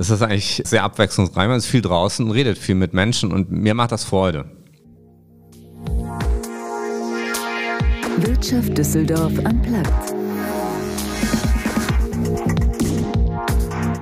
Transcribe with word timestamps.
Es 0.00 0.08
ist 0.08 0.22
eigentlich 0.22 0.62
sehr 0.64 0.82
abwechslungsreich. 0.82 1.46
Man 1.46 1.58
ist 1.58 1.66
viel 1.66 1.82
draußen, 1.82 2.30
redet 2.30 2.56
viel 2.56 2.74
mit 2.74 2.94
Menschen 2.94 3.32
und 3.32 3.50
mir 3.50 3.74
macht 3.74 3.92
das 3.92 4.02
Freude. 4.02 4.46
Wirtschaft 8.16 8.78
Düsseldorf 8.78 9.32
am 9.44 9.60
Platz. 9.60 10.14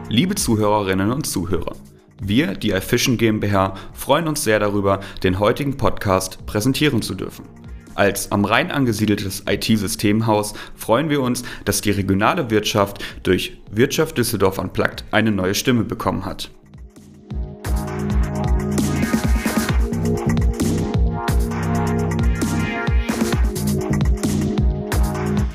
Liebe 0.08 0.37
Zuhörerinnen 0.37 1.11
und 1.11 1.26
Zuhörer, 1.26 1.74
wir, 2.23 2.55
die 2.55 2.71
iFishing 2.71 3.17
GmbH, 3.17 3.75
freuen 3.93 4.29
uns 4.29 4.45
sehr 4.45 4.61
darüber, 4.61 5.01
den 5.25 5.41
heutigen 5.41 5.77
Podcast 5.77 6.46
präsentieren 6.46 7.03
zu 7.03 7.17
dürfen. 7.17 7.45
Als 7.99 8.30
am 8.30 8.45
Rhein 8.45 8.71
angesiedeltes 8.71 9.43
IT-Systemhaus 9.49 10.55
freuen 10.77 11.11
wir 11.11 11.21
uns, 11.21 11.43
dass 11.65 11.80
die 11.80 11.91
regionale 11.91 12.48
Wirtschaft 12.48 13.05
durch 13.25 13.59
Wirtschaft 13.73 14.17
Düsseldorf 14.17 14.59
Unplugged 14.59 15.03
eine 15.11 15.33
neue 15.33 15.57
Stimme 15.57 15.83
bekommen 15.83 16.25
hat. 16.25 16.48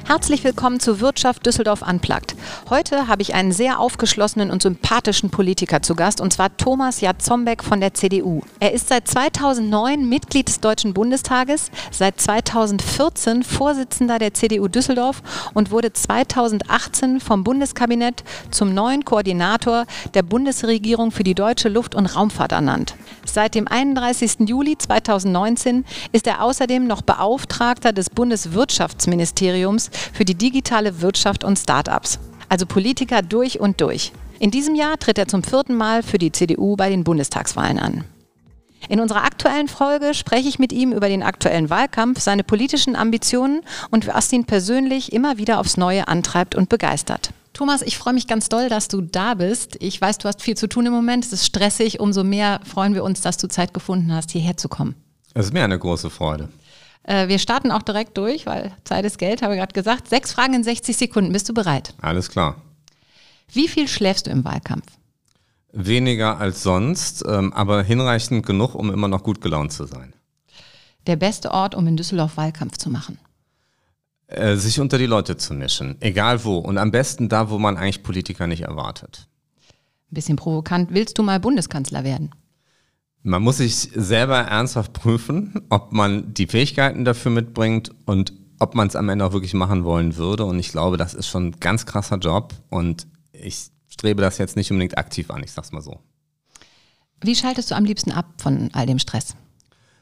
Herzlich 0.05 0.43
willkommen 0.43 0.81
zu 0.81 0.99
Wirtschaft 0.99 1.45
Düsseldorf 1.45 1.81
Unplugged. 1.81 2.35
Heute 2.69 3.07
habe 3.07 3.21
ich 3.21 3.33
einen 3.33 3.53
sehr 3.53 3.79
aufgeschlossenen 3.79 4.51
und 4.51 4.61
sympathischen 4.61 5.29
Politiker 5.29 5.81
zu 5.81 5.95
Gast, 5.95 6.19
und 6.19 6.33
zwar 6.33 6.55
Thomas 6.57 6.99
Jatzombeck 6.99 7.63
von 7.63 7.79
der 7.79 7.93
CDU. 7.93 8.41
Er 8.59 8.73
ist 8.73 8.89
seit 8.89 9.07
2009 9.07 10.07
Mitglied 10.07 10.49
des 10.49 10.59
Deutschen 10.59 10.93
Bundestages, 10.93 11.71
seit 11.89 12.19
2014 12.19 13.43
Vorsitzender 13.43 14.19
der 14.19 14.33
CDU 14.33 14.67
Düsseldorf 14.67 15.23
und 15.53 15.71
wurde 15.71 15.93
2018 15.93 17.21
vom 17.21 17.45
Bundeskabinett 17.45 18.25
zum 18.51 18.73
neuen 18.73 19.05
Koordinator 19.05 19.85
der 20.13 20.23
Bundesregierung 20.23 21.11
für 21.11 21.23
die 21.23 21.33
deutsche 21.33 21.69
Luft- 21.69 21.95
und 21.95 22.07
Raumfahrt 22.07 22.51
ernannt. 22.51 22.95
Seit 23.25 23.55
dem 23.55 23.69
31. 23.69 24.47
Juli 24.49 24.77
2019 24.77 25.85
ist 26.11 26.27
er 26.27 26.43
außerdem 26.43 26.85
noch 26.85 27.01
Beauftragter 27.01 27.93
des 27.93 28.09
Bundeswirtschaftsministeriums 28.09 29.89
für 30.13 30.25
die 30.25 30.35
digitale 30.35 31.01
Wirtschaft 31.01 31.43
und 31.43 31.57
Start-ups. 31.57 32.19
Also 32.49 32.65
Politiker 32.65 33.21
durch 33.21 33.59
und 33.59 33.81
durch. 33.81 34.11
In 34.39 34.51
diesem 34.51 34.75
Jahr 34.75 34.97
tritt 34.97 35.17
er 35.17 35.27
zum 35.27 35.43
vierten 35.43 35.75
Mal 35.75 36.03
für 36.03 36.17
die 36.17 36.31
CDU 36.31 36.75
bei 36.75 36.89
den 36.89 37.03
Bundestagswahlen 37.03 37.79
an. 37.79 38.03
In 38.89 38.99
unserer 38.99 39.23
aktuellen 39.23 39.67
Folge 39.67 40.13
spreche 40.13 40.49
ich 40.49 40.59
mit 40.59 40.73
ihm 40.73 40.91
über 40.91 41.07
den 41.07 41.23
aktuellen 41.23 41.69
Wahlkampf, 41.69 42.19
seine 42.19 42.43
politischen 42.43 42.95
Ambitionen 42.95 43.61
und 43.91 44.07
was 44.07 44.31
ihn 44.33 44.45
persönlich 44.45 45.13
immer 45.13 45.37
wieder 45.37 45.59
aufs 45.59 45.77
Neue 45.77 46.07
antreibt 46.07 46.55
und 46.55 46.69
begeistert. 46.69 47.31
Thomas, 47.53 47.83
ich 47.83 47.97
freue 47.97 48.13
mich 48.13 48.27
ganz 48.27 48.49
doll, 48.49 48.67
dass 48.67 48.87
du 48.87 49.01
da 49.01 49.35
bist. 49.35 49.77
Ich 49.79 50.01
weiß, 50.01 50.17
du 50.17 50.27
hast 50.27 50.41
viel 50.41 50.57
zu 50.57 50.67
tun 50.67 50.87
im 50.87 50.93
Moment. 50.93 51.23
Es 51.23 51.33
ist 51.33 51.45
stressig. 51.45 51.99
Umso 51.99 52.23
mehr 52.23 52.59
freuen 52.65 52.95
wir 52.95 53.03
uns, 53.03 53.21
dass 53.21 53.37
du 53.37 53.47
Zeit 53.47 53.73
gefunden 53.73 54.11
hast, 54.13 54.31
hierher 54.31 54.57
zu 54.57 54.69
kommen. 54.69 54.95
Es 55.35 55.45
ist 55.45 55.53
mir 55.53 55.63
eine 55.63 55.77
große 55.77 56.09
Freude. 56.09 56.49
Äh, 57.03 57.27
wir 57.27 57.39
starten 57.39 57.71
auch 57.71 57.81
direkt 57.81 58.17
durch, 58.17 58.45
weil 58.45 58.71
Zeit 58.83 59.05
ist 59.05 59.17
Geld, 59.17 59.41
habe 59.41 59.53
ich 59.53 59.59
gerade 59.59 59.73
gesagt. 59.73 60.07
Sechs 60.09 60.31
Fragen 60.31 60.53
in 60.53 60.63
60 60.63 60.95
Sekunden. 60.95 61.33
Bist 61.33 61.49
du 61.49 61.53
bereit? 61.53 61.93
Alles 62.01 62.29
klar. 62.29 62.61
Wie 63.51 63.67
viel 63.67 63.87
schläfst 63.87 64.27
du 64.27 64.31
im 64.31 64.45
Wahlkampf? 64.45 64.85
Weniger 65.71 66.37
als 66.39 66.63
sonst, 66.63 67.23
ähm, 67.27 67.51
aber 67.53 67.83
hinreichend 67.83 68.45
genug, 68.45 68.75
um 68.75 68.91
immer 68.91 69.07
noch 69.07 69.23
gut 69.23 69.41
gelaunt 69.41 69.71
zu 69.71 69.85
sein. 69.85 70.13
Der 71.07 71.15
beste 71.15 71.51
Ort, 71.51 71.75
um 71.75 71.85
in 71.87 71.97
Düsseldorf 71.97 72.37
Wahlkampf 72.37 72.77
zu 72.77 72.89
machen? 72.89 73.17
Äh, 74.27 74.55
sich 74.55 74.79
unter 74.79 74.97
die 74.97 75.05
Leute 75.05 75.35
zu 75.35 75.53
mischen, 75.53 75.97
egal 75.99 76.43
wo. 76.43 76.57
Und 76.57 76.77
am 76.77 76.91
besten 76.91 77.27
da, 77.27 77.49
wo 77.49 77.59
man 77.59 77.75
eigentlich 77.75 78.03
Politiker 78.03 78.47
nicht 78.47 78.61
erwartet. 78.61 79.27
Ein 80.11 80.15
bisschen 80.15 80.35
provokant. 80.37 80.93
Willst 80.93 81.17
du 81.17 81.23
mal 81.23 81.39
Bundeskanzler 81.39 82.03
werden? 82.03 82.31
Man 83.25 83.41
muss 83.41 83.57
sich 83.57 83.89
selber 83.95 84.37
ernsthaft 84.37 84.91
prüfen, 84.91 85.53
ob 85.69 85.93
man 85.93 86.33
die 86.33 86.45
Fähigkeiten 86.45 87.05
dafür 87.05 87.31
mitbringt 87.31 87.91
und 88.05 88.33
ob 88.59 88.75
man 88.75 88.87
es 88.87 88.97
am 88.97 89.07
Ende 89.07 89.25
auch 89.25 89.31
wirklich 89.31 89.53
machen 89.53 89.85
wollen 89.85 90.17
würde. 90.17 90.43
Und 90.43 90.59
ich 90.59 90.69
glaube, 90.69 90.97
das 90.97 91.13
ist 91.13 91.27
schon 91.27 91.47
ein 91.47 91.59
ganz 91.61 91.85
krasser 91.85 92.17
Job 92.17 92.53
und 92.69 93.07
ich 93.31 93.67
strebe 93.87 94.21
das 94.21 94.37
jetzt 94.37 94.57
nicht 94.57 94.71
unbedingt 94.71 94.97
aktiv 94.97 95.31
an, 95.31 95.41
ich 95.41 95.53
sag's 95.53 95.71
mal 95.71 95.81
so. 95.81 95.99
Wie 97.21 97.35
schaltest 97.35 97.71
du 97.71 97.75
am 97.75 97.85
liebsten 97.85 98.11
ab 98.11 98.25
von 98.37 98.69
all 98.73 98.85
dem 98.85 98.99
Stress? 98.99 99.35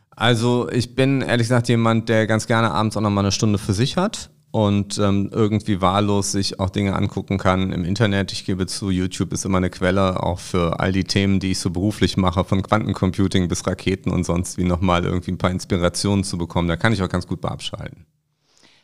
Also 0.09 0.69
ich 0.69 0.95
bin 0.95 1.21
ehrlich 1.21 1.45
gesagt 1.45 1.69
jemand, 1.69 2.09
der 2.09 2.25
ganz 2.25 2.47
gerne 2.47 2.71
abends 2.71 2.97
auch 2.97 3.01
noch 3.01 3.11
mal 3.11 3.21
eine 3.21 3.31
Stunde 3.31 3.59
für 3.59 3.73
sich 3.73 3.97
hat 3.97 4.31
und 4.51 4.97
ähm, 4.97 5.29
irgendwie 5.31 5.79
wahllos 5.79 6.33
sich 6.33 6.59
auch 6.59 6.69
Dinge 6.69 6.95
angucken 6.95 7.37
kann 7.37 7.71
im 7.71 7.85
Internet. 7.85 8.33
Ich 8.33 8.45
gebe 8.45 8.67
zu, 8.67 8.89
YouTube 8.89 9.31
ist 9.31 9.45
immer 9.45 9.57
eine 9.57 9.69
Quelle 9.69 10.21
auch 10.21 10.39
für 10.39 10.79
all 10.79 10.91
die 10.91 11.05
Themen, 11.05 11.39
die 11.39 11.51
ich 11.51 11.59
so 11.59 11.69
beruflich 11.69 12.17
mache, 12.17 12.43
von 12.43 12.61
Quantencomputing 12.61 13.47
bis 13.47 13.65
Raketen 13.65 14.11
und 14.11 14.25
sonst 14.25 14.57
wie 14.57 14.65
nochmal 14.65 15.05
irgendwie 15.05 15.31
ein 15.31 15.37
paar 15.37 15.51
Inspirationen 15.51 16.25
zu 16.25 16.37
bekommen. 16.37 16.67
Da 16.67 16.75
kann 16.75 16.91
ich 16.91 17.01
auch 17.01 17.09
ganz 17.09 17.27
gut 17.27 17.39
beabschalten. 17.39 18.05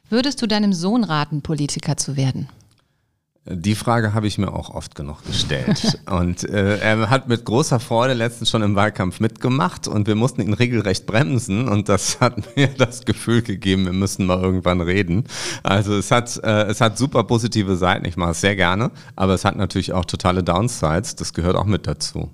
Würdest 0.09 0.41
du 0.41 0.47
deinem 0.47 0.72
Sohn 0.72 1.03
raten, 1.03 1.41
Politiker 1.41 1.97
zu 1.97 2.16
werden? 2.16 2.47
Die 3.50 3.75
Frage 3.75 4.13
habe 4.13 4.28
ich 4.28 4.38
mir 4.38 4.52
auch 4.52 4.69
oft 4.69 4.96
genug 4.96 5.24
gestellt. 5.25 6.00
und 6.09 6.44
äh, 6.44 6.80
er 6.80 7.09
hat 7.09 7.30
mit 7.30 7.46
großer 7.46 7.80
Freude 7.80 8.13
letztens 8.13 8.50
schon 8.50 8.62
im 8.62 8.75
Wahlkampf 8.75 9.19
mitgemacht 9.19 9.88
und 9.88 10.08
wir 10.08 10.16
mussten 10.16 10.41
ihn 10.41 10.53
regelrecht 10.53 11.06
bremsen 11.06 11.69
und 11.69 11.88
das 11.88 12.19
hat 12.19 12.35
mir 12.58 12.68
das 12.68 13.06
Gefühl 13.06 13.41
gegeben, 13.41 13.85
wir 13.85 13.94
müssen 13.94 14.25
mal 14.25 14.41
irgendwann 14.41 14.81
reden. 14.81 15.24
Also 15.63 15.96
es 15.96 16.12
hat, 16.12 16.38
äh, 16.44 16.63
es 16.63 16.81
hat 16.81 16.97
super 16.97 17.24
positive 17.24 17.78
Seiten, 17.78 18.06
ich 18.06 18.18
mache 18.18 18.31
es 18.31 18.41
sehr 18.41 18.56
gerne, 18.56 18.91
aber 19.16 19.34
es 19.34 19.46
hat 19.46 19.56
natürlich 19.56 19.94
auch 19.94 20.06
totale 20.06 20.44
Downsides, 20.44 21.16
das 21.16 21.34
gehört 21.34 21.56
auch 21.56 21.66
mit 21.66 21.88
dazu. 21.88 22.29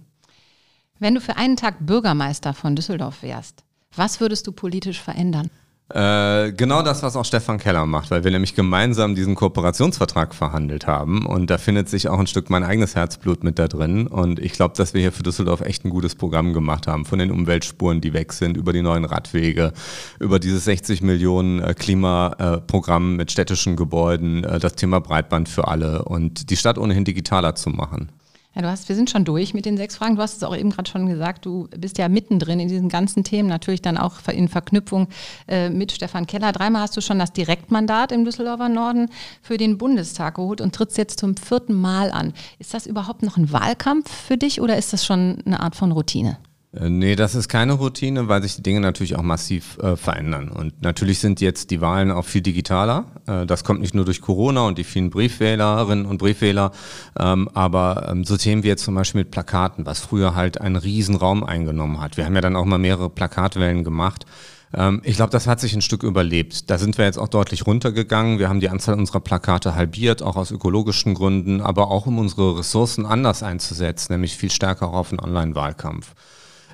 Wenn 1.00 1.16
du 1.16 1.22
für 1.22 1.38
einen 1.38 1.58
Tag 1.58 1.86
Bürgermeister 1.86 2.54
von 2.54 2.76
Düsseldorf 2.76 3.22
wärst, 3.22 3.64
was 3.96 4.20
würdest 4.20 4.48
du 4.48 4.52
politisch 4.52 5.02
verändern? 5.02 5.50
Äh, 5.94 6.54
genau 6.54 6.82
das, 6.82 7.04
was 7.04 7.16
auch 7.16 7.24
Stefan 7.24 7.60
Keller 7.60 7.86
macht, 7.86 8.10
weil 8.10 8.24
wir 8.24 8.32
nämlich 8.32 8.56
gemeinsam 8.56 9.14
diesen 9.14 9.36
Kooperationsvertrag 9.36 10.34
verhandelt 10.34 10.88
haben. 10.88 11.24
Und 11.28 11.52
da 11.52 11.60
findet 11.60 11.88
sich 11.88 12.10
auch 12.10 12.18
ein 12.18 12.26
Stück 12.26 12.50
mein 12.50 12.64
eigenes 12.64 12.96
Herzblut 12.96 13.44
mit 13.44 13.60
da 13.60 13.68
drin. 13.68 14.08
Und 14.08 14.40
ich 14.40 14.54
glaube, 14.54 14.74
dass 14.76 14.96
wir 14.96 15.02
hier 15.02 15.12
für 15.12 15.22
Düsseldorf 15.22 15.62
echt 15.62 15.86
ein 15.86 15.92
gutes 15.92 16.16
Programm 16.16 16.54
gemacht 16.54 16.88
haben, 16.88 17.06
von 17.06 17.20
den 17.20 17.30
Umweltspuren, 17.30 18.02
die 18.02 18.14
weg 18.14 18.34
sind, 18.34 18.58
über 18.58 18.74
die 18.74 18.82
neuen 18.82 19.06
Radwege, 19.06 19.72
über 20.20 20.40
dieses 20.40 20.66
60 20.66 21.04
Millionen 21.04 21.62
äh, 21.62 21.76
Klimaprogramm 21.76 23.16
mit 23.16 23.32
städtischen 23.32 23.76
Gebäuden, 23.76 24.44
äh, 24.44 24.58
das 24.58 24.74
Thema 24.74 25.00
Breitband 25.00 25.48
für 25.48 25.68
alle 25.68 26.06
und 26.06 26.50
die 26.50 26.58
Stadt 26.58 26.80
ohnehin 26.80 27.06
digitaler 27.06 27.54
zu 27.54 27.70
machen. 27.70 28.10
Ja, 28.56 28.62
du 28.62 28.70
hast, 28.70 28.88
wir 28.88 28.96
sind 28.96 29.10
schon 29.10 29.26
durch 29.26 29.56
mit 29.56 29.66
den 29.66 29.78
sechs 29.78 29.96
Fragen. 29.96 30.16
Du 30.16 30.22
hast 30.22 30.38
es 30.38 30.44
auch 30.44 30.56
eben 30.56 30.70
gerade 30.70 30.90
schon 30.90 31.08
gesagt, 31.08 31.46
du 31.46 31.68
bist 31.76 31.98
ja 31.98 32.08
mittendrin 32.08 32.60
in 32.60 32.68
diesen 32.68 32.88
ganzen 32.88 33.24
Themen, 33.24 33.50
natürlich 33.50 33.82
dann 33.82 33.98
auch 33.98 34.20
in 34.32 34.48
Verknüpfung 34.48 35.08
äh, 35.48 35.70
mit 35.70 35.92
Stefan 35.92 36.28
Keller. 36.28 36.52
Dreimal 36.52 36.84
hast 36.84 36.96
du 36.96 37.02
schon 37.02 37.18
das 37.18 37.34
Direktmandat 37.34 38.12
im 38.12 38.26
Düsseldorfer 38.26 38.70
Norden 38.70 39.10
für 39.42 39.58
den 39.58 39.80
Bundestag 39.80 40.36
geholt 40.36 40.62
und 40.62 40.76
trittst 40.76 41.00
jetzt 41.00 41.20
zum 41.20 41.36
vierten 41.36 41.74
Mal 41.74 42.12
an. 42.12 42.34
Ist 42.60 42.76
das 42.76 42.86
überhaupt 42.86 43.24
noch 43.24 43.38
ein 43.38 43.52
Wahlkampf 43.52 44.12
für 44.12 44.38
dich 44.38 44.62
oder 44.62 44.78
ist 44.78 44.94
das 44.94 45.04
schon 45.04 45.38
eine 45.46 45.60
Art 45.60 45.76
von 45.76 45.92
Routine? 45.92 46.38
Äh, 46.76 46.90
nee, 46.90 47.16
das 47.16 47.36
ist 47.36 47.50
keine 47.50 47.74
Routine, 47.74 48.28
weil 48.28 48.42
sich 48.42 48.56
die 48.56 48.64
Dinge 48.64 48.80
natürlich 48.80 49.16
auch 49.16 49.22
massiv 49.24 49.78
äh, 49.80 49.96
verändern. 49.96 50.50
Und 50.50 50.82
natürlich 50.82 51.20
sind 51.20 51.42
jetzt 51.42 51.72
die 51.72 51.82
Wahlen 51.82 52.12
auch 52.12 52.26
viel 52.26 52.42
digitaler. 52.42 53.06
Äh, 53.28 53.46
das 53.46 53.64
kommt 53.64 53.82
nicht 53.82 53.94
nur 53.94 54.06
durch 54.06 54.22
Corona 54.22 54.66
und 54.66 54.78
die 54.78 54.84
vielen 54.84 55.10
Briefwählerinnen 55.10 56.06
und 56.06 56.18
Briefwähler, 56.18 56.72
ähm, 57.20 57.50
aber 57.54 58.08
ähm, 58.10 58.24
so 58.24 58.38
Themen 58.38 58.64
wie 58.64 58.70
jetzt 58.70 58.84
zum 58.84 58.96
Beispiel 58.96 59.22
mit 59.22 59.32
Plakaten, 59.32 59.86
was 59.86 60.00
früher 60.00 60.36
halt 60.36 60.60
einen 60.60 60.76
riesen 60.76 61.16
Raum 61.16 61.44
eingenommen 61.44 62.02
hat. 62.02 62.18
Wir 62.18 62.26
haben 62.26 62.36
ja 62.36 62.42
dann 62.42 62.56
auch 62.56 62.66
mal 62.66 62.80
mehrere 62.80 63.10
Plakatwellen 63.10 63.84
gemacht. 63.84 64.26
Ähm, 64.74 65.02
ich 65.04 65.16
glaube, 65.16 65.32
das 65.32 65.46
hat 65.46 65.60
sich 65.60 65.76
ein 65.76 65.82
Stück 65.84 66.02
überlebt. 66.02 66.72
Da 66.72 66.80
sind 66.80 66.98
wir 66.98 67.06
jetzt 67.06 67.20
auch 67.20 67.28
deutlich 67.28 67.68
runtergegangen. 67.68 68.40
Wir 68.40 68.50
haben 68.50 68.60
die 68.60 68.70
Anzahl 68.70 68.96
unserer 68.96 69.20
Plakate 69.20 69.76
halbiert, 69.76 70.24
auch 70.24 70.38
aus 70.38 70.50
ökologischen 70.50 71.14
Gründen, 71.14 71.62
aber 71.62 71.92
auch 71.92 72.08
um 72.08 72.18
unsere 72.18 72.58
Ressourcen 72.58 73.06
anders 73.06 73.44
einzusetzen, 73.44 74.14
nämlich 74.14 74.36
viel 74.36 74.50
stärker 74.50 74.88
auch 74.88 74.94
auf 74.94 75.12
einen 75.12 75.20
Online-Wahlkampf. 75.20 76.16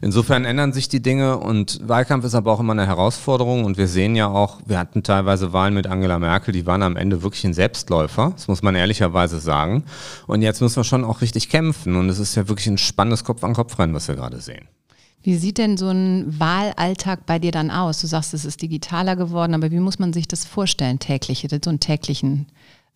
Insofern 0.01 0.45
ändern 0.45 0.73
sich 0.73 0.87
die 0.87 1.01
Dinge 1.01 1.37
und 1.37 1.79
Wahlkampf 1.87 2.25
ist 2.25 2.35
aber 2.35 2.51
auch 2.51 2.59
immer 2.59 2.73
eine 2.73 2.87
Herausforderung 2.87 3.65
und 3.65 3.77
wir 3.77 3.87
sehen 3.87 4.15
ja 4.15 4.27
auch, 4.27 4.59
wir 4.65 4.79
hatten 4.79 5.03
teilweise 5.03 5.51
Wahlen 5.51 5.73
mit 5.73 5.87
Angela 5.87 6.19
Merkel, 6.19 6.53
die 6.53 6.65
waren 6.65 6.83
am 6.83 6.95
Ende 6.95 7.21
wirklich 7.21 7.43
ein 7.43 7.53
Selbstläufer, 7.53 8.31
das 8.35 8.47
muss 8.47 8.61
man 8.61 8.75
ehrlicherweise 8.75 9.39
sagen. 9.39 9.83
Und 10.27 10.41
jetzt 10.41 10.61
müssen 10.61 10.77
wir 10.77 10.83
schon 10.83 11.03
auch 11.03 11.21
richtig 11.21 11.49
kämpfen 11.49 11.95
und 11.95 12.09
es 12.09 12.19
ist 12.19 12.35
ja 12.35 12.47
wirklich 12.47 12.67
ein 12.67 12.77
spannendes 12.77 13.23
Kopf-an-Kopf-Rennen, 13.23 13.93
was 13.93 14.07
wir 14.07 14.15
gerade 14.15 14.39
sehen. 14.39 14.67
Wie 15.21 15.35
sieht 15.35 15.57
denn 15.57 15.75
so 15.75 15.89
ein 15.89 16.39
Wahlalltag 16.39 17.25
bei 17.25 17.39
dir 17.39 17.51
dann 17.51 17.71
aus? 17.71 17.99
Du 17.99 18.07
sagst, 18.07 18.33
es 18.33 18.45
ist 18.45 18.61
digitaler 18.61 19.17
geworden, 19.17 19.53
aber 19.53 19.69
wie 19.69 19.79
muss 19.79 19.99
man 19.99 20.13
sich 20.13 20.29
das 20.29 20.45
vorstellen, 20.45 20.99
täglich, 20.99 21.45
so 21.49 21.69
einen 21.69 21.81
täglichen 21.81 22.47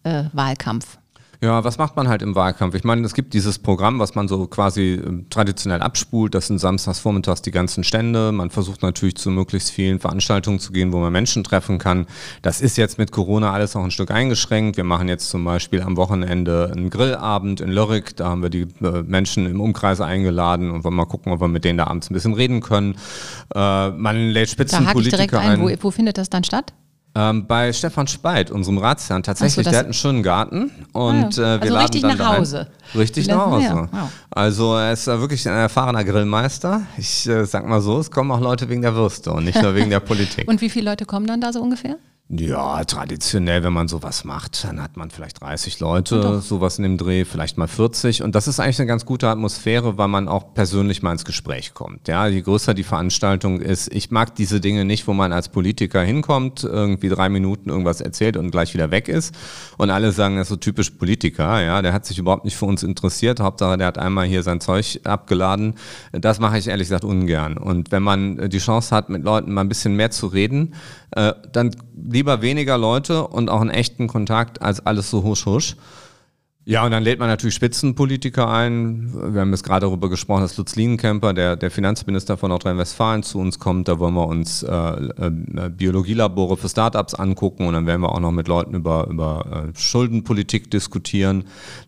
äh, 0.03 0.25
Wahlkampf? 0.31 0.99
Ja, 1.43 1.61
was 1.65 1.77
macht 1.77 1.97
man 1.97 2.07
halt 2.07 2.21
im 2.21 2.35
Wahlkampf? 2.35 2.73
Ich 2.73 2.85
meine, 2.85 3.05
es 3.05 3.13
gibt 3.13 3.33
dieses 3.33 3.59
Programm, 3.59 3.99
was 3.99 4.15
man 4.15 4.29
so 4.29 4.47
quasi 4.47 4.93
äh, 4.93 5.25
traditionell 5.29 5.81
abspult. 5.81 6.33
Das 6.35 6.47
sind 6.47 6.57
samstags, 6.57 6.99
vormittags 6.99 7.41
die 7.41 7.51
ganzen 7.51 7.83
Stände. 7.83 8.31
Man 8.31 8.49
versucht 8.49 8.81
natürlich 8.81 9.17
zu 9.17 9.29
möglichst 9.29 9.69
vielen 9.69 9.99
Veranstaltungen 9.99 10.59
zu 10.59 10.71
gehen, 10.71 10.93
wo 10.93 10.99
man 10.99 11.11
Menschen 11.11 11.43
treffen 11.43 11.79
kann. 11.79 12.07
Das 12.43 12.61
ist 12.61 12.77
jetzt 12.77 12.97
mit 12.97 13.11
Corona 13.11 13.51
alles 13.51 13.75
auch 13.75 13.83
ein 13.83 13.91
Stück 13.91 14.09
eingeschränkt. 14.09 14.77
Wir 14.77 14.85
machen 14.85 15.09
jetzt 15.09 15.29
zum 15.29 15.43
Beispiel 15.43 15.81
am 15.81 15.97
Wochenende 15.97 16.71
einen 16.71 16.89
Grillabend 16.89 17.59
in 17.59 17.71
Lörrick. 17.71 18.15
Da 18.15 18.29
haben 18.29 18.41
wir 18.41 18.49
die 18.49 18.67
äh, 18.81 19.03
Menschen 19.05 19.45
im 19.45 19.59
Umkreis 19.59 19.99
eingeladen 19.99 20.71
und 20.71 20.85
wollen 20.85 20.95
mal 20.95 21.03
gucken, 21.03 21.33
ob 21.33 21.41
wir 21.41 21.49
mit 21.49 21.65
denen 21.65 21.77
da 21.77 21.87
abends 21.87 22.09
ein 22.09 22.13
bisschen 22.13 22.35
reden 22.35 22.61
können. 22.61 22.95
Äh, 23.53 23.89
man 23.89 24.29
lädt 24.29 24.49
Spitzenpolitiker 24.49 25.41
ein. 25.41 25.59
Wo, 25.59 25.69
wo 25.81 25.91
findet 25.91 26.17
das 26.17 26.29
dann 26.29 26.45
statt? 26.45 26.71
Ähm, 27.15 27.45
bei 27.45 27.71
Stefan 27.73 28.07
Speit, 28.07 28.49
unserem 28.49 28.79
Ratsherrn, 28.79 29.21
tatsächlich, 29.21 29.65
so, 29.65 29.69
der 29.69 29.79
hat 29.79 29.85
einen 29.85 29.93
schönen 29.93 30.23
Garten 30.23 30.71
und 30.93 31.37
ah, 31.37 31.41
ja. 31.41 31.55
äh, 31.55 31.61
wir 31.61 31.61
also 31.61 31.73
laden 31.73 31.81
richtig 31.81 32.01
dann 32.01 32.17
nach 32.17 32.37
Hause. 32.37 32.67
Richtig 32.95 33.27
nach 33.27 33.45
Hause. 33.45 33.65
Ja. 33.65 33.89
Wow. 33.91 34.09
Also 34.31 34.75
er 34.77 34.93
ist 34.93 35.05
wirklich 35.05 35.47
ein 35.47 35.53
erfahrener 35.53 36.03
Grillmeister. 36.03 36.81
Ich 36.97 37.27
äh, 37.29 37.45
sag 37.45 37.67
mal 37.67 37.81
so, 37.81 37.99
es 37.99 38.09
kommen 38.09 38.31
auch 38.31 38.39
Leute 38.39 38.67
wegen 38.67 38.81
der 38.81 38.95
Würste 38.95 39.31
und 39.31 39.43
nicht 39.43 39.61
nur 39.61 39.75
wegen 39.75 39.91
der 39.91 39.99
Politik. 40.01 40.47
Und 40.47 40.61
wie 40.61 40.69
viele 40.69 40.89
Leute 40.89 41.05
kommen 41.05 41.27
dann 41.27 41.39
da 41.39 41.53
so 41.53 41.61
ungefähr? 41.61 41.97
Ja, 42.39 42.83
traditionell, 42.83 43.63
wenn 43.63 43.73
man 43.73 43.87
sowas 43.87 44.23
macht, 44.23 44.63
dann 44.63 44.81
hat 44.81 44.97
man 44.97 45.11
vielleicht 45.11 45.41
30 45.41 45.79
Leute, 45.79 46.41
sowas 46.41 46.79
in 46.79 46.83
dem 46.83 46.97
Dreh, 46.97 47.25
vielleicht 47.25 47.59
mal 47.59 47.67
40. 47.67 48.23
Und 48.23 48.33
das 48.33 48.47
ist 48.47 48.59
eigentlich 48.59 48.79
eine 48.79 48.87
ganz 48.87 49.05
gute 49.05 49.27
Atmosphäre, 49.27 49.99
weil 49.99 50.07
man 50.07 50.27
auch 50.27 50.55
persönlich 50.55 51.03
mal 51.03 51.11
ins 51.11 51.25
Gespräch 51.25 51.75
kommt. 51.75 52.07
Ja, 52.07 52.25
je 52.25 52.41
größer 52.41 52.73
die 52.73 52.83
Veranstaltung 52.83 53.61
ist, 53.61 53.93
ich 53.93 54.09
mag 54.09 54.33
diese 54.35 54.59
Dinge 54.59 54.83
nicht, 54.83 55.07
wo 55.07 55.13
man 55.13 55.31
als 55.31 55.49
Politiker 55.49 56.01
hinkommt, 56.01 56.63
irgendwie 56.63 57.09
drei 57.09 57.29
Minuten 57.29 57.69
irgendwas 57.69 58.01
erzählt 58.01 58.35
und 58.35 58.49
gleich 58.49 58.73
wieder 58.73 58.89
weg 58.89 59.09
ist. 59.09 59.35
Und 59.77 59.91
alle 59.91 60.11
sagen, 60.11 60.37
das 60.37 60.45
ist 60.45 60.49
so 60.49 60.55
typisch 60.55 60.89
Politiker, 60.89 61.61
ja, 61.61 61.83
der 61.83 61.93
hat 61.93 62.07
sich 62.07 62.17
überhaupt 62.17 62.45
nicht 62.45 62.57
für 62.57 62.65
uns 62.65 62.81
interessiert. 62.81 63.41
Hauptsache, 63.41 63.77
der 63.77 63.85
hat 63.85 63.99
einmal 63.99 64.25
hier 64.25 64.41
sein 64.41 64.59
Zeug 64.59 65.01
abgeladen. 65.03 65.75
Das 66.11 66.39
mache 66.39 66.57
ich 66.57 66.67
ehrlich 66.67 66.87
gesagt 66.87 67.05
ungern. 67.05 67.59
Und 67.59 67.91
wenn 67.91 68.01
man 68.01 68.49
die 68.49 68.57
Chance 68.57 68.95
hat, 68.95 69.09
mit 69.09 69.23
Leuten 69.23 69.53
mal 69.53 69.61
ein 69.61 69.69
bisschen 69.69 69.95
mehr 69.95 70.09
zu 70.09 70.25
reden, 70.25 70.73
äh, 71.15 71.33
dann 71.51 71.75
lieber 71.95 72.41
weniger 72.41 72.77
Leute 72.77 73.27
und 73.27 73.49
auch 73.49 73.61
einen 73.61 73.69
echten 73.69 74.07
Kontakt 74.07 74.61
als 74.61 74.85
alles 74.85 75.09
so 75.09 75.23
husch 75.23 75.45
husch. 75.45 75.75
Ja, 76.65 76.85
und 76.85 76.91
dann 76.91 77.03
lädt 77.03 77.19
man 77.19 77.27
natürlich 77.27 77.55
Spitzenpolitiker 77.55 78.49
ein. 78.49 79.11
Wir 79.33 79.41
haben 79.41 79.51
jetzt 79.51 79.63
gerade 79.63 79.85
darüber 79.85 80.09
gesprochen, 80.09 80.43
dass 80.43 80.55
Lutz 80.55 80.77
Lienkemper, 80.77 81.33
der, 81.33 81.57
der 81.57 81.69
Finanzminister 81.69 82.37
von 82.37 82.51
Nordrhein-Westfalen, 82.51 83.21
zu 83.21 83.39
uns 83.39 83.59
kommt. 83.59 83.89
Da 83.89 83.99
wollen 83.99 84.13
wir 84.13 84.25
uns 84.25 84.63
äh, 84.63 84.73
äh, 84.73 85.69
Biologielabore 85.69 86.55
für 86.55 86.69
Startups 86.69 87.15
angucken 87.15 87.67
und 87.67 87.73
dann 87.73 87.85
werden 87.85 87.99
wir 87.99 88.13
auch 88.13 88.21
noch 88.21 88.31
mit 88.31 88.47
Leuten 88.47 88.75
über, 88.75 89.07
über 89.09 89.65
äh, 89.73 89.77
Schuldenpolitik 89.77 90.71
diskutieren. 90.71 91.43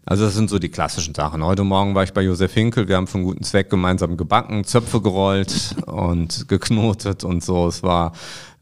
Also 0.05 0.25
das 0.25 0.35
sind 0.35 0.49
so 0.49 0.59
die 0.59 0.69
klassischen 0.69 1.15
Sachen. 1.15 1.45
Heute 1.45 1.63
Morgen 1.63 1.95
war 1.95 2.03
ich 2.03 2.11
bei 2.11 2.23
Josef 2.23 2.53
Hinkel. 2.53 2.89
Wir 2.89 2.97
haben 2.97 3.07
für 3.07 3.19
einen 3.19 3.27
guten 3.27 3.43
Zweck 3.45 3.69
gemeinsam 3.69 4.17
gebacken, 4.17 4.65
Zöpfe 4.65 4.99
gerollt 4.99 5.73
und 5.85 6.49
geknotet 6.49 7.23
und 7.23 7.41
so. 7.41 7.67
Es 7.67 7.81
war 7.81 8.11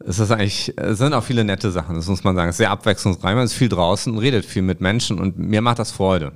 es 0.06 0.20
ist 0.20 0.32
eigentlich, 0.32 0.74
es 0.78 0.98
sind 0.98 1.14
auch 1.14 1.24
viele 1.24 1.44
nette 1.44 1.72
Sachen, 1.72 1.96
das 1.96 2.08
muss 2.08 2.24
man 2.24 2.36
sagen. 2.36 2.50
Es 2.50 2.56
ist 2.56 2.58
sehr 2.58 2.72
abwechslungsreich, 2.72 3.36
man 3.36 3.46
ist 3.46 3.54
viel 3.54 3.70
draußen, 3.70 4.18
redet 4.18 4.46
viel 4.46 4.62
mit 4.62 4.82
Menschen 4.82 5.20
und 5.20 5.38
mir 5.38 5.62
macht 5.62 5.80
das 5.80 5.92
Freude. 5.92 6.34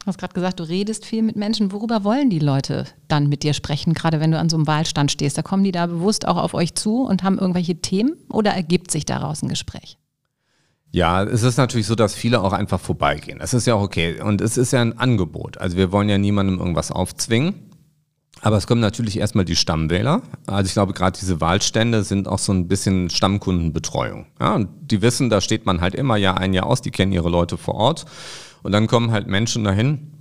Du 0.00 0.10
hast 0.10 0.18
gerade 0.18 0.34
gesagt, 0.34 0.60
du 0.60 0.64
redest 0.64 1.04
viel 1.04 1.22
mit 1.22 1.34
Menschen. 1.34 1.72
Worüber 1.72 2.04
wollen 2.04 2.30
die 2.30 2.38
Leute 2.38 2.86
dann 3.08 3.28
mit 3.28 3.42
dir 3.42 3.54
sprechen, 3.54 3.92
gerade 3.92 4.20
wenn 4.20 4.30
du 4.30 4.38
an 4.38 4.48
so 4.48 4.56
einem 4.56 4.68
Wahlstand 4.68 5.10
stehst? 5.10 5.36
Da 5.36 5.42
kommen 5.42 5.64
die 5.64 5.72
da 5.72 5.86
bewusst 5.86 6.28
auch 6.28 6.36
auf 6.36 6.54
euch 6.54 6.76
zu 6.76 7.02
und 7.02 7.24
haben 7.24 7.38
irgendwelche 7.38 7.80
Themen 7.80 8.12
oder 8.28 8.52
ergibt 8.52 8.92
sich 8.92 9.04
daraus 9.04 9.42
ein 9.42 9.48
Gespräch? 9.48 9.98
Ja, 10.92 11.24
es 11.24 11.42
ist 11.42 11.56
natürlich 11.56 11.88
so, 11.88 11.96
dass 11.96 12.14
viele 12.14 12.40
auch 12.40 12.52
einfach 12.52 12.78
vorbeigehen. 12.78 13.40
Das 13.40 13.52
ist 13.52 13.66
ja 13.66 13.74
auch 13.74 13.82
okay. 13.82 14.20
Und 14.20 14.40
es 14.40 14.56
ist 14.56 14.72
ja 14.72 14.80
ein 14.80 14.96
Angebot. 14.96 15.58
Also 15.58 15.76
wir 15.76 15.90
wollen 15.90 16.08
ja 16.08 16.18
niemandem 16.18 16.58
irgendwas 16.58 16.92
aufzwingen. 16.92 17.65
Aber 18.42 18.56
es 18.56 18.66
kommen 18.66 18.80
natürlich 18.80 19.18
erstmal 19.18 19.44
die 19.44 19.56
Stammwähler. 19.56 20.22
Also 20.46 20.66
ich 20.68 20.74
glaube, 20.74 20.92
gerade 20.92 21.18
diese 21.18 21.40
Wahlstände 21.40 22.04
sind 22.04 22.28
auch 22.28 22.38
so 22.38 22.52
ein 22.52 22.68
bisschen 22.68 23.10
Stammkundenbetreuung. 23.10 24.26
Ja, 24.40 24.54
und 24.54 24.68
die 24.90 25.02
wissen, 25.02 25.30
da 25.30 25.40
steht 25.40 25.66
man 25.66 25.80
halt 25.80 25.94
immer 25.94 26.16
Jahr 26.16 26.38
ein 26.38 26.52
Jahr 26.52 26.66
aus, 26.66 26.82
die 26.82 26.90
kennen 26.90 27.12
ihre 27.12 27.30
Leute 27.30 27.56
vor 27.56 27.74
Ort. 27.74 28.04
Und 28.62 28.72
dann 28.72 28.86
kommen 28.86 29.10
halt 29.10 29.26
Menschen 29.26 29.64
dahin, 29.64 30.15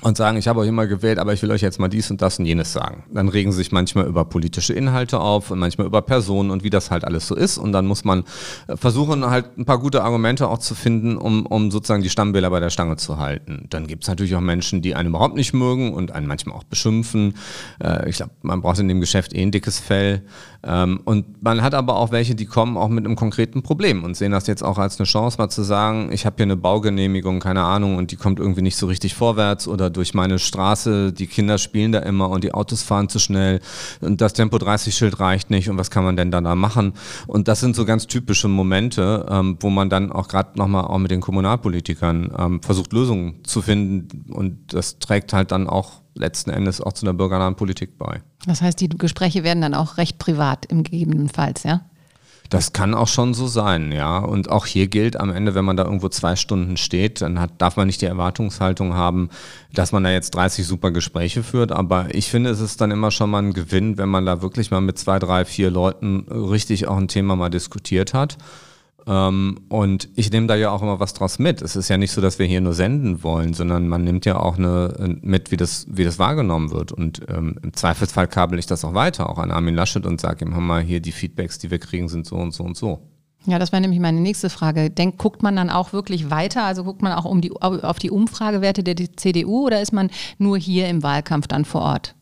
und 0.00 0.16
sagen, 0.16 0.38
ich 0.38 0.46
habe 0.46 0.60
euch 0.60 0.68
immer 0.68 0.86
gewählt, 0.86 1.18
aber 1.18 1.32
ich 1.32 1.42
will 1.42 1.50
euch 1.50 1.60
jetzt 1.60 1.80
mal 1.80 1.88
dies 1.88 2.10
und 2.10 2.22
das 2.22 2.38
und 2.38 2.44
jenes 2.44 2.72
sagen. 2.72 3.04
Dann 3.12 3.28
regen 3.28 3.50
sich 3.50 3.72
manchmal 3.72 4.06
über 4.06 4.24
politische 4.24 4.72
Inhalte 4.72 5.18
auf 5.18 5.50
und 5.50 5.58
manchmal 5.58 5.88
über 5.88 6.02
Personen 6.02 6.50
und 6.50 6.62
wie 6.62 6.70
das 6.70 6.92
halt 6.92 7.04
alles 7.04 7.26
so 7.26 7.34
ist. 7.34 7.58
Und 7.58 7.72
dann 7.72 7.86
muss 7.86 8.04
man 8.04 8.22
äh, 8.68 8.76
versuchen, 8.76 9.28
halt 9.28 9.58
ein 9.58 9.64
paar 9.64 9.78
gute 9.78 10.04
Argumente 10.04 10.48
auch 10.48 10.58
zu 10.58 10.76
finden, 10.76 11.16
um, 11.16 11.46
um 11.46 11.72
sozusagen 11.72 12.02
die 12.02 12.10
Stammwähler 12.10 12.50
bei 12.50 12.60
der 12.60 12.70
Stange 12.70 12.96
zu 12.96 13.18
halten. 13.18 13.66
Dann 13.70 13.88
gibt 13.88 14.04
es 14.04 14.08
natürlich 14.08 14.36
auch 14.36 14.40
Menschen, 14.40 14.82
die 14.82 14.94
einen 14.94 15.08
überhaupt 15.08 15.34
nicht 15.34 15.52
mögen 15.52 15.92
und 15.92 16.12
einen 16.12 16.28
manchmal 16.28 16.56
auch 16.56 16.64
beschimpfen. 16.64 17.34
Äh, 17.82 18.08
ich 18.08 18.16
glaube, 18.16 18.32
man 18.42 18.60
braucht 18.60 18.78
in 18.78 18.86
dem 18.86 19.00
Geschäft 19.00 19.34
eh 19.34 19.42
ein 19.42 19.50
dickes 19.50 19.80
Fell. 19.80 20.22
Ähm, 20.64 21.00
und 21.04 21.42
man 21.42 21.62
hat 21.62 21.74
aber 21.74 21.96
auch 21.96 22.10
welche, 22.10 22.34
die 22.34 22.46
kommen 22.46 22.76
auch 22.76 22.88
mit 22.88 23.04
einem 23.04 23.14
konkreten 23.14 23.62
Problem 23.62 24.02
und 24.02 24.16
sehen 24.16 24.32
das 24.32 24.48
jetzt 24.48 24.64
auch 24.64 24.76
als 24.78 24.98
eine 24.98 25.06
Chance, 25.06 25.38
mal 25.38 25.48
zu 25.48 25.62
sagen, 25.62 26.10
ich 26.10 26.26
habe 26.26 26.36
hier 26.36 26.46
eine 26.46 26.56
Baugenehmigung, 26.56 27.38
keine 27.38 27.62
Ahnung, 27.62 27.96
und 27.96 28.10
die 28.10 28.16
kommt 28.16 28.40
irgendwie 28.40 28.62
nicht 28.62 28.76
so 28.76 28.86
richtig 28.86 29.14
vorwärts 29.14 29.68
oder 29.68 29.88
durch 29.88 30.14
meine 30.14 30.40
Straße, 30.40 31.12
die 31.12 31.28
Kinder 31.28 31.58
spielen 31.58 31.92
da 31.92 32.00
immer 32.00 32.28
und 32.28 32.42
die 32.42 32.54
Autos 32.54 32.82
fahren 32.82 33.08
zu 33.08 33.20
schnell 33.20 33.60
und 34.00 34.20
das 34.20 34.32
Tempo 34.32 34.56
30-Schild 34.56 35.20
reicht 35.20 35.50
nicht 35.50 35.70
und 35.70 35.78
was 35.78 35.90
kann 35.90 36.02
man 36.02 36.16
denn 36.16 36.32
dann 36.32 36.44
da 36.44 36.56
machen? 36.56 36.94
Und 37.28 37.46
das 37.46 37.60
sind 37.60 37.76
so 37.76 37.84
ganz 37.84 38.08
typische 38.08 38.48
Momente, 38.48 39.26
ähm, 39.30 39.58
wo 39.60 39.70
man 39.70 39.90
dann 39.90 40.10
auch 40.10 40.26
gerade 40.26 40.58
nochmal 40.58 40.84
auch 40.84 40.98
mit 40.98 41.12
den 41.12 41.20
Kommunalpolitikern 41.20 42.32
ähm, 42.36 42.62
versucht, 42.62 42.92
Lösungen 42.92 43.44
zu 43.44 43.62
finden 43.62 44.32
und 44.32 44.74
das 44.74 44.98
trägt 44.98 45.32
halt 45.32 45.52
dann 45.52 45.68
auch 45.68 46.02
letzten 46.18 46.50
Endes 46.50 46.80
auch 46.80 46.92
zu 46.92 47.06
einer 47.06 47.14
bürgernahen 47.14 47.56
Politik 47.56 47.98
bei. 47.98 48.20
Das 48.46 48.62
heißt, 48.62 48.80
die 48.80 48.88
Gespräche 48.88 49.44
werden 49.44 49.60
dann 49.60 49.74
auch 49.74 49.96
recht 49.96 50.18
privat 50.18 50.66
im 50.66 50.82
gegebenenfalls, 50.82 51.62
ja? 51.62 51.82
Das 52.50 52.72
kann 52.72 52.94
auch 52.94 53.08
schon 53.08 53.34
so 53.34 53.46
sein, 53.46 53.92
ja. 53.92 54.18
Und 54.18 54.50
auch 54.50 54.64
hier 54.64 54.86
gilt 54.86 55.20
am 55.20 55.30
Ende, 55.30 55.54
wenn 55.54 55.66
man 55.66 55.76
da 55.76 55.84
irgendwo 55.84 56.08
zwei 56.08 56.34
Stunden 56.34 56.78
steht, 56.78 57.20
dann 57.20 57.38
hat, 57.38 57.50
darf 57.58 57.76
man 57.76 57.86
nicht 57.86 58.00
die 58.00 58.06
Erwartungshaltung 58.06 58.94
haben, 58.94 59.28
dass 59.74 59.92
man 59.92 60.04
da 60.04 60.10
jetzt 60.10 60.34
30 60.34 60.66
super 60.66 60.90
Gespräche 60.90 61.42
führt. 61.42 61.72
Aber 61.72 62.14
ich 62.14 62.30
finde, 62.30 62.48
es 62.48 62.60
ist 62.60 62.80
dann 62.80 62.90
immer 62.90 63.10
schon 63.10 63.28
mal 63.30 63.42
ein 63.42 63.52
Gewinn, 63.52 63.98
wenn 63.98 64.08
man 64.08 64.24
da 64.24 64.40
wirklich 64.40 64.70
mal 64.70 64.80
mit 64.80 64.98
zwei, 64.98 65.18
drei, 65.18 65.44
vier 65.44 65.70
Leuten 65.70 66.20
richtig 66.30 66.88
auch 66.88 66.96
ein 66.96 67.08
Thema 67.08 67.36
mal 67.36 67.50
diskutiert 67.50 68.14
hat. 68.14 68.38
Ähm, 69.08 69.60
und 69.70 70.10
ich 70.16 70.30
nehme 70.30 70.46
da 70.46 70.54
ja 70.54 70.70
auch 70.70 70.82
immer 70.82 71.00
was 71.00 71.14
draus 71.14 71.38
mit. 71.38 71.62
Es 71.62 71.76
ist 71.76 71.88
ja 71.88 71.96
nicht 71.96 72.12
so, 72.12 72.20
dass 72.20 72.38
wir 72.38 72.44
hier 72.44 72.60
nur 72.60 72.74
senden 72.74 73.22
wollen, 73.22 73.54
sondern 73.54 73.88
man 73.88 74.04
nimmt 74.04 74.26
ja 74.26 74.38
auch 74.38 74.58
eine, 74.58 75.18
mit, 75.22 75.50
wie 75.50 75.56
das, 75.56 75.86
wie 75.88 76.04
das 76.04 76.18
wahrgenommen 76.18 76.70
wird. 76.70 76.92
Und 76.92 77.22
ähm, 77.28 77.58
im 77.62 77.72
Zweifelsfall 77.72 78.28
kabel 78.28 78.58
ich 78.58 78.66
das 78.66 78.84
auch 78.84 78.92
weiter, 78.92 79.30
auch 79.30 79.38
an 79.38 79.50
Armin 79.50 79.74
Laschet 79.74 80.04
und 80.04 80.20
sage 80.20 80.44
ihm, 80.44 80.52
hör 80.52 80.60
mal, 80.60 80.82
hier 80.82 81.00
die 81.00 81.12
Feedbacks, 81.12 81.58
die 81.58 81.70
wir 81.70 81.78
kriegen, 81.78 82.08
sind 82.10 82.26
so 82.26 82.36
und 82.36 82.52
so 82.52 82.64
und 82.64 82.76
so. 82.76 83.00
Ja, 83.46 83.58
das 83.58 83.72
wäre 83.72 83.80
nämlich 83.80 84.00
meine 84.00 84.20
nächste 84.20 84.50
Frage. 84.50 84.90
Denk, 84.90 85.16
guckt 85.16 85.42
man 85.42 85.56
dann 85.56 85.70
auch 85.70 85.94
wirklich 85.94 86.28
weiter? 86.28 86.64
Also 86.64 86.84
guckt 86.84 87.00
man 87.00 87.12
auch 87.12 87.24
um 87.24 87.40
die, 87.40 87.52
auf 87.52 87.98
die 87.98 88.10
Umfragewerte 88.10 88.82
der 88.82 88.96
CDU 89.16 89.66
oder 89.66 89.80
ist 89.80 89.92
man 89.92 90.10
nur 90.36 90.58
hier 90.58 90.86
im 90.88 91.02
Wahlkampf 91.02 91.46
dann 91.46 91.64
vor 91.64 91.80
Ort? 91.80 92.14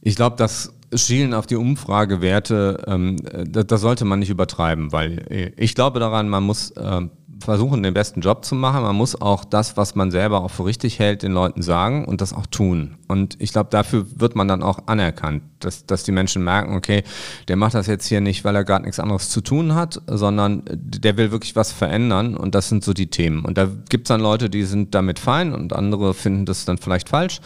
Ich 0.00 0.14
glaube, 0.14 0.36
dass 0.36 0.72
Schielen 0.94 1.34
auf 1.34 1.46
die 1.46 1.56
Umfragewerte, 1.56 2.84
ähm, 2.86 3.16
das, 3.46 3.66
das, 3.66 3.80
sollte 3.80 4.04
man 4.04 4.20
nicht 4.20 4.30
übertreiben, 4.30 4.92
weil 4.92 5.26
äh, 5.30 5.52
ich 5.56 5.74
glaube 5.74 6.00
daran, 6.00 6.28
man 6.28 6.44
muss 6.44 6.70
äh, 6.72 7.02
versuchen, 7.42 7.82
den 7.82 7.94
besten 7.94 8.20
Job 8.20 8.44
zu 8.44 8.54
machen. 8.54 8.82
Man 8.82 8.96
muss 8.96 9.20
auch 9.20 9.44
das, 9.44 9.76
was 9.76 9.94
man 9.94 10.10
selber 10.10 10.42
auch 10.42 10.50
für 10.50 10.64
richtig 10.64 10.98
hält, 10.98 11.22
den 11.22 11.32
Leuten 11.32 11.62
sagen 11.62 12.04
und 12.04 12.20
das 12.20 12.32
auch 12.32 12.46
tun. 12.46 12.96
Und 13.06 13.36
ich 13.38 13.52
glaube, 13.52 13.70
dafür 13.70 14.06
wird 14.16 14.34
man 14.34 14.48
dann 14.48 14.62
auch 14.62 14.80
anerkannt, 14.86 15.42
dass, 15.60 15.86
dass 15.86 16.04
die 16.04 16.12
Menschen 16.12 16.44
merken, 16.44 16.76
okay, 16.76 17.04
der 17.48 17.56
macht 17.56 17.74
das 17.74 17.86
jetzt 17.86 18.06
hier 18.06 18.20
nicht, 18.20 18.44
weil 18.44 18.56
er 18.56 18.64
gerade 18.64 18.84
nichts 18.84 19.00
anderes 19.00 19.30
zu 19.30 19.40
tun 19.40 19.74
hat, 19.74 20.00
sondern 20.06 20.62
der 20.70 21.16
will 21.16 21.30
wirklich 21.30 21.56
was 21.56 21.72
verändern 21.72 22.36
und 22.36 22.54
das 22.54 22.68
sind 22.68 22.84
so 22.84 22.92
die 22.92 23.08
Themen. 23.08 23.44
Und 23.44 23.58
da 23.58 23.68
gibt 23.88 24.06
es 24.06 24.08
dann 24.08 24.20
Leute, 24.20 24.50
die 24.50 24.64
sind 24.64 24.94
damit 24.94 25.18
fein 25.18 25.54
und 25.54 25.72
andere 25.72 26.14
finden 26.14 26.44
das 26.44 26.64
dann 26.64 26.78
vielleicht 26.78 27.08
falsch. 27.08 27.40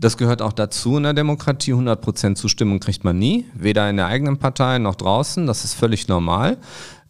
Das 0.00 0.16
gehört 0.16 0.42
auch 0.42 0.52
dazu 0.52 0.96
in 0.96 1.02
der 1.02 1.12
Demokratie. 1.12 1.74
100% 1.74 2.36
Zustimmung 2.36 2.78
kriegt 2.78 3.02
man 3.02 3.18
nie, 3.18 3.46
weder 3.54 3.90
in 3.90 3.96
der 3.96 4.06
eigenen 4.06 4.38
Partei 4.38 4.78
noch 4.78 4.94
draußen. 4.94 5.46
Das 5.46 5.64
ist 5.64 5.74
völlig 5.74 6.06
normal. 6.06 6.56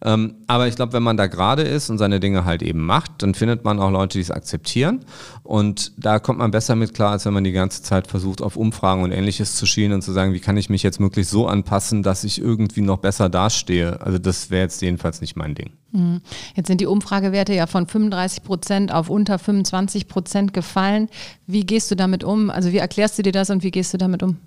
Ähm, 0.01 0.35
aber 0.47 0.67
ich 0.67 0.75
glaube, 0.75 0.93
wenn 0.93 1.03
man 1.03 1.17
da 1.17 1.27
gerade 1.27 1.63
ist 1.63 1.89
und 1.89 1.97
seine 1.97 2.19
Dinge 2.19 2.45
halt 2.45 2.61
eben 2.61 2.85
macht, 2.85 3.11
dann 3.17 3.33
findet 3.33 3.65
man 3.65 3.79
auch 3.79 3.91
Leute, 3.91 4.17
die 4.17 4.21
es 4.21 4.31
akzeptieren. 4.31 5.01
Und 5.43 5.91
da 5.97 6.19
kommt 6.19 6.39
man 6.39 6.51
besser 6.51 6.75
mit 6.75 6.93
klar, 6.93 7.11
als 7.11 7.25
wenn 7.25 7.33
man 7.33 7.43
die 7.43 7.51
ganze 7.51 7.83
Zeit 7.83 8.07
versucht, 8.07 8.41
auf 8.41 8.55
Umfragen 8.55 9.03
und 9.03 9.11
ähnliches 9.11 9.55
zu 9.55 9.65
schielen 9.65 9.93
und 9.93 10.01
zu 10.01 10.11
sagen, 10.11 10.33
wie 10.33 10.39
kann 10.39 10.57
ich 10.57 10.69
mich 10.69 10.83
jetzt 10.83 10.99
möglichst 10.99 11.31
so 11.31 11.47
anpassen, 11.47 12.03
dass 12.03 12.23
ich 12.23 12.41
irgendwie 12.41 12.81
noch 12.81 12.99
besser 12.99 13.29
dastehe. 13.29 14.01
Also 14.01 14.17
das 14.17 14.49
wäre 14.49 14.63
jetzt 14.63 14.81
jedenfalls 14.81 15.21
nicht 15.21 15.35
mein 15.35 15.55
Ding. 15.55 15.71
Mhm. 15.91 16.21
Jetzt 16.55 16.67
sind 16.67 16.81
die 16.81 16.85
Umfragewerte 16.85 17.53
ja 17.53 17.67
von 17.67 17.87
35 17.87 18.43
Prozent 18.43 18.93
auf 18.93 19.09
unter 19.09 19.39
25 19.39 20.07
Prozent 20.07 20.53
gefallen. 20.53 21.09
Wie 21.47 21.65
gehst 21.65 21.91
du 21.91 21.95
damit 21.95 22.23
um? 22.23 22.49
Also 22.49 22.71
wie 22.71 22.77
erklärst 22.77 23.17
du 23.17 23.23
dir 23.23 23.31
das 23.31 23.49
und 23.49 23.63
wie 23.63 23.71
gehst 23.71 23.93
du 23.93 23.97
damit 23.97 24.23
um? 24.23 24.37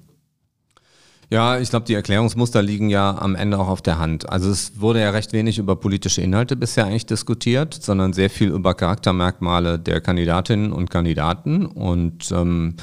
Ja, 1.33 1.59
ich 1.59 1.71
glaube, 1.71 1.87
die 1.87 1.95
Erklärungsmuster 1.95 2.61
liegen 2.61 2.91
ja 2.91 3.17
am 3.17 3.35
Ende 3.35 3.59
auch 3.59 3.69
auf 3.69 3.81
der 3.81 3.99
Hand. 3.99 4.29
Also 4.29 4.51
es 4.51 4.83
wurde 4.83 5.01
ja 5.01 5.09
recht 5.09 5.33
wenig 5.33 5.57
über 5.57 5.77
politische 5.77 6.21
Inhalte 6.21 6.57
bisher 6.57 6.85
eigentlich 6.85 7.07
diskutiert, 7.07 7.73
sondern 7.73 8.12
sehr 8.12 8.29
viel 8.29 8.51
über 8.51 8.75
Charaktermerkmale 8.75 9.79
der 9.79 10.03
Kandidatinnen 10.03 10.73
und 10.73 10.91
Kandidaten. 10.91 11.65
Und 11.65 12.31
ähm, 12.33 12.75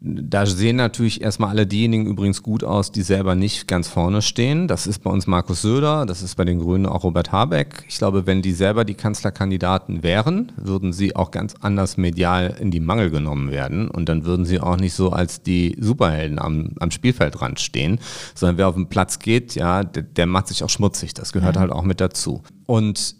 da 0.00 0.44
sehen 0.44 0.76
natürlich 0.76 1.22
erstmal 1.22 1.50
alle 1.50 1.66
diejenigen 1.66 2.06
übrigens 2.06 2.42
gut 2.42 2.62
aus, 2.62 2.92
die 2.92 3.00
selber 3.00 3.34
nicht 3.34 3.66
ganz 3.66 3.88
vorne 3.88 4.20
stehen. 4.20 4.68
Das 4.68 4.86
ist 4.86 4.98
bei 4.98 5.10
uns 5.10 5.26
Markus 5.26 5.62
Söder, 5.62 6.04
das 6.04 6.22
ist 6.22 6.34
bei 6.34 6.44
den 6.44 6.58
Grünen 6.58 6.84
auch 6.84 7.02
Robert 7.02 7.32
Habeck. 7.32 7.84
Ich 7.88 7.96
glaube, 7.96 8.26
wenn 8.26 8.42
die 8.42 8.52
selber 8.52 8.84
die 8.84 8.94
Kanzlerkandidaten 8.94 10.02
wären, 10.02 10.52
würden 10.56 10.92
sie 10.92 11.16
auch 11.16 11.30
ganz 11.30 11.54
anders 11.60 11.96
medial 11.96 12.56
in 12.60 12.70
die 12.70 12.80
Mangel 12.80 13.10
genommen 13.10 13.50
werden. 13.50 13.88
Und 13.90 14.10
dann 14.10 14.26
würden 14.26 14.44
sie 14.44 14.60
auch 14.60 14.76
nicht 14.76 14.92
so 14.92 15.10
als 15.10 15.42
die 15.42 15.76
Superhelden 15.80 16.38
am, 16.38 16.72
am 16.78 16.90
Spielfeldrand 16.90 17.58
stehen, 17.58 17.98
sondern 18.34 18.58
wer 18.58 18.68
auf 18.68 18.74
den 18.74 18.88
Platz 18.88 19.18
geht, 19.18 19.54
ja, 19.54 19.82
der, 19.82 20.02
der 20.02 20.26
macht 20.26 20.48
sich 20.48 20.62
auch 20.62 20.70
schmutzig. 20.70 21.14
Das 21.14 21.32
gehört 21.32 21.54
ja. 21.54 21.62
halt 21.62 21.72
auch 21.72 21.84
mit 21.84 22.02
dazu. 22.02 22.42
Und 22.66 23.16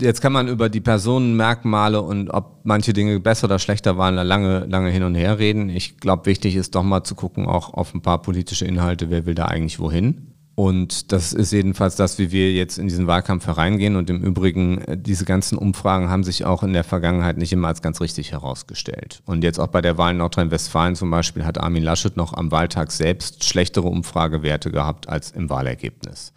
jetzt 0.00 0.20
kann 0.20 0.32
man 0.32 0.48
über 0.48 0.68
die 0.68 0.80
Personenmerkmale 0.80 2.00
und 2.00 2.30
ob 2.30 2.60
manche 2.64 2.92
Dinge 2.92 3.18
besser 3.20 3.46
oder 3.46 3.58
schlechter 3.58 3.96
waren, 3.98 4.14
lange, 4.14 4.66
lange 4.66 4.90
hin 4.90 5.02
und 5.02 5.14
her 5.14 5.38
reden. 5.38 5.68
Ich 5.68 5.98
glaube, 5.98 6.26
wichtig 6.26 6.56
ist 6.56 6.74
doch 6.74 6.82
mal 6.82 7.04
zu 7.04 7.14
gucken, 7.14 7.46
auch 7.46 7.74
auf 7.74 7.94
ein 7.94 8.02
paar 8.02 8.22
politische 8.22 8.64
Inhalte, 8.64 9.10
wer 9.10 9.26
will 9.26 9.34
da 9.34 9.46
eigentlich 9.46 9.78
wohin. 9.78 10.32
Und 10.54 11.12
das 11.12 11.32
ist 11.32 11.50
jedenfalls 11.52 11.96
das, 11.96 12.18
wie 12.18 12.30
wir 12.30 12.52
jetzt 12.52 12.76
in 12.76 12.86
diesen 12.86 13.06
Wahlkampf 13.06 13.46
hereingehen. 13.46 13.96
Und 13.96 14.10
im 14.10 14.22
Übrigen, 14.22 14.78
äh, 14.82 14.98
diese 14.98 15.24
ganzen 15.24 15.56
Umfragen 15.56 16.10
haben 16.10 16.24
sich 16.24 16.44
auch 16.44 16.62
in 16.62 16.74
der 16.74 16.84
Vergangenheit 16.84 17.38
nicht 17.38 17.52
immer 17.54 17.68
als 17.68 17.80
ganz 17.80 18.00
richtig 18.02 18.32
herausgestellt. 18.32 19.22
Und 19.24 19.44
jetzt 19.44 19.58
auch 19.58 19.68
bei 19.68 19.80
der 19.80 19.96
Wahl 19.96 20.10
in 20.10 20.18
Nordrhein-Westfalen 20.18 20.94
zum 20.94 21.10
Beispiel 21.10 21.44
hat 21.44 21.58
Armin 21.58 21.82
Laschet 21.82 22.16
noch 22.16 22.34
am 22.34 22.50
Wahltag 22.50 22.92
selbst 22.92 23.44
schlechtere 23.44 23.88
Umfragewerte 23.88 24.70
gehabt 24.70 25.08
als 25.08 25.30
im 25.30 25.48
Wahlergebnis. 25.48 26.34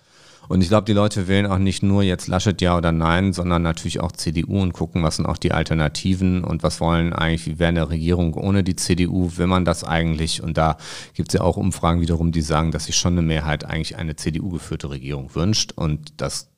Und 0.47 0.61
ich 0.61 0.69
glaube, 0.69 0.85
die 0.85 0.93
Leute 0.93 1.27
wählen 1.27 1.45
auch 1.45 1.57
nicht 1.57 1.83
nur 1.83 2.03
jetzt 2.03 2.27
Laschet 2.27 2.61
ja 2.61 2.77
oder 2.77 2.91
nein, 2.91 3.33
sondern 3.33 3.61
natürlich 3.61 3.99
auch 3.99 4.11
CDU 4.11 4.61
und 4.61 4.73
gucken, 4.73 5.03
was 5.03 5.17
sind 5.17 5.25
auch 5.25 5.37
die 5.37 5.51
Alternativen 5.51 6.43
und 6.43 6.63
was 6.63 6.79
wollen 6.79 7.13
eigentlich, 7.13 7.45
wie 7.47 7.59
wäre 7.59 7.69
eine 7.69 7.89
Regierung 7.89 8.33
ohne 8.35 8.63
die 8.63 8.75
CDU, 8.75 9.31
will 9.37 9.47
man 9.47 9.65
das 9.65 9.83
eigentlich? 9.83 10.41
Und 10.41 10.57
da 10.57 10.77
gibt 11.13 11.29
es 11.29 11.33
ja 11.33 11.41
auch 11.41 11.57
Umfragen 11.57 12.01
wiederum, 12.01 12.31
die 12.31 12.41
sagen, 12.41 12.71
dass 12.71 12.85
sich 12.85 12.95
schon 12.95 13.13
eine 13.13 13.21
Mehrheit 13.21 13.65
eigentlich 13.65 13.97
eine 13.97 14.15
CDU-geführte 14.15 14.89
Regierung 14.89 15.33
wünscht. 15.35 15.71
Und 15.75 16.13
das 16.17 16.51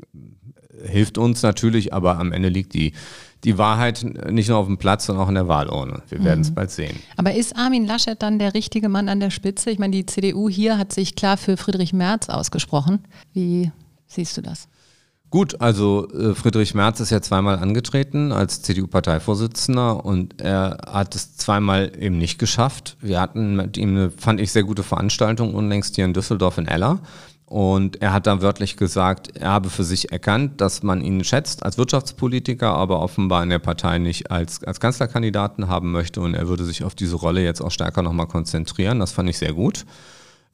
hilft 0.84 1.18
uns 1.18 1.42
natürlich, 1.42 1.94
aber 1.94 2.20
am 2.20 2.32
Ende 2.32 2.50
liegt 2.50 2.74
die 2.74 2.94
die 3.44 3.58
Wahrheit 3.58 4.04
nicht 4.32 4.50
nur 4.50 4.58
auf 4.58 4.66
dem 4.66 4.78
Platz, 4.78 5.06
sondern 5.06 5.26
auch 5.26 5.30
in 5.30 5.36
der 5.36 5.48
Wahlurne. 5.48 6.02
Wir 6.10 6.24
werden 6.24 6.42
es 6.42 6.50
mhm. 6.50 6.56
bald 6.56 6.72
sehen. 6.72 6.98
Aber 7.18 7.34
ist 7.34 7.56
Armin 7.56 7.86
Laschet 7.86 8.22
dann 8.22 8.40
der 8.40 8.54
richtige 8.54 8.90
Mann 8.90 9.10
an 9.10 9.20
der 9.20 9.30
Spitze? 9.30 9.70
Ich 9.70 9.80
meine, 9.80 9.92
die 9.92 10.06
CDU 10.06 10.50
hier 10.50 10.78
hat 10.78 10.92
sich 10.92 11.16
klar 11.16 11.38
für 11.38 11.56
Friedrich 11.56 11.94
Merz 11.94 12.30
ausgesprochen. 12.30 13.06
Wie 13.34 13.72
siehst 14.08 14.38
du 14.38 14.42
das? 14.42 14.68
Gut, 15.30 15.60
also 15.60 16.10
äh, 16.12 16.34
Friedrich 16.34 16.74
Merz 16.74 17.02
ist 17.02 17.10
ja 17.10 17.22
zweimal 17.22 17.60
angetreten 17.60 18.32
als 18.32 18.62
CDU-Parteivorsitzender 18.62 20.06
und 20.06 20.42
er 20.42 20.78
hat 20.88 21.16
es 21.16 21.36
zweimal 21.36 21.92
eben 22.00 22.18
nicht 22.18 22.40
geschafft. 22.40 22.96
Wir 23.02 23.20
hatten 23.20 23.58
mit 23.58 23.78
ihm 23.78 23.90
eine, 23.90 24.10
fand 24.10 24.40
ich, 24.40 24.54
sehr 24.54 24.64
gute 24.64 24.84
Veranstaltung 24.84 25.54
unlängst 25.54 25.96
hier 25.96 26.06
in 26.06 26.14
Düsseldorf 26.14 26.58
in 26.58 26.68
Eller. 26.68 27.00
Und 27.50 28.02
er 28.02 28.12
hat 28.12 28.28
dann 28.28 28.42
wörtlich 28.42 28.76
gesagt, 28.76 29.38
er 29.38 29.52
habe 29.52 29.70
für 29.70 29.86
sich 29.86 30.12
erkannt, 30.12 30.60
dass 30.60 30.84
man 30.84 31.02
ihn 31.02 31.24
schätzt 31.24 31.64
als 31.64 31.78
Wirtschaftspolitiker, 31.78 32.74
aber 32.74 33.02
offenbar 33.02 33.42
in 33.42 33.50
der 33.50 33.60
Partei 33.60 34.00
nicht 34.00 34.30
als, 34.32 34.66
als 34.66 34.82
Kanzlerkandidaten 34.82 35.70
haben 35.70 35.94
möchte. 35.94 36.20
Und 36.20 36.34
er 36.34 36.50
würde 36.50 36.66
sich 36.66 36.84
auf 36.84 36.94
diese 36.94 37.16
Rolle 37.16 37.42
jetzt 37.42 37.62
auch 37.62 37.72
stärker 37.72 38.02
nochmal 38.02 38.28
konzentrieren. 38.28 39.00
Das 39.00 39.14
fand 39.14 39.30
ich 39.30 39.38
sehr 39.38 39.54
gut. 39.54 39.86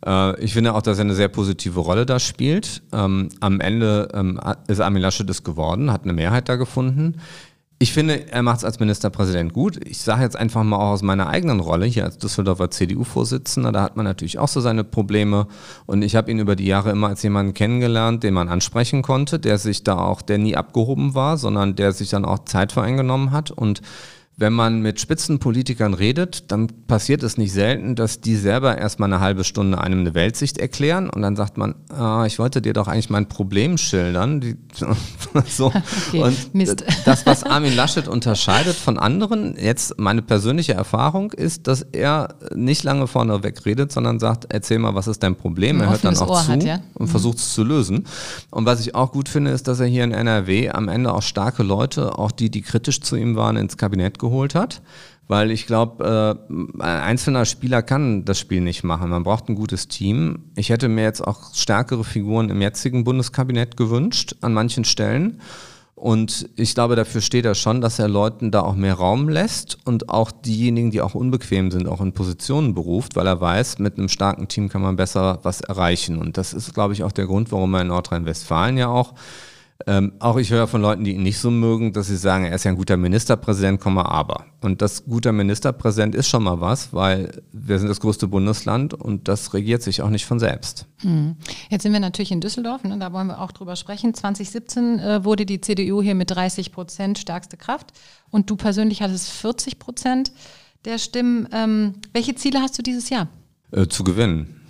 Äh, 0.06 0.40
ich 0.40 0.54
finde 0.54 0.76
auch, 0.76 0.84
dass 0.84 1.00
er 1.00 1.06
eine 1.06 1.16
sehr 1.16 1.30
positive 1.30 1.80
Rolle 1.80 2.06
da 2.06 2.20
spielt. 2.20 2.84
Ähm, 2.92 3.30
am 3.40 3.60
Ende 3.60 4.10
ähm, 4.14 4.40
ist 4.68 4.80
Armin 4.80 5.02
Laschet 5.02 5.28
es 5.28 5.44
geworden, 5.44 5.92
hat 5.92 6.04
eine 6.04 6.14
Mehrheit 6.14 6.48
da 6.48 6.58
gefunden. 6.58 7.16
Ich 7.84 7.92
finde, 7.92 8.32
er 8.32 8.44
macht 8.44 8.60
es 8.60 8.64
als 8.64 8.80
Ministerpräsident 8.80 9.52
gut. 9.52 9.78
Ich 9.86 9.98
sage 9.98 10.24
jetzt 10.24 10.38
einfach 10.38 10.64
mal 10.64 10.78
auch 10.78 10.92
aus 10.94 11.02
meiner 11.02 11.28
eigenen 11.28 11.60
Rolle 11.60 11.86
hier 11.86 12.06
als 12.06 12.18
Düsseldorfer 12.18 12.72
CDU-Vorsitzender, 12.72 13.74
da 13.74 13.82
hat 13.82 13.98
man 13.98 14.06
natürlich 14.06 14.40
auch 14.40 14.48
so 14.48 14.62
seine 14.62 14.86
Probleme. 14.86 15.48
Und 15.86 16.02
ich 16.02 16.16
habe 16.16 16.32
ihn 16.32 16.40
über 16.40 16.56
die 16.56 16.66
Jahre 16.66 16.92
immer 16.92 17.10
als 17.10 17.24
jemanden 17.24 17.54
kennengelernt, 17.54 18.24
den 18.24 18.36
man 18.36 18.48
ansprechen 18.48 19.02
konnte, 19.02 19.38
der 19.38 19.58
sich 19.58 19.84
da 19.84 19.98
auch, 19.98 20.22
der 20.22 20.38
nie 20.38 20.56
abgehoben 20.56 21.14
war, 21.14 21.36
sondern 21.36 21.76
der 21.76 21.92
sich 21.92 22.10
dann 22.10 22.24
auch 22.24 22.46
Zeit 22.46 22.72
für 22.72 22.82
eingenommen 22.82 23.32
hat. 23.32 23.52
Und 23.52 23.82
wenn 24.36 24.54
man 24.54 24.82
mit 24.82 25.00
Spitzenpolitikern 25.00 25.94
redet, 25.94 26.52
dann 26.52 26.68
passiert 26.88 27.22
es 27.22 27.38
nicht 27.38 27.54
selten, 27.54 27.96
dass 27.96 28.20
die 28.20 28.36
selber 28.36 28.78
erstmal 28.78 29.14
eine 29.14 29.22
halbe 29.22 29.44
Stunde 29.44 29.80
einem 29.80 30.00
eine 30.00 30.16
Weltsicht 30.16 30.58
erklären 30.58 31.10
und 31.10 31.22
dann 31.22 31.36
sagt 31.36 31.58
man, 31.58 31.76
ah, 31.90 32.26
ich 32.26 32.40
wollte 32.40 32.62
dir 32.62 32.74
doch 32.74 32.88
eigentlich 32.88 33.12
mein 33.12 33.30
Problem 33.30 33.78
schildern. 33.78 34.42
Die, 34.42 34.56
so. 35.48 35.68
Okay, 36.08 36.24
und 36.24 36.56
Mist. 36.56 36.84
das, 37.06 37.28
was 37.28 37.44
Armin 37.44 37.76
Laschet 37.76 38.08
unterscheidet 38.08 38.76
von 38.76 38.98
anderen, 38.98 39.56
jetzt 39.56 40.00
meine 40.00 40.24
persönliche 40.24 40.74
Erfahrung 40.74 41.32
ist, 41.32 41.68
dass 41.68 41.84
er 41.84 42.36
nicht 42.56 42.84
lange 42.84 43.06
vorne 43.06 43.44
wegredet, 43.44 43.92
sondern 43.92 44.20
sagt, 44.20 44.48
erzähl 44.50 44.80
mal, 44.80 44.96
was 44.96 45.08
ist 45.08 45.22
dein 45.22 45.36
Problem? 45.36 45.80
Er 45.80 45.92
hört 45.92 46.04
dann 46.04 46.18
auch 46.18 46.30
Ohr 46.30 46.42
zu 46.42 46.48
hat, 46.48 46.64
ja? 46.64 46.80
und 46.96 47.06
mhm. 47.06 47.12
versucht 47.12 47.38
es 47.38 47.54
zu 47.54 47.64
lösen. 47.64 48.06
Und 48.50 48.66
was 48.66 48.80
ich 48.80 48.96
auch 48.96 49.12
gut 49.12 49.30
finde, 49.30 49.52
ist, 49.52 49.68
dass 49.68 49.80
er 49.80 49.86
hier 49.86 50.04
in 50.04 50.12
NRW 50.12 50.72
am 50.72 50.90
Ende 50.90 51.14
auch 51.14 51.22
starke 51.22 51.62
Leute, 51.62 52.18
auch 52.18 52.32
die, 52.32 52.50
die 52.50 52.64
kritisch 52.64 53.02
zu 53.02 53.16
ihm 53.16 53.36
waren, 53.36 53.58
ins 53.58 53.78
Kabinett 53.78 54.18
geholt 54.24 54.56
hat. 54.56 54.82
Weil 55.28 55.52
ich 55.52 55.68
glaube, 55.68 56.38
äh, 56.50 56.54
ein 56.54 56.82
einzelner 56.82 57.46
Spieler 57.46 57.82
kann 57.82 58.26
das 58.26 58.40
Spiel 58.40 58.62
nicht 58.62 58.84
machen. 58.84 59.10
Man 59.10 59.24
braucht 59.24 59.48
ein 59.48 59.56
gutes 59.56 59.88
Team. 59.88 60.52
Ich 60.56 60.70
hätte 60.70 60.90
mir 60.90 61.04
jetzt 61.04 61.22
auch 61.22 61.54
stärkere 61.54 62.04
Figuren 62.04 62.50
im 62.50 62.62
jetzigen 62.62 63.04
Bundeskabinett 63.04 63.78
gewünscht, 63.78 64.36
an 64.42 64.54
manchen 64.54 64.84
Stellen. 64.84 65.40
Und 65.96 66.50
ich 66.58 66.74
glaube, 66.74 66.98
dafür 66.98 67.22
steht 67.22 67.46
er 67.46 67.56
schon, 67.56 67.80
dass 67.80 68.00
er 68.00 68.10
Leuten 68.10 68.52
da 68.52 68.62
auch 68.62 68.76
mehr 68.76 68.96
Raum 68.96 69.30
lässt 69.30 69.78
und 69.86 70.10
auch 70.10 70.32
diejenigen, 70.32 70.92
die 70.92 71.00
auch 71.00 71.16
unbequem 71.16 71.72
sind, 71.72 71.88
auch 71.88 72.02
in 72.02 72.12
Positionen 72.12 72.74
beruft, 72.74 73.16
weil 73.16 73.26
er 73.26 73.40
weiß, 73.40 73.80
mit 73.80 73.98
einem 73.98 74.10
starken 74.10 74.50
Team 74.50 74.68
kann 74.68 74.82
man 74.82 74.98
besser 74.98 75.40
was 75.44 75.62
erreichen. 75.62 76.18
Und 76.18 76.36
das 76.38 76.54
ist, 76.54 76.74
glaube 76.74 76.92
ich, 76.92 77.04
auch 77.04 77.14
der 77.14 77.28
Grund, 77.28 77.54
warum 77.54 77.74
er 77.76 77.82
in 77.82 77.88
Nordrhein-Westfalen 77.88 78.76
ja 78.78 78.90
auch 78.90 79.14
ähm, 79.86 80.14
auch 80.20 80.38
ich 80.38 80.50
höre 80.50 80.68
von 80.68 80.82
Leuten, 80.82 81.04
die 81.04 81.14
ihn 81.14 81.24
nicht 81.24 81.40
so 81.40 81.52
mögen, 81.52 81.92
dass 81.92 82.08
sie 82.08 82.16
sagen, 82.16 82.46
er 82.46 82.56
ist 82.56 82.64
ja 82.64 82.72
ein 82.72 82.78
guter 82.78 82.96
Ministerpräsident, 82.96 83.86
aber. 83.86 84.46
Und 84.62 84.82
das 84.82 85.04
guter 85.06 85.34
Ministerpräsident 85.34 86.16
ist 86.16 86.30
schon 86.30 86.44
mal 86.44 86.62
was, 86.62 86.94
weil 86.94 87.44
wir 87.52 87.80
sind 87.80 87.90
das 87.90 88.00
größte 88.00 88.28
Bundesland 88.28 88.94
und 88.94 89.28
das 89.28 89.54
regiert 89.54 89.82
sich 89.82 90.02
auch 90.02 90.10
nicht 90.10 90.26
von 90.26 90.40
selbst. 90.40 90.86
Hm. 91.02 91.36
Jetzt 91.70 91.84
sind 91.84 91.92
wir 91.92 92.00
natürlich 92.00 92.32
in 92.32 92.40
Düsseldorf, 92.40 92.84
ne, 92.84 92.98
da 92.98 93.12
wollen 93.12 93.28
wir 93.28 93.42
auch 93.42 93.52
drüber 93.52 93.76
sprechen. 93.76 94.14
2017 94.14 95.00
äh, 95.00 95.26
wurde 95.26 95.46
die 95.46 95.60
CDU 95.60 96.02
hier 96.02 96.16
mit 96.16 96.32
30 96.32 96.72
Prozent 96.72 97.18
stärkste 97.18 97.58
Kraft 97.58 97.92
und 98.32 98.50
du 98.50 98.56
persönlich 98.56 99.02
hattest 99.02 99.32
40 99.32 99.80
Prozent 99.80 100.32
der 100.86 100.98
Stimmen. 100.98 101.50
Ähm, 101.52 101.96
welche 102.14 102.36
Ziele 102.36 102.62
hast 102.62 102.78
du 102.78 102.84
dieses 102.84 103.10
Jahr? 103.10 103.28
Äh, 103.72 103.88
zu 103.88 104.04
gewinnen. 104.04 104.62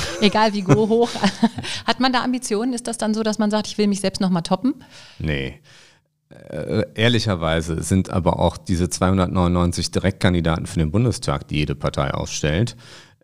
Egal 0.20 0.54
wie 0.54 0.64
hoch. 0.64 1.10
Hat 1.86 2.00
man 2.00 2.12
da 2.12 2.22
Ambitionen? 2.22 2.72
Ist 2.72 2.86
das 2.86 2.98
dann 2.98 3.14
so, 3.14 3.22
dass 3.22 3.38
man 3.38 3.50
sagt, 3.50 3.66
ich 3.66 3.78
will 3.78 3.86
mich 3.86 4.00
selbst 4.00 4.20
nochmal 4.20 4.42
toppen? 4.42 4.74
Nee. 5.18 5.60
Äh, 6.48 6.84
ehrlicherweise 6.94 7.82
sind 7.82 8.10
aber 8.10 8.38
auch 8.38 8.56
diese 8.56 8.88
299 8.88 9.90
Direktkandidaten 9.90 10.66
für 10.66 10.78
den 10.78 10.90
Bundestag, 10.90 11.48
die 11.48 11.56
jede 11.56 11.74
Partei 11.74 12.12
ausstellt, 12.14 12.76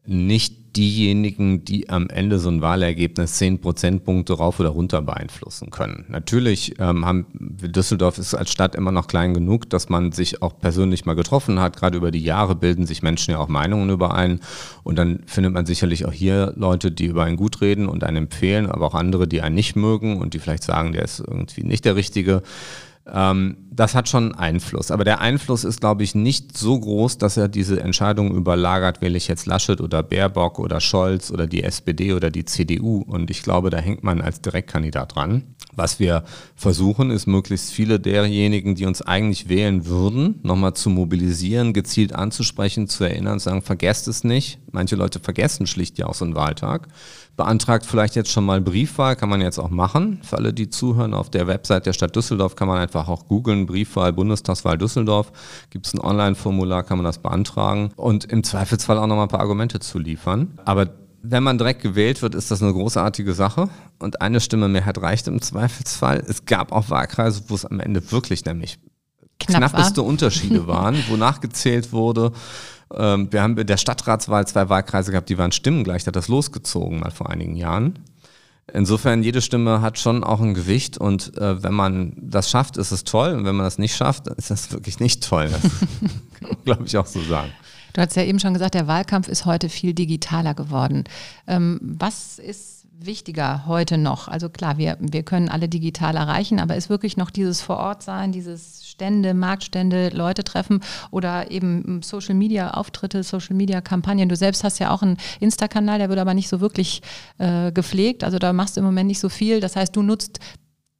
nicht 0.08 0.76
diejenigen, 0.76 1.64
die 1.64 1.88
am 1.88 2.08
Ende 2.08 2.38
so 2.38 2.48
ein 2.50 2.60
Wahlergebnis 2.60 3.34
10 3.34 3.60
Prozentpunkte 3.60 4.34
rauf 4.34 4.60
oder 4.60 4.68
runter 4.68 5.02
beeinflussen 5.02 5.70
können. 5.70 6.04
Natürlich 6.08 6.78
ähm, 6.78 7.04
haben 7.04 7.26
Düsseldorf 7.32 8.18
ist 8.18 8.34
als 8.34 8.52
Stadt 8.52 8.74
immer 8.74 8.92
noch 8.92 9.08
klein 9.08 9.34
genug, 9.34 9.68
dass 9.70 9.88
man 9.88 10.12
sich 10.12 10.40
auch 10.40 10.58
persönlich 10.58 11.04
mal 11.04 11.14
getroffen 11.14 11.58
hat. 11.58 11.76
Gerade 11.76 11.96
über 11.96 12.10
die 12.10 12.22
Jahre 12.22 12.54
bilden 12.54 12.86
sich 12.86 13.02
Menschen 13.02 13.32
ja 13.32 13.38
auch 13.38 13.48
Meinungen 13.48 13.90
über 13.90 14.14
einen. 14.14 14.40
Und 14.84 14.98
dann 14.98 15.20
findet 15.26 15.52
man 15.52 15.66
sicherlich 15.66 16.06
auch 16.06 16.12
hier 16.12 16.52
Leute, 16.56 16.92
die 16.92 17.06
über 17.06 17.24
einen 17.24 17.36
gut 17.36 17.60
reden 17.60 17.88
und 17.88 18.04
einen 18.04 18.18
empfehlen, 18.18 18.66
aber 18.66 18.86
auch 18.86 18.94
andere, 18.94 19.26
die 19.26 19.42
einen 19.42 19.56
nicht 19.56 19.74
mögen 19.74 20.20
und 20.20 20.34
die 20.34 20.38
vielleicht 20.38 20.62
sagen, 20.62 20.92
der 20.92 21.02
ist 21.02 21.20
irgendwie 21.20 21.64
nicht 21.64 21.84
der 21.84 21.96
Richtige. 21.96 22.42
Ähm, 23.12 23.56
das 23.70 23.94
hat 23.94 24.08
schon 24.08 24.34
Einfluss. 24.34 24.90
Aber 24.90 25.04
der 25.04 25.20
Einfluss 25.20 25.62
ist, 25.62 25.80
glaube 25.80 26.02
ich, 26.02 26.14
nicht 26.14 26.58
so 26.58 26.78
groß, 26.78 27.18
dass 27.18 27.36
er 27.36 27.46
diese 27.46 27.80
Entscheidung 27.80 28.34
überlagert, 28.34 29.00
wähle 29.00 29.16
ich 29.16 29.28
jetzt 29.28 29.46
Laschet 29.46 29.80
oder 29.80 30.02
Baerbock 30.02 30.58
oder 30.58 30.80
Scholz 30.80 31.30
oder 31.30 31.46
die 31.46 31.62
SPD 31.62 32.12
oder 32.12 32.30
die 32.30 32.44
CDU. 32.44 33.04
Und 33.06 33.30
ich 33.30 33.42
glaube, 33.42 33.70
da 33.70 33.78
hängt 33.78 34.02
man 34.02 34.20
als 34.20 34.40
Direktkandidat 34.40 35.14
dran. 35.14 35.44
Was 35.76 36.00
wir 36.00 36.24
versuchen, 36.56 37.12
ist 37.12 37.28
möglichst 37.28 37.70
viele 37.70 38.00
derjenigen, 38.00 38.74
die 38.74 38.84
uns 38.84 39.00
eigentlich 39.00 39.48
wählen 39.48 39.86
würden, 39.86 40.40
nochmal 40.42 40.74
zu 40.74 40.90
mobilisieren, 40.90 41.72
gezielt 41.72 42.12
anzusprechen, 42.14 42.88
zu 42.88 43.04
erinnern, 43.04 43.38
zu 43.38 43.44
sagen, 43.44 43.62
vergesst 43.62 44.08
es 44.08 44.24
nicht. 44.24 44.58
Manche 44.72 44.96
Leute 44.96 45.20
vergessen 45.20 45.66
schlicht 45.66 45.98
ja 45.98 46.06
auch 46.06 46.14
so 46.14 46.24
einen 46.24 46.34
Wahltag 46.34 46.88
beantragt 47.38 47.86
vielleicht 47.86 48.16
jetzt 48.16 48.30
schon 48.30 48.44
mal 48.44 48.60
Briefwahl, 48.60 49.16
kann 49.16 49.30
man 49.30 49.40
jetzt 49.40 49.58
auch 49.58 49.70
machen. 49.70 50.20
Für 50.22 50.36
alle, 50.36 50.52
die 50.52 50.68
zuhören, 50.68 51.14
auf 51.14 51.30
der 51.30 51.46
Website 51.46 51.86
der 51.86 51.94
Stadt 51.94 52.14
Düsseldorf 52.14 52.56
kann 52.56 52.68
man 52.68 52.78
einfach 52.78 53.08
auch 53.08 53.26
googeln, 53.26 53.64
Briefwahl, 53.64 54.12
Bundestagswahl 54.12 54.76
Düsseldorf. 54.76 55.32
Gibt 55.70 55.86
es 55.86 55.94
ein 55.94 56.00
Online-Formular, 56.00 56.82
kann 56.82 56.98
man 56.98 57.04
das 57.04 57.18
beantragen 57.18 57.92
und 57.96 58.24
im 58.24 58.42
Zweifelsfall 58.42 58.98
auch 58.98 59.06
noch 59.06 59.16
mal 59.16 59.22
ein 59.22 59.28
paar 59.28 59.40
Argumente 59.40 59.78
zu 59.78 59.98
liefern. 59.98 60.58
Aber 60.64 60.90
wenn 61.22 61.44
man 61.44 61.58
direkt 61.58 61.80
gewählt 61.80 62.22
wird, 62.22 62.34
ist 62.34 62.50
das 62.50 62.60
eine 62.60 62.72
großartige 62.72 63.32
Sache. 63.32 63.68
Und 64.00 64.20
eine 64.20 64.40
Stimme 64.40 64.68
mehr 64.68 64.84
hat 64.84 65.00
reicht 65.00 65.28
im 65.28 65.40
Zweifelsfall. 65.40 66.24
Es 66.26 66.44
gab 66.44 66.72
auch 66.72 66.90
Wahlkreise, 66.90 67.44
wo 67.46 67.54
es 67.54 67.64
am 67.64 67.78
Ende 67.78 68.10
wirklich 68.10 68.44
nämlich 68.44 68.78
Knapp 69.38 69.70
knappeste 69.70 70.00
war. 70.00 70.06
Unterschiede 70.08 70.66
waren, 70.66 70.96
wo 71.08 71.16
nachgezählt 71.16 71.92
wurde. 71.92 72.32
Ähm, 72.94 73.28
wir 73.30 73.42
haben 73.42 73.54
bei 73.54 73.64
der 73.64 73.76
Stadtratswahl 73.76 74.46
zwei 74.46 74.68
Wahlkreise 74.68 75.10
gehabt, 75.10 75.28
die 75.28 75.38
waren 75.38 75.52
stimmengleich, 75.52 76.04
da 76.04 76.08
hat 76.08 76.16
das 76.16 76.28
losgezogen 76.28 77.00
mal 77.00 77.10
vor 77.10 77.30
einigen 77.30 77.56
Jahren. 77.56 77.98
Insofern, 78.72 79.22
jede 79.22 79.40
Stimme 79.40 79.80
hat 79.80 79.98
schon 79.98 80.22
auch 80.22 80.40
ein 80.40 80.52
Gewicht 80.52 80.98
und 80.98 81.36
äh, 81.38 81.62
wenn 81.62 81.72
man 81.72 82.12
das 82.16 82.50
schafft, 82.50 82.76
ist 82.76 82.90
es 82.90 83.04
toll 83.04 83.34
und 83.34 83.44
wenn 83.46 83.56
man 83.56 83.64
das 83.64 83.78
nicht 83.78 83.96
schafft, 83.96 84.26
dann 84.26 84.34
ist 84.36 84.50
das 84.50 84.72
wirklich 84.72 85.00
nicht 85.00 85.26
toll. 85.26 85.48
Das 85.50 85.62
kann 86.40 86.50
man, 86.50 86.64
glaube 86.64 86.84
ich, 86.84 86.96
auch 86.98 87.06
so 87.06 87.22
sagen. 87.22 87.50
Du 87.94 88.02
hast 88.02 88.14
ja 88.14 88.24
eben 88.24 88.38
schon 88.38 88.52
gesagt, 88.52 88.74
der 88.74 88.86
Wahlkampf 88.86 89.28
ist 89.28 89.46
heute 89.46 89.70
viel 89.70 89.94
digitaler 89.94 90.54
geworden. 90.54 91.04
Ähm, 91.46 91.80
was 91.82 92.38
ist 92.38 92.86
wichtiger 93.00 93.66
heute 93.66 93.96
noch? 93.96 94.28
Also 94.28 94.48
klar, 94.48 94.76
wir, 94.76 94.98
wir 95.00 95.22
können 95.22 95.48
alle 95.48 95.68
digital 95.68 96.16
erreichen, 96.16 96.60
aber 96.60 96.76
ist 96.76 96.90
wirklich 96.90 97.16
noch 97.16 97.30
dieses 97.30 97.62
Vorortsein, 97.62 98.32
dieses 98.32 98.87
Stände, 98.98 99.32
Marktstände, 99.32 100.08
Leute 100.08 100.42
treffen 100.42 100.80
oder 101.12 101.52
eben 101.52 102.02
Social 102.02 102.34
Media 102.34 102.72
Auftritte, 102.72 103.22
Social 103.22 103.54
Media 103.54 103.80
Kampagnen. 103.80 104.28
Du 104.28 104.34
selbst 104.34 104.64
hast 104.64 104.80
ja 104.80 104.90
auch 104.90 105.02
einen 105.02 105.18
Insta-Kanal, 105.38 106.00
der 106.00 106.08
wird 106.08 106.18
aber 106.18 106.34
nicht 106.34 106.48
so 106.48 106.60
wirklich 106.60 107.00
äh, 107.38 107.70
gepflegt. 107.70 108.24
Also 108.24 108.40
da 108.40 108.52
machst 108.52 108.76
du 108.76 108.80
im 108.80 108.86
Moment 108.86 109.06
nicht 109.06 109.20
so 109.20 109.28
viel. 109.28 109.60
Das 109.60 109.76
heißt, 109.76 109.94
du 109.94 110.02
nutzt 110.02 110.40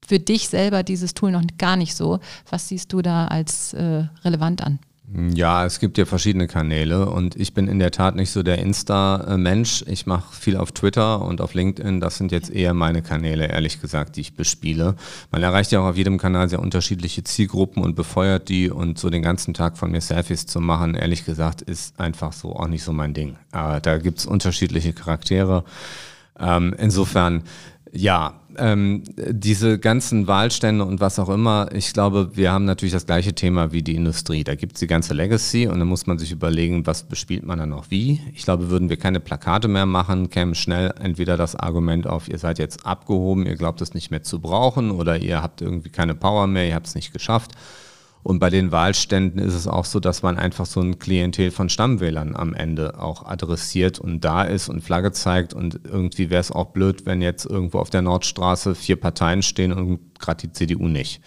für 0.07 0.21
dich 0.21 0.49
selber 0.49 0.85
dieses 0.85 1.13
Tool 1.13 1.33
noch 1.33 1.43
gar 1.59 1.75
nicht 1.75 1.97
so. 1.97 2.21
Was 2.49 2.69
siehst 2.69 2.93
du 2.93 3.03
da 3.03 3.27
als 3.27 3.75
äh, 3.75 4.05
relevant 4.23 4.63
an? 4.63 4.79
Ja, 5.11 5.65
es 5.65 5.81
gibt 5.81 5.97
ja 5.97 6.05
verschiedene 6.05 6.47
Kanäle 6.47 7.09
und 7.09 7.35
ich 7.35 7.55
bin 7.55 7.67
in 7.67 7.79
der 7.79 7.91
Tat 7.91 8.15
nicht 8.15 8.31
so 8.31 8.43
der 8.43 8.59
Insta-Mensch. 8.59 9.83
Ich 9.87 10.05
mache 10.05 10.35
viel 10.35 10.57
auf 10.57 10.73
Twitter 10.73 11.23
und 11.23 11.41
auf 11.41 11.55
LinkedIn. 11.55 11.99
Das 11.99 12.19
sind 12.19 12.31
jetzt 12.31 12.51
eher 12.51 12.75
meine 12.75 13.01
Kanäle, 13.01 13.47
ehrlich 13.47 13.81
gesagt, 13.81 14.17
die 14.17 14.21
ich 14.21 14.35
bespiele. 14.35 14.97
Man 15.31 15.43
erreicht 15.43 15.73
ja 15.73 15.81
auch 15.81 15.87
auf 15.87 15.97
jedem 15.97 16.19
Kanal 16.19 16.51
sehr 16.51 16.61
unterschiedliche 16.61 17.25
Zielgruppen 17.25 17.83
und 17.83 17.97
befeuert 17.97 18.51
die 18.51 18.69
und 18.71 18.99
so 18.99 19.09
den 19.09 19.23
ganzen 19.23 19.55
Tag 19.55 19.79
von 19.79 19.91
mir 19.91 20.03
Selfies 20.03 20.45
zu 20.45 20.61
machen, 20.61 20.95
ehrlich 20.95 21.25
gesagt, 21.25 21.63
ist 21.63 21.99
einfach 21.99 22.35
so 22.35 22.55
auch 22.55 22.69
nicht 22.69 22.85
so 22.85 22.93
mein 22.93 23.15
Ding. 23.15 23.37
Aber 23.51 23.81
da 23.81 23.97
gibt's 23.97 24.27
unterschiedliche 24.27 24.93
Charaktere. 24.93 25.65
Ähm, 26.39 26.75
insofern, 26.79 27.45
ja, 27.93 28.41
ähm, 28.57 29.05
diese 29.17 29.79
ganzen 29.79 30.27
Wahlstände 30.27 30.85
und 30.85 31.01
was 31.01 31.19
auch 31.19 31.29
immer, 31.29 31.69
ich 31.73 31.93
glaube, 31.93 32.31
wir 32.35 32.51
haben 32.51 32.65
natürlich 32.65 32.93
das 32.93 33.07
gleiche 33.07 33.35
Thema 33.35 33.73
wie 33.73 33.83
die 33.83 33.95
Industrie. 33.95 34.45
Da 34.45 34.55
gibt 34.55 34.75
es 34.75 34.81
die 34.81 34.87
ganze 34.87 35.15
Legacy 35.15 35.67
und 35.69 35.79
dann 35.79 35.89
muss 35.89 36.07
man 36.07 36.19
sich 36.19 36.33
überlegen, 36.33 36.87
was 36.87 37.05
bespielt 37.05 37.45
man 37.45 37.59
dann 37.59 37.71
noch 37.71 37.91
wie. 37.91 38.21
Ich 38.35 38.45
glaube, 38.45 38.71
würden 38.71 38.89
wir 38.89 38.97
keine 38.97 39.21
Plakate 39.21 39.69
mehr 39.69 39.87
machen, 39.87 40.31
käme 40.31 40.55
schnell 40.55 40.93
entweder 41.01 41.37
das 41.37 41.55
Argument 41.55 42.07
auf, 42.07 42.29
ihr 42.29 42.39
seid 42.39 42.59
jetzt 42.59 42.85
abgehoben, 42.85 43.47
ihr 43.47 43.57
glaubt 43.57 43.81
es 43.81 43.95
nicht 43.95 44.11
mehr 44.11 44.23
zu 44.23 44.41
brauchen 44.41 44.91
oder 44.91 45.19
ihr 45.19 45.43
habt 45.43 45.61
irgendwie 45.61 45.91
keine 45.91 46.15
Power 46.15 46.47
mehr, 46.47 46.67
ihr 46.67 46.75
habt 46.75 46.89
es 46.89 46.95
nicht 46.95 47.13
geschafft. 47.13 47.53
Und 48.23 48.41
bei 48.41 48.51
den 48.51 48.73
Wahlständen 48.73 49.39
ist 49.39 49.55
es 49.55 49.67
auch 49.67 49.85
so, 49.85 50.01
dass 50.01 50.23
man 50.23 50.39
einfach 50.39 50.67
so 50.67 50.81
ein 50.81 50.99
Klientel 50.99 51.51
von 51.51 51.69
Stammwählern 51.69 52.37
am 52.37 52.53
Ende 52.55 53.01
auch 53.01 53.25
adressiert 53.25 53.99
und 53.99 54.25
da 54.25 54.43
ist 54.43 54.69
und 54.69 54.83
Flagge 54.83 55.13
zeigt. 55.13 55.55
Und 55.55 55.81
irgendwie 55.85 56.31
wäre 56.31 56.41
es 56.41 56.53
auch 56.53 56.67
blöd, 56.67 57.07
wenn 57.07 57.23
jetzt 57.23 57.47
irgendwo 57.47 57.79
auf 57.79 57.91
der 57.91 58.03
Nordstraße 58.03 58.75
vier 58.75 58.97
Parteien 58.97 59.43
stehen 59.43 59.73
und 59.73 60.19
gerade 60.19 60.47
die 60.47 60.53
CDU 60.53 60.89
nicht. 60.89 61.23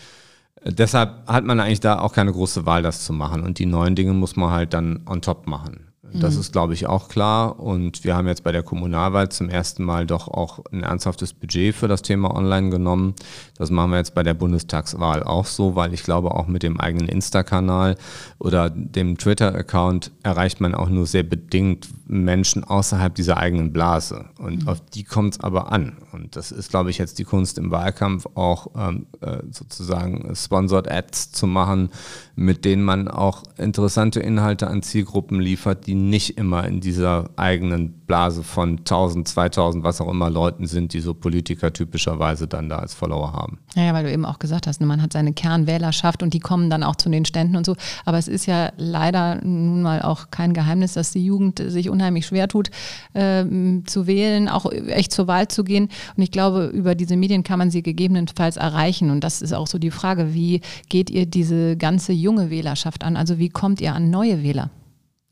Äh, 0.62 0.74
Deshalb 0.74 1.28
hat 1.28 1.46
man 1.46 1.60
eigentlich 1.60 1.80
da 1.80 2.00
auch 2.00 2.14
keine 2.14 2.32
große 2.32 2.66
Wahl, 2.66 2.84
das 2.84 3.06
zu 3.06 3.14
machen. 3.14 3.44
Und 3.44 3.60
die 3.60 3.66
neuen 3.66 3.96
Dinge 3.96 4.14
muss 4.14 4.36
man 4.36 4.52
halt 4.52 4.74
dann 4.74 5.02
on 5.08 5.22
top 5.22 5.48
machen. 5.48 5.91
Das 6.04 6.36
ist, 6.36 6.52
glaube 6.52 6.74
ich, 6.74 6.88
auch 6.88 7.10
klar. 7.10 7.60
Und 7.60 8.04
wir 8.04 8.16
haben 8.16 8.28
jetzt 8.28 8.44
bei 8.44 8.52
der 8.52 8.64
Kommunalwahl 8.64 9.30
zum 9.30 9.50
ersten 9.50 9.84
Mal 9.84 10.08
doch 10.08 10.28
auch 10.28 10.60
ein 10.72 10.82
ernsthaftes 10.82 11.32
Budget 11.34 11.76
für 11.76 11.88
das 11.88 12.02
Thema 12.02 12.36
Online 12.36 12.72
genommen. 12.72 13.14
Das 13.56 13.70
machen 13.70 13.92
wir 13.92 13.98
jetzt 13.98 14.16
bei 14.16 14.24
der 14.24 14.34
Bundestagswahl 14.34 15.22
auch 15.22 15.46
so, 15.46 15.76
weil 15.76 15.94
ich 15.94 16.02
glaube, 16.02 16.32
auch 16.32 16.48
mit 16.48 16.64
dem 16.64 16.80
eigenen 16.80 17.08
Insta-Kanal 17.08 17.98
oder 18.40 18.72
dem 18.72 19.20
Twitter-Account 19.20 20.12
erreicht 20.24 20.60
man 20.60 20.74
auch 20.74 20.90
nur 20.90 21.06
sehr 21.06 21.24
bedingt 21.24 21.88
Menschen 22.08 22.64
außerhalb 22.64 23.14
dieser 23.14 23.38
eigenen 23.38 23.72
Blase. 23.72 24.26
Und 24.40 24.68
auf 24.68 24.82
die 24.82 25.04
kommt 25.04 25.36
es 25.36 25.40
aber 25.40 25.72
an. 25.72 25.98
Und 26.12 26.36
das 26.36 26.52
ist, 26.52 26.72
glaube 26.72 26.90
ich, 26.90 26.98
jetzt 26.98 27.20
die 27.20 27.24
Kunst 27.24 27.58
im 27.58 27.72
Wahlkampf 27.72 28.26
auch 28.34 28.68
ähm, 28.76 29.06
äh, 29.22 29.38
sozusagen 29.52 30.36
Sponsored 30.36 30.92
Ads 30.92 31.32
zu 31.32 31.48
machen, 31.48 31.90
mit 32.36 32.66
denen 32.66 32.84
man 32.84 33.08
auch 33.08 33.44
interessante 33.58 34.20
Inhalte 34.20 34.68
an 34.68 34.82
Zielgruppen 34.82 35.40
liefert, 35.40 35.88
die 35.88 35.96
nicht 35.96 36.38
immer 36.38 36.66
in 36.66 36.80
dieser 36.82 37.30
eigenen 37.36 38.01
Blase 38.12 38.44
von 38.44 38.80
1000, 38.80 39.26
2000, 39.26 39.86
was 39.86 40.02
auch 40.02 40.10
immer 40.10 40.30
Leuten 40.30 40.68
sind, 40.68 40.92
die 40.92 41.00
so 41.00 41.14
Politiker 41.14 41.72
typischerweise 41.72 42.46
dann 42.46 42.68
da 42.68 42.80
als 42.80 42.94
Follower 42.94 43.32
haben. 43.32 43.60
Ja, 43.74 43.84
ja, 43.84 43.94
weil 43.94 44.04
du 44.04 44.12
eben 44.12 44.26
auch 44.26 44.38
gesagt 44.38 44.68
hast, 44.68 44.82
ne, 44.82 44.86
man 44.86 45.02
hat 45.02 45.14
seine 45.14 45.32
Kernwählerschaft 45.32 46.22
und 46.22 46.34
die 46.34 46.42
kommen 46.42 46.70
dann 46.70 46.84
auch 46.84 46.98
zu 46.98 47.10
den 47.10 47.24
Ständen 47.24 47.56
und 47.56 47.66
so. 47.66 47.78
Aber 48.04 48.18
es 48.18 48.28
ist 48.28 48.48
ja 48.48 48.74
leider 48.76 49.40
nun 49.46 49.82
mal 49.82 50.02
auch 50.02 50.30
kein 50.30 50.54
Geheimnis, 50.54 50.92
dass 50.92 51.12
die 51.12 51.24
Jugend 51.24 51.64
sich 51.66 51.90
unheimlich 51.90 52.26
schwer 52.26 52.50
tut, 52.50 52.70
ähm, 53.16 53.84
zu 53.86 54.08
wählen, 54.08 54.50
auch 54.50 54.70
echt 54.70 55.14
zur 55.14 55.28
Wahl 55.28 55.48
zu 55.48 55.64
gehen. 55.64 55.88
Und 56.18 56.22
ich 56.22 56.32
glaube, 56.32 56.66
über 56.66 56.96
diese 56.96 57.16
Medien 57.16 57.44
kann 57.44 57.60
man 57.60 57.72
sie 57.72 57.82
gegebenenfalls 57.82 58.58
erreichen. 58.58 59.10
Und 59.10 59.24
das 59.24 59.42
ist 59.42 59.54
auch 59.54 59.68
so 59.68 59.80
die 59.80 59.90
Frage, 59.90 60.34
wie 60.34 60.60
geht 60.90 61.10
ihr 61.10 61.28
diese 61.28 61.78
ganze 61.78 62.12
junge 62.12 62.50
Wählerschaft 62.50 63.06
an? 63.06 63.16
Also 63.16 63.40
wie 63.40 63.48
kommt 63.48 63.80
ihr 63.80 63.96
an 63.96 64.10
neue 64.10 64.44
Wähler? 64.44 64.70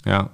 Ja. 0.05 0.29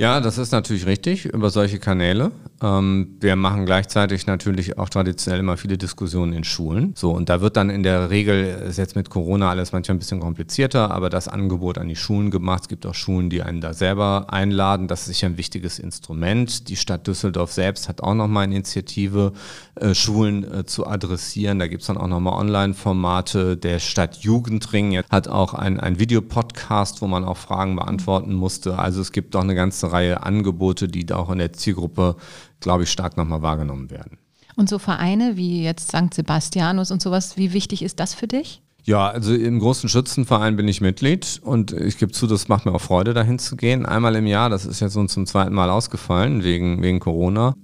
Ja, 0.00 0.20
das 0.22 0.38
ist 0.38 0.50
natürlich 0.52 0.86
richtig 0.86 1.26
über 1.26 1.50
solche 1.50 1.78
Kanäle. 1.78 2.32
Ähm, 2.62 3.16
wir 3.20 3.36
machen 3.36 3.64
gleichzeitig 3.64 4.26
natürlich 4.26 4.78
auch 4.78 4.88
traditionell 4.88 5.40
immer 5.40 5.56
viele 5.56 5.78
Diskussionen 5.78 6.32
in 6.32 6.44
Schulen. 6.44 6.92
So, 6.94 7.10
und 7.12 7.28
da 7.28 7.40
wird 7.40 7.56
dann 7.56 7.70
in 7.70 7.82
der 7.82 8.10
Regel, 8.10 8.44
ist 8.68 8.76
jetzt 8.76 8.96
mit 8.96 9.08
Corona 9.08 9.48
alles 9.48 9.72
manchmal 9.72 9.96
ein 9.96 9.98
bisschen 9.98 10.20
komplizierter, 10.20 10.90
aber 10.90 11.08
das 11.08 11.28
Angebot 11.28 11.78
an 11.78 11.88
die 11.88 11.96
Schulen 11.96 12.30
gemacht. 12.30 12.62
Es 12.62 12.68
gibt 12.68 12.84
auch 12.84 12.94
Schulen, 12.94 13.30
die 13.30 13.42
einen 13.42 13.60
da 13.60 13.72
selber 13.72 14.26
einladen. 14.28 14.88
Das 14.88 15.00
ist 15.00 15.06
sicher 15.06 15.26
ein 15.28 15.38
wichtiges 15.38 15.78
Instrument. 15.78 16.68
Die 16.68 16.76
Stadt 16.76 17.06
Düsseldorf 17.06 17.52
selbst 17.52 17.88
hat 17.88 18.02
auch 18.02 18.14
nochmal 18.14 18.44
eine 18.44 18.56
Initiative, 18.56 19.32
äh, 19.76 19.94
Schulen 19.94 20.44
äh, 20.52 20.66
zu 20.66 20.86
adressieren. 20.86 21.58
Da 21.58 21.66
gibt's 21.66 21.86
dann 21.86 21.96
auch 21.96 22.08
nochmal 22.08 22.38
Online-Formate. 22.38 23.56
Der 23.56 23.78
Stadt 23.78 24.18
Jugendring 24.18 25.00
hat 25.10 25.28
auch 25.28 25.54
ein, 25.54 25.80
ein 25.80 25.98
Videopodcast, 25.98 27.00
wo 27.00 27.06
man 27.06 27.24
auch 27.24 27.38
Fragen 27.38 27.76
beantworten 27.76 28.34
musste. 28.34 28.78
Also 28.78 29.00
es 29.00 29.12
gibt 29.12 29.34
doch 29.34 29.42
eine 29.42 29.54
ganze 29.54 29.92
Reihe 29.92 30.22
Angebote, 30.22 30.88
die 30.88 31.06
da 31.06 31.16
auch 31.16 31.30
in 31.30 31.38
der 31.38 31.52
Zielgruppe, 31.52 32.16
glaube 32.60 32.84
ich, 32.84 32.90
stark 32.90 33.16
nochmal 33.16 33.42
wahrgenommen 33.42 33.90
werden. 33.90 34.18
Und 34.56 34.68
so 34.68 34.78
Vereine 34.78 35.36
wie 35.36 35.62
jetzt 35.62 35.88
St. 35.88 36.12
Sebastianus 36.12 36.90
und 36.90 37.00
sowas, 37.00 37.36
wie 37.36 37.52
wichtig 37.52 37.82
ist 37.82 38.00
das 38.00 38.14
für 38.14 38.26
dich? 38.26 38.62
Ja, 38.84 39.08
also 39.08 39.34
im 39.34 39.58
großen 39.58 39.88
Schützenverein 39.88 40.56
bin 40.56 40.66
ich 40.68 40.80
Mitglied 40.80 41.40
und 41.42 41.72
ich 41.72 41.98
gebe 41.98 42.12
zu, 42.12 42.26
das 42.26 42.48
macht 42.48 42.66
mir 42.66 42.72
auch 42.72 42.80
Freude, 42.80 43.14
dahin 43.14 43.38
zu 43.38 43.56
gehen. 43.56 43.86
Einmal 43.86 44.16
im 44.16 44.26
Jahr, 44.26 44.50
das 44.50 44.66
ist 44.66 44.80
jetzt 44.80 44.94
so 44.94 45.04
zum 45.06 45.26
zweiten 45.26 45.54
Mal 45.54 45.70
ausgefallen 45.70 46.44
wegen, 46.44 46.82
wegen 46.82 47.00
Corona. 47.00 47.54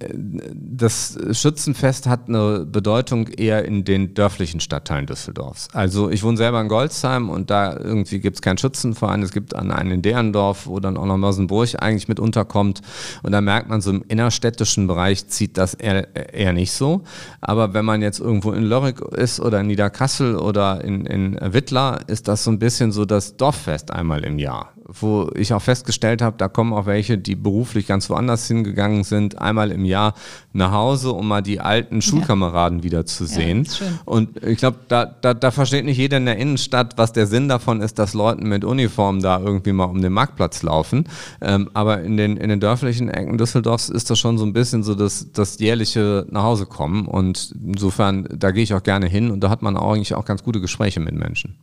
Das 0.53 1.17
Schützenfest 1.31 2.07
hat 2.07 2.27
eine 2.27 2.65
Bedeutung 2.65 3.27
eher 3.27 3.65
in 3.65 3.83
den 3.83 4.13
dörflichen 4.13 4.59
Stadtteilen 4.59 5.05
Düsseldorfs. 5.05 5.69
Also 5.73 6.09
ich 6.09 6.23
wohne 6.23 6.37
selber 6.37 6.61
in 6.61 6.67
Goldsheim 6.67 7.29
und 7.29 7.49
da 7.49 7.75
irgendwie 7.75 8.19
gibt 8.19 8.37
es 8.37 8.41
keinen 8.41 8.57
Schützenverein. 8.57 9.23
Es 9.23 9.31
gibt 9.31 9.55
einen 9.55 9.91
in 9.91 10.01
Derendorf, 10.01 10.67
wo 10.67 10.79
dann 10.79 10.97
auch 10.97 11.05
noch 11.05 11.17
Mörsenburg 11.17 11.57
eigentlich 11.79 12.07
mit 12.07 12.19
unterkommt. 12.19 12.81
Und 13.23 13.31
da 13.31 13.41
merkt 13.41 13.69
man 13.69 13.81
so 13.81 13.89
im 13.89 14.03
innerstädtischen 14.07 14.87
Bereich 14.87 15.27
zieht 15.27 15.57
das 15.57 15.73
eher, 15.73 16.33
eher 16.33 16.53
nicht 16.53 16.71
so. 16.71 17.03
Aber 17.41 17.73
wenn 17.73 17.85
man 17.85 18.01
jetzt 18.01 18.19
irgendwo 18.19 18.51
in 18.51 18.63
Lörrick 18.63 19.01
ist 19.01 19.39
oder 19.39 19.61
in 19.61 19.67
Niederkassel 19.67 20.35
oder 20.35 20.83
in, 20.83 21.06
in 21.07 21.37
Wittlar, 21.41 22.07
ist 22.07 22.27
das 22.27 22.43
so 22.43 22.51
ein 22.51 22.59
bisschen 22.59 22.91
so 22.91 23.05
das 23.05 23.37
Dorffest 23.37 23.91
einmal 23.91 24.23
im 24.23 24.39
Jahr, 24.39 24.73
wo 24.87 25.29
ich 25.35 25.53
auch 25.53 25.61
festgestellt 25.61 26.21
habe, 26.21 26.37
da 26.37 26.47
kommen 26.47 26.73
auch 26.73 26.85
welche, 26.85 27.17
die 27.17 27.35
beruflich 27.35 27.87
ganz 27.87 28.09
woanders 28.09 28.47
hingegangen 28.47 29.03
sind, 29.03 29.39
einmal 29.39 29.71
im 29.71 29.85
Jahr 29.85 30.13
nach 30.53 30.71
Hause, 30.71 31.11
um 31.11 31.27
mal 31.27 31.41
die 31.41 31.59
alten 31.59 32.01
Schulkameraden 32.01 32.83
wieder 32.83 33.05
zu 33.05 33.25
sehen. 33.25 33.63
ist 33.63 33.77
schön. 33.77 33.99
Und 34.05 34.43
ich 34.43 34.57
glaube, 34.57 34.77
da, 34.87 35.05
da, 35.05 35.33
da 35.33 35.51
versteht 35.51 35.85
nicht 35.85 35.97
jeder 35.97 36.17
in 36.17 36.25
der 36.25 36.37
Innenstadt, 36.37 36.97
was 36.97 37.13
der 37.13 37.27
Sinn 37.27 37.49
davon 37.49 37.81
ist, 37.81 37.99
dass 37.99 38.13
Leuten 38.13 38.47
mit 38.47 38.63
Uniform 38.63 39.21
da 39.21 39.39
irgendwie 39.39 39.73
mal 39.73 39.85
um 39.85 40.01
den 40.01 40.13
Marktplatz 40.13 40.63
laufen. 40.63 41.05
Ähm, 41.41 41.69
aber 41.73 42.01
in 42.01 42.17
den, 42.17 42.37
in 42.37 42.49
den 42.49 42.59
dörflichen 42.59 43.09
Ecken 43.09 43.37
Düsseldorfs 43.37 43.89
ist 43.89 44.09
das 44.09 44.19
schon 44.19 44.37
so 44.37 44.45
ein 44.45 44.53
bisschen 44.53 44.83
so 44.83 44.95
das, 44.95 45.31
das 45.33 45.59
jährliche 45.59 46.25
Nachhausekommen. 46.29 47.05
Und 47.05 47.53
insofern, 47.63 48.27
da 48.33 48.51
gehe 48.51 48.63
ich 48.63 48.73
auch 48.73 48.83
gerne 48.83 49.07
hin 49.07 49.31
und 49.31 49.41
da 49.41 49.49
hat 49.49 49.61
man 49.61 49.77
auch 49.77 49.93
eigentlich 49.93 50.15
auch 50.15 50.25
ganz 50.25 50.43
gute 50.43 50.61
Gespräche 50.61 50.99
mit 50.99 51.15
Menschen. 51.15 51.55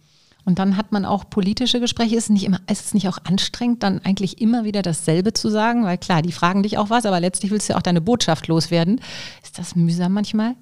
Und 0.44 0.58
dann 0.58 0.76
hat 0.76 0.92
man 0.92 1.04
auch 1.04 1.30
politische 1.30 1.80
Gespräche. 1.80 2.16
Ist 2.16 2.24
es 2.24 2.30
nicht 2.30 2.44
immer, 2.44 2.60
ist 2.70 2.86
es 2.86 2.94
nicht 2.94 3.08
auch 3.08 3.18
anstrengend, 3.24 3.82
dann 3.82 4.00
eigentlich 4.04 4.40
immer 4.40 4.64
wieder 4.64 4.82
dasselbe 4.82 5.32
zu 5.32 5.48
sagen? 5.48 5.84
Weil 5.84 5.98
klar, 5.98 6.22
die 6.22 6.32
fragen 6.32 6.62
dich 6.62 6.76
auch 6.76 6.90
was, 6.90 7.06
aber 7.06 7.20
letztlich 7.20 7.50
willst 7.50 7.68
du 7.68 7.72
ja 7.72 7.78
auch 7.78 7.82
deine 7.82 8.00
Botschaft 8.00 8.46
loswerden. 8.48 9.00
Ist 9.42 9.58
das 9.58 9.74
mühsam 9.74 10.12
manchmal? 10.12 10.54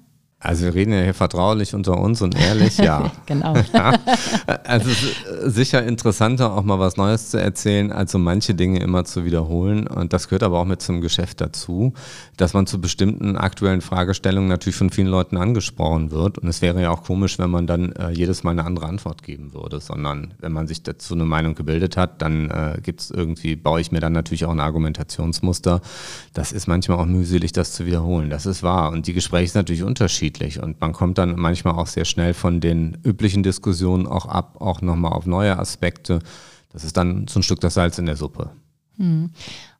Also 0.43 0.65
wir 0.65 0.75
reden 0.75 0.91
ja 0.91 1.01
hier 1.01 1.13
vertraulich 1.13 1.73
unter 1.73 1.97
uns 1.97 2.21
und 2.21 2.37
ehrlich, 2.37 2.77
ja. 2.77 3.09
genau. 3.25 3.53
also 4.65 4.89
es 4.89 5.03
ist 5.03 5.55
sicher 5.55 5.83
interessanter, 5.83 6.53
auch 6.53 6.63
mal 6.63 6.79
was 6.79 6.97
Neues 6.97 7.29
zu 7.29 7.39
erzählen, 7.39 7.93
als 7.93 8.11
so 8.11 8.19
manche 8.19 8.53
Dinge 8.53 8.79
immer 8.81 9.05
zu 9.05 9.23
wiederholen. 9.23 9.87
Und 9.87 10.11
das 10.11 10.27
gehört 10.27 10.43
aber 10.43 10.59
auch 10.59 10.65
mit 10.65 10.81
zum 10.81 10.99
Geschäft 10.99 11.39
dazu, 11.39 11.93
dass 12.35 12.53
man 12.53 12.67
zu 12.67 12.81
bestimmten 12.81 13.37
aktuellen 13.37 13.79
Fragestellungen 13.79 14.49
natürlich 14.49 14.75
von 14.75 14.89
vielen 14.89 15.07
Leuten 15.07 15.37
angesprochen 15.37 16.11
wird. 16.11 16.37
Und 16.39 16.49
es 16.49 16.61
wäre 16.61 16.81
ja 16.81 16.89
auch 16.89 17.03
komisch, 17.03 17.39
wenn 17.39 17.49
man 17.49 17.65
dann 17.65 17.93
äh, 17.93 18.09
jedes 18.11 18.43
Mal 18.43 18.51
eine 18.51 18.65
andere 18.65 18.87
Antwort 18.87 19.23
geben 19.23 19.53
würde, 19.53 19.79
sondern 19.79 20.33
wenn 20.39 20.51
man 20.51 20.67
sich 20.67 20.83
dazu 20.83 21.13
eine 21.13 21.23
Meinung 21.23 21.55
gebildet 21.55 21.95
hat, 21.95 22.21
dann 22.21 22.49
äh, 22.49 22.81
gibt 22.83 22.99
es 22.99 23.11
irgendwie, 23.11 23.55
baue 23.55 23.79
ich 23.79 23.93
mir 23.93 24.01
dann 24.01 24.11
natürlich 24.11 24.43
auch 24.43 24.51
ein 24.51 24.59
Argumentationsmuster. 24.59 25.79
Das 26.33 26.51
ist 26.51 26.67
manchmal 26.67 26.97
auch 26.97 27.05
mühselig, 27.05 27.53
das 27.53 27.71
zu 27.71 27.85
wiederholen. 27.85 28.29
Das 28.29 28.45
ist 28.45 28.61
wahr. 28.61 28.91
Und 28.91 29.07
die 29.07 29.13
Gespräche 29.13 29.53
sind 29.53 29.59
natürlich 29.59 29.83
unterschiedlich 29.83 30.32
unterschiedlich 30.33 30.61
und 30.61 30.81
man 30.81 30.93
kommt 30.93 31.17
dann 31.17 31.35
manchmal 31.35 31.75
auch 31.75 31.87
sehr 31.87 32.05
schnell 32.05 32.33
von 32.33 32.59
den 32.59 32.97
üblichen 33.03 33.43
Diskussionen 33.43 34.07
auch 34.07 34.25
ab, 34.25 34.57
auch 34.59 34.81
nochmal 34.81 35.13
auf 35.13 35.25
neue 35.25 35.57
Aspekte. 35.57 36.19
Das 36.71 36.83
ist 36.83 36.97
dann 36.97 37.27
so 37.27 37.39
ein 37.39 37.43
Stück 37.43 37.59
das 37.61 37.75
Salz 37.75 37.97
in 37.97 38.05
der 38.05 38.15
Suppe. 38.15 38.51
Hm. 38.97 39.31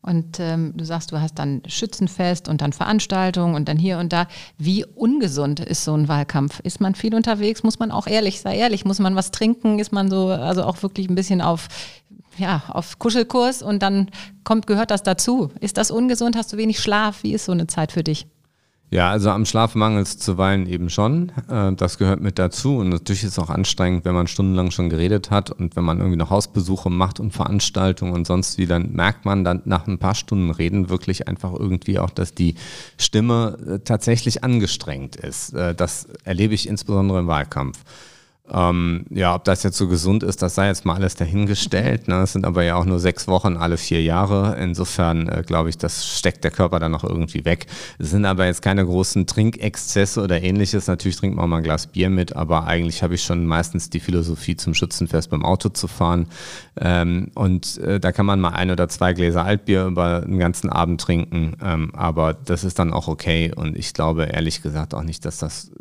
Und 0.02 0.40
ähm, 0.40 0.74
du 0.76 0.84
sagst, 0.84 1.12
du 1.12 1.22
hast 1.22 1.36
dann 1.36 1.62
Schützenfest 1.68 2.50
und 2.50 2.62
dann 2.62 2.74
Veranstaltungen 2.74 3.56
und 3.56 3.68
dann 3.68 3.78
hier 3.78 4.00
und 4.00 4.12
da. 4.12 4.28
Wie 4.58 4.86
ungesund 4.86 5.60
ist 5.60 5.86
so 5.86 5.94
ein 5.94 6.08
Wahlkampf? 6.08 6.60
Ist 6.64 6.82
man 6.82 6.96
viel 6.96 7.16
unterwegs? 7.16 7.64
Muss 7.64 7.80
man 7.80 7.92
auch 7.92 8.08
ehrlich, 8.08 8.42
sei 8.42 8.58
ehrlich, 8.58 8.86
muss 8.86 9.00
man 9.00 9.16
was 9.16 9.32
trinken? 9.32 9.80
Ist 9.80 9.94
man 9.94 10.10
so, 10.10 10.28
also 10.28 10.64
auch 10.64 10.82
wirklich 10.84 11.10
ein 11.10 11.16
bisschen 11.16 11.42
auf, 11.42 11.68
ja, 12.38 12.64
auf 12.68 13.00
Kuschelkurs 13.00 13.62
und 13.62 13.82
dann 13.82 14.10
kommt, 14.44 14.68
gehört 14.68 14.92
das 14.92 15.04
dazu? 15.04 15.52
Ist 15.62 15.78
das 15.78 15.90
ungesund? 15.90 16.36
Hast 16.36 16.52
du 16.52 16.58
wenig 16.58 16.80
Schlaf? 16.80 17.24
Wie 17.24 17.34
ist 17.34 17.46
so 17.46 17.52
eine 17.54 17.68
Zeit 17.68 17.92
für 17.92 18.04
dich? 18.04 18.28
Ja, 18.94 19.10
also 19.10 19.32
am 19.32 19.44
Schlaf 19.44 19.74
mangelt 19.74 20.06
es 20.06 20.20
zuweilen 20.20 20.68
eben 20.68 20.92
schon. 20.92 21.32
Äh, 21.50 21.74
das 21.74 21.98
gehört 21.98 22.22
mit 22.22 22.38
dazu. 22.38 22.78
Und 22.78 22.90
natürlich 22.90 23.24
ist 23.24 23.32
es 23.32 23.40
auch 23.40 23.50
anstrengend, 23.50 24.06
wenn 24.06 24.14
man 24.14 24.28
stundenlang 24.28 24.70
schon 24.70 24.92
geredet 24.92 25.32
hat 25.32 25.50
und 25.50 25.76
wenn 25.76 25.84
man 25.84 25.98
irgendwie 25.98 26.16
noch 26.16 26.30
Hausbesuche 26.30 26.92
macht 26.92 27.20
und 27.20 27.32
Veranstaltungen 27.32 28.14
und 28.14 28.28
sonst 28.28 28.60
wie, 28.60 28.68
dann 28.68 28.92
merkt 28.92 29.26
man 29.26 29.44
dann 29.44 29.64
nach 29.66 29.88
ein 29.88 29.98
paar 29.98 30.14
Stunden 30.14 30.52
Reden 30.52 30.90
wirklich 30.90 31.28
einfach 31.28 31.54
irgendwie 31.54 31.98
auch, 31.98 32.12
dass 32.12 32.36
die 32.36 32.54
Stimme 33.00 33.58
äh, 33.68 33.80
tatsächlich 33.80 34.44
angestrengt 34.44 35.16
ist. 35.16 35.56
Äh, 35.56 35.74
das 35.74 36.08
erlebe 36.24 36.54
ich 36.54 36.70
insbesondere 36.70 37.18
im 37.18 37.26
Wahlkampf. 37.26 37.80
Ähm, 38.54 39.06
ja, 39.10 39.34
ob 39.34 39.44
das 39.46 39.64
jetzt 39.64 39.78
so 39.78 39.88
gesund 39.88 40.22
ist, 40.22 40.42
das 40.44 40.56
sei 40.56 40.68
jetzt 40.68 40.86
mal 40.86 40.96
alles 40.96 41.16
dahingestellt. 41.16 42.08
Ne? 42.08 42.22
Es 42.22 42.34
sind 42.34 42.46
aber 42.46 42.64
ja 42.64 42.76
auch 42.76 42.86
nur 42.86 43.00
sechs 43.00 43.28
Wochen 43.28 43.58
alle 43.58 43.78
vier 43.78 44.04
Jahre. 44.04 44.56
Insofern 44.60 45.28
äh, 45.28 45.44
glaube 45.46 45.70
ich, 45.70 45.78
das 45.78 46.08
steckt 46.08 46.44
der 46.44 46.52
Körper 46.52 46.80
dann 46.80 46.92
noch 46.92 47.04
irgendwie 47.04 47.46
weg. 47.46 47.66
Es 47.98 48.12
sind 48.12 48.26
aber 48.26 48.46
jetzt 48.46 48.62
keine 48.62 48.86
großen 48.86 49.26
Trinkexzesse 49.26 50.22
oder 50.22 50.42
ähnliches. 50.44 50.86
Natürlich 50.86 51.18
trinkt 51.18 51.36
man 51.36 51.46
auch 51.46 51.50
mal 51.50 51.58
ein 51.58 51.64
Glas 51.64 51.88
Bier 51.88 52.12
mit, 52.12 52.36
aber 52.36 52.68
eigentlich 52.68 53.02
habe 53.02 53.16
ich 53.16 53.24
schon 53.24 53.46
meistens 53.46 53.90
die 53.90 54.00
Philosophie, 54.00 54.56
zum 54.56 54.76
Schützenfest 54.76 55.32
beim 55.32 55.44
Auto 55.44 55.70
zu 55.70 55.88
fahren. 55.88 56.28
Ähm, 56.80 57.32
und 57.34 57.80
äh, 57.80 58.00
da 58.00 58.12
kann 58.12 58.28
man 58.28 58.40
mal 58.40 58.50
ein 58.50 58.70
oder 58.70 58.88
zwei 58.88 59.14
Gläser 59.14 59.44
Altbier 59.44 59.86
über 59.86 60.22
den 60.22 60.38
ganzen 60.38 60.70
Abend 60.70 61.02
trinken. 61.02 61.58
Ähm, 61.64 61.92
aber 61.96 62.36
das 62.36 62.64
ist 62.64 62.78
dann 62.78 62.94
auch 62.94 63.08
okay. 63.08 63.52
Und 63.56 63.76
ich 63.76 63.94
glaube 63.94 64.26
ehrlich 64.26 64.62
gesagt 64.62 64.94
auch 64.94 65.04
nicht, 65.04 65.26
dass 65.26 65.40
das 65.40 65.72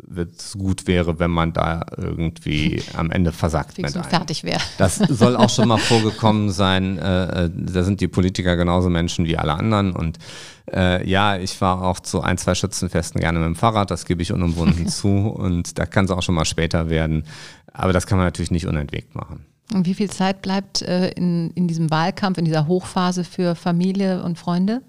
gut 0.57 0.87
wäre, 0.87 1.19
wenn 1.19 1.31
man 1.31 1.53
da 1.53 1.85
irgendwie 1.97 2.62
am 2.95 3.11
Ende 3.11 3.31
versagt 3.31 3.77
mit 3.77 3.95
einem. 3.95 4.03
fertig 4.03 4.43
wäre. 4.43 4.61
Das 4.77 4.97
soll 4.97 5.35
auch 5.35 5.49
schon 5.49 5.67
mal 5.67 5.77
vorgekommen 5.77 6.51
sein. 6.51 6.97
Äh, 6.97 7.45
äh, 7.45 7.49
da 7.53 7.83
sind 7.83 8.01
die 8.01 8.07
Politiker 8.07 8.55
genauso 8.55 8.89
Menschen 8.89 9.25
wie 9.25 9.37
alle 9.37 9.53
anderen. 9.53 9.93
Und 9.93 10.17
äh, 10.71 11.07
ja, 11.07 11.37
ich 11.37 11.53
fahre 11.53 11.85
auch 11.85 11.99
zu 11.99 12.21
ein, 12.21 12.37
zwei 12.37 12.55
Schützenfesten 12.55 13.19
gerne 13.19 13.39
mit 13.39 13.47
dem 13.47 13.55
Fahrrad, 13.55 13.91
das 13.91 14.05
gebe 14.05 14.21
ich 14.21 14.31
unumwunden 14.31 14.87
zu. 14.89 15.09
Und 15.09 15.77
da 15.79 15.85
kann 15.85 16.05
es 16.05 16.11
auch 16.11 16.21
schon 16.21 16.35
mal 16.35 16.45
später 16.45 16.89
werden. 16.89 17.23
Aber 17.71 17.93
das 17.93 18.07
kann 18.07 18.17
man 18.17 18.27
natürlich 18.27 18.51
nicht 18.51 18.67
unentwegt 18.67 19.15
machen. 19.15 19.45
Und 19.73 19.85
wie 19.85 19.93
viel 19.93 20.09
Zeit 20.09 20.41
bleibt 20.41 20.81
äh, 20.81 21.09
in, 21.11 21.51
in 21.51 21.67
diesem 21.67 21.89
Wahlkampf, 21.89 22.37
in 22.37 22.45
dieser 22.45 22.67
Hochphase 22.67 23.23
für 23.23 23.55
Familie 23.55 24.23
und 24.23 24.37
Freunde? 24.37 24.81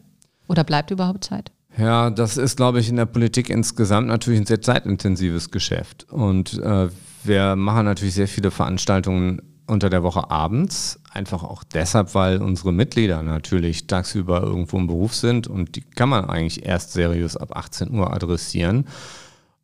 Oder 0.46 0.64
bleibt 0.64 0.90
überhaupt 0.90 1.24
Zeit? 1.24 1.52
Ja, 1.76 2.10
das 2.10 2.37
ist, 2.37 2.56
glaube 2.56 2.80
ich, 2.80 2.88
in 2.88 2.96
der 2.96 3.06
Politik 3.06 3.50
insgesamt 3.50 4.08
natürlich 4.08 4.40
ein 4.40 4.46
sehr 4.46 4.60
zeitintensives 4.60 5.50
Geschäft. 5.50 6.06
Und 6.10 6.58
äh, 6.58 6.88
wir 7.26 7.56
machen 7.56 7.84
natürlich 7.84 8.14
sehr 8.14 8.28
viele 8.28 8.50
Veranstaltungen 8.50 9.42
unter 9.66 9.88
der 9.88 10.02
Woche 10.02 10.30
abends, 10.30 11.00
einfach 11.10 11.42
auch 11.42 11.64
deshalb, 11.64 12.14
weil 12.14 12.42
unsere 12.42 12.72
Mitglieder 12.72 13.22
natürlich 13.22 13.87
tagsüber 13.87 14.42
irgendwo 14.42 14.76
im 14.76 14.87
Beruf 14.87 15.14
sind 15.14 15.46
und 15.46 15.76
die 15.76 15.80
kann 15.80 16.08
man 16.08 16.26
eigentlich 16.26 16.66
erst 16.66 16.92
seriös 16.92 17.37
ab 17.37 17.56
18 17.56 17.90
Uhr 17.90 18.12
adressieren. 18.12 18.87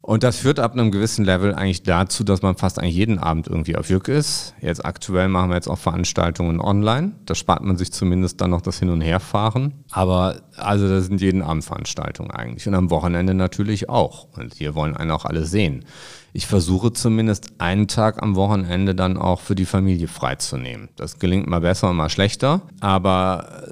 Und 0.03 0.23
das 0.23 0.39
führt 0.39 0.59
ab 0.59 0.73
einem 0.73 0.91
gewissen 0.91 1.27
Level 1.27 1.55
eigentlich 1.55 1.83
dazu, 1.83 2.25
dass 2.25 2.41
man 2.41 2.57
fast 2.57 2.79
eigentlich 2.79 2.97
jeden 2.97 3.19
Abend 3.19 3.49
irgendwie 3.49 3.77
auf 3.77 3.91
Jück 3.91 4.09
ist. 4.09 4.55
Jetzt 4.63 4.83
aktuell 4.83 5.29
machen 5.29 5.51
wir 5.51 5.57
jetzt 5.57 5.69
auch 5.69 5.79
Veranstaltungen 5.79 6.59
online. 6.59 7.13
Da 7.27 7.35
spart 7.35 7.63
man 7.63 7.77
sich 7.77 7.93
zumindest 7.93 8.41
dann 8.41 8.51
noch 8.51 8.63
das 8.63 8.79
Hin- 8.79 8.89
und 8.89 9.03
Herfahren. 9.03 9.85
Aber 9.91 10.41
also 10.57 10.89
das 10.89 11.07
sind 11.07 11.21
jeden 11.21 11.43
Abend 11.43 11.65
Veranstaltungen 11.65 12.31
eigentlich. 12.31 12.67
Und 12.67 12.75
am 12.75 12.89
Wochenende 12.89 13.35
natürlich 13.35 13.91
auch. 13.91 14.29
Und 14.39 14.55
hier 14.55 14.75
wollen 14.75 14.97
einen 14.97 15.11
auch 15.11 15.27
alle 15.27 15.45
sehen. 15.45 15.85
Ich 16.33 16.47
versuche 16.47 16.93
zumindest 16.93 17.49
einen 17.59 17.89
Tag 17.89 18.23
am 18.23 18.37
Wochenende 18.37 18.95
dann 18.95 19.17
auch 19.17 19.41
für 19.41 19.55
die 19.55 19.65
Familie 19.65 20.09
freizunehmen. 20.09 20.89
Das 20.97 21.19
gelingt 21.19 21.49
mal 21.49 21.61
besser 21.61 21.91
und 21.91 21.97
mal 21.97 22.09
schlechter. 22.09 22.63
Aber 22.81 23.65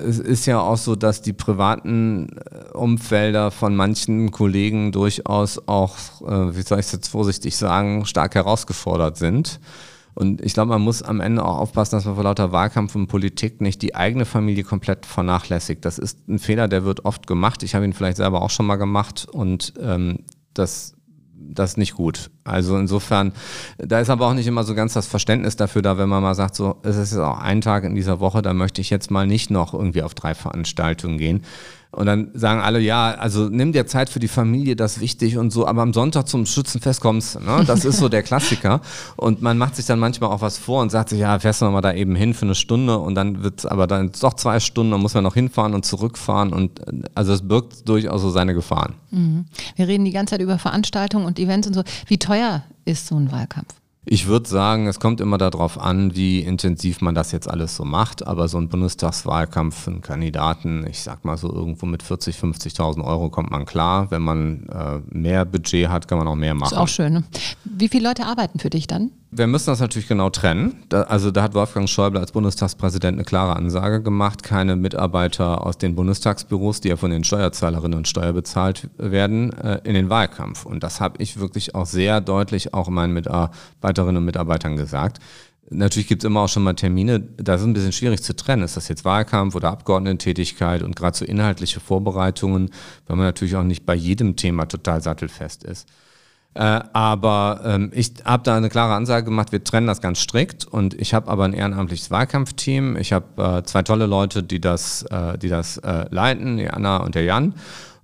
es 0.00 0.18
ist 0.18 0.46
ja 0.46 0.60
auch 0.60 0.76
so, 0.76 0.96
dass 0.96 1.22
die 1.22 1.32
privaten 1.32 2.28
äh, 2.38 2.72
Umfelder 2.72 3.50
von 3.50 3.76
manchen 3.76 4.30
Kollegen 4.30 4.92
durchaus 4.92 5.68
auch, 5.68 5.96
äh, 6.22 6.56
wie 6.56 6.62
soll 6.62 6.80
ich 6.80 6.86
es 6.86 6.92
jetzt 6.92 7.08
vorsichtig 7.08 7.56
sagen, 7.56 8.06
stark 8.06 8.34
herausgefordert 8.34 9.16
sind. 9.16 9.60
Und 10.14 10.40
ich 10.40 10.54
glaube, 10.54 10.70
man 10.70 10.82
muss 10.82 11.02
am 11.02 11.20
Ende 11.20 11.44
auch 11.44 11.58
aufpassen, 11.58 11.96
dass 11.96 12.04
man 12.04 12.16
vor 12.16 12.24
lauter 12.24 12.52
Wahlkampf 12.52 12.94
und 12.94 13.06
Politik 13.06 13.60
nicht 13.60 13.80
die 13.80 13.94
eigene 13.94 14.24
Familie 14.24 14.64
komplett 14.64 15.06
vernachlässigt. 15.06 15.84
Das 15.84 15.98
ist 15.98 16.28
ein 16.28 16.38
Fehler, 16.38 16.68
der 16.68 16.84
wird 16.84 17.04
oft 17.04 17.26
gemacht. 17.26 17.62
Ich 17.62 17.74
habe 17.74 17.84
ihn 17.84 17.92
vielleicht 17.92 18.16
selber 18.16 18.42
auch 18.42 18.50
schon 18.50 18.66
mal 18.66 18.76
gemacht 18.76 19.26
und 19.30 19.74
ähm, 19.80 20.24
das 20.52 20.94
das 21.40 21.70
ist 21.70 21.76
nicht 21.78 21.94
gut. 21.94 22.30
Also 22.44 22.76
insofern, 22.76 23.32
da 23.78 24.00
ist 24.00 24.10
aber 24.10 24.26
auch 24.26 24.34
nicht 24.34 24.46
immer 24.46 24.64
so 24.64 24.74
ganz 24.74 24.92
das 24.92 25.06
Verständnis 25.06 25.56
dafür 25.56 25.82
da, 25.82 25.98
wenn 25.98 26.08
man 26.08 26.22
mal 26.22 26.34
sagt, 26.34 26.54
so, 26.54 26.76
es 26.82 26.96
ist 26.96 27.16
auch 27.16 27.38
ein 27.38 27.60
Tag 27.60 27.84
in 27.84 27.94
dieser 27.94 28.20
Woche, 28.20 28.42
da 28.42 28.52
möchte 28.52 28.80
ich 28.80 28.90
jetzt 28.90 29.10
mal 29.10 29.26
nicht 29.26 29.50
noch 29.50 29.74
irgendwie 29.74 30.02
auf 30.02 30.14
drei 30.14 30.34
Veranstaltungen 30.34 31.18
gehen. 31.18 31.42
Und 31.92 32.06
dann 32.06 32.30
sagen 32.34 32.60
alle, 32.60 32.78
ja, 32.78 33.10
also 33.10 33.48
nimm 33.48 33.72
dir 33.72 33.84
Zeit 33.84 34.10
für 34.10 34.20
die 34.20 34.28
Familie, 34.28 34.76
das 34.76 34.96
ist 34.96 35.00
wichtig 35.00 35.36
und 35.38 35.50
so, 35.50 35.66
aber 35.66 35.82
am 35.82 35.92
Sonntag 35.92 36.28
zum 36.28 36.46
Schützenfest 36.46 37.00
kommst, 37.00 37.40
ne? 37.40 37.64
das 37.66 37.84
ist 37.84 37.98
so 37.98 38.08
der 38.08 38.22
Klassiker. 38.22 38.80
Und 39.16 39.42
man 39.42 39.58
macht 39.58 39.76
sich 39.76 39.86
dann 39.86 39.98
manchmal 39.98 40.30
auch 40.30 40.40
was 40.40 40.56
vor 40.56 40.82
und 40.82 40.90
sagt 40.90 41.10
sich, 41.10 41.18
ja, 41.18 41.38
fährst 41.38 41.62
du 41.62 41.66
mal 41.66 41.80
da 41.80 41.92
eben 41.92 42.14
hin 42.14 42.32
für 42.32 42.46
eine 42.46 42.54
Stunde 42.54 42.98
und 42.98 43.14
dann 43.14 43.42
wird 43.42 43.60
es 43.60 43.66
aber 43.66 43.86
dann 43.86 44.12
doch 44.20 44.34
zwei 44.34 44.60
Stunden, 44.60 44.92
dann 44.92 45.00
muss 45.00 45.14
man 45.14 45.24
noch 45.24 45.34
hinfahren 45.34 45.74
und 45.74 45.84
zurückfahren 45.84 46.52
und 46.52 46.80
also 47.14 47.32
es 47.32 47.46
birgt 47.46 47.88
durchaus 47.88 48.22
so 48.22 48.30
seine 48.30 48.54
Gefahren. 48.54 48.94
Mhm. 49.10 49.46
Wir 49.76 49.88
reden 49.88 50.04
die 50.04 50.12
ganze 50.12 50.32
Zeit 50.32 50.40
über 50.40 50.58
Veranstaltungen 50.58 51.26
und 51.26 51.38
Events 51.38 51.66
und 51.66 51.74
so. 51.74 51.82
Wie 52.06 52.18
teuer 52.18 52.62
ist 52.84 53.06
so 53.06 53.16
ein 53.16 53.30
Wahlkampf? 53.30 53.79
Ich 54.06 54.26
würde 54.26 54.48
sagen, 54.48 54.86
es 54.86 54.98
kommt 54.98 55.20
immer 55.20 55.36
darauf 55.36 55.78
an, 55.78 56.16
wie 56.16 56.40
intensiv 56.40 57.02
man 57.02 57.14
das 57.14 57.32
jetzt 57.32 57.48
alles 57.48 57.76
so 57.76 57.84
macht. 57.84 58.26
Aber 58.26 58.48
so 58.48 58.56
ein 58.56 58.68
Bundestagswahlkampf 58.68 59.76
für 59.76 59.90
einen 59.90 60.00
Kandidaten, 60.00 60.86
ich 60.88 61.00
sag 61.00 61.24
mal 61.24 61.36
so 61.36 61.52
irgendwo 61.52 61.84
mit 61.84 62.02
40, 62.02 62.36
50.000 62.36 63.04
Euro 63.04 63.28
kommt 63.28 63.50
man 63.50 63.66
klar. 63.66 64.10
Wenn 64.10 64.22
man 64.22 64.68
äh, 64.68 65.00
mehr 65.14 65.44
Budget 65.44 65.88
hat, 65.90 66.08
kann 66.08 66.16
man 66.16 66.26
auch 66.28 66.34
mehr 66.34 66.54
machen. 66.54 66.72
Ist 66.72 66.78
auch 66.78 66.88
schön. 66.88 67.12
Ne? 67.12 67.24
Wie 67.64 67.88
viele 67.88 68.08
Leute 68.08 68.24
arbeiten 68.24 68.58
für 68.58 68.70
dich 68.70 68.86
dann? 68.86 69.10
Wir 69.32 69.46
müssen 69.46 69.66
das 69.66 69.78
natürlich 69.78 70.08
genau 70.08 70.28
trennen. 70.28 70.82
Da, 70.88 71.02
also 71.02 71.30
da 71.30 71.44
hat 71.44 71.54
Wolfgang 71.54 71.88
Schäuble 71.88 72.18
als 72.18 72.32
Bundestagspräsident 72.32 73.16
eine 73.16 73.24
klare 73.24 73.54
Ansage 73.54 74.02
gemacht. 74.02 74.42
Keine 74.42 74.74
Mitarbeiter 74.74 75.64
aus 75.64 75.78
den 75.78 75.94
Bundestagsbüros, 75.94 76.80
die 76.80 76.88
ja 76.88 76.96
von 76.96 77.12
den 77.12 77.22
Steuerzahlerinnen 77.22 77.96
und 77.96 78.08
Steuer 78.08 78.32
bezahlt 78.32 78.90
werden, 78.98 79.52
äh, 79.52 79.80
in 79.84 79.94
den 79.94 80.10
Wahlkampf. 80.10 80.66
Und 80.66 80.82
das 80.82 81.00
habe 81.00 81.22
ich 81.22 81.38
wirklich 81.38 81.76
auch 81.76 81.86
sehr 81.86 82.20
deutlich 82.20 82.74
auch 82.74 82.88
meinen 82.88 83.14
Mitarbeiterinnen 83.14 84.16
und 84.16 84.24
Mitarbeitern 84.24 84.76
gesagt. 84.76 85.20
Natürlich 85.72 86.08
gibt 86.08 86.24
es 86.24 86.26
immer 86.26 86.40
auch 86.40 86.48
schon 86.48 86.64
mal 86.64 86.74
Termine, 86.74 87.20
da 87.20 87.54
ist 87.54 87.60
es 87.60 87.66
ein 87.68 87.72
bisschen 87.72 87.92
schwierig 87.92 88.24
zu 88.24 88.34
trennen. 88.34 88.64
Ist 88.64 88.76
das 88.76 88.88
jetzt 88.88 89.04
Wahlkampf 89.04 89.54
oder 89.54 89.70
Abgeordnetentätigkeit 89.70 90.82
und 90.82 90.96
gerade 90.96 91.16
so 91.16 91.24
inhaltliche 91.24 91.78
Vorbereitungen, 91.78 92.70
weil 93.06 93.16
man 93.16 93.26
natürlich 93.26 93.54
auch 93.54 93.62
nicht 93.62 93.86
bei 93.86 93.94
jedem 93.94 94.34
Thema 94.34 94.66
total 94.66 95.00
sattelfest 95.00 95.62
ist. 95.62 95.86
Äh, 96.54 96.80
aber 96.92 97.60
ähm, 97.64 97.90
ich 97.94 98.14
habe 98.24 98.42
da 98.42 98.56
eine 98.56 98.68
klare 98.68 98.94
Ansage 98.94 99.24
gemacht, 99.24 99.52
wir 99.52 99.62
trennen 99.62 99.86
das 99.86 100.00
ganz 100.00 100.18
strikt 100.18 100.64
und 100.64 100.94
ich 100.94 101.14
habe 101.14 101.30
aber 101.30 101.44
ein 101.44 101.52
ehrenamtliches 101.52 102.10
Wahlkampfteam. 102.10 102.96
Ich 102.96 103.12
habe 103.12 103.58
äh, 103.58 103.62
zwei 103.62 103.82
tolle 103.82 104.06
Leute, 104.06 104.42
die 104.42 104.60
das, 104.60 105.02
äh, 105.04 105.38
die 105.38 105.48
das 105.48 105.76
äh, 105.78 106.06
leiten, 106.10 106.56
die 106.56 106.68
Anna 106.68 106.98
und 106.98 107.14
der 107.14 107.22
Jan. 107.22 107.54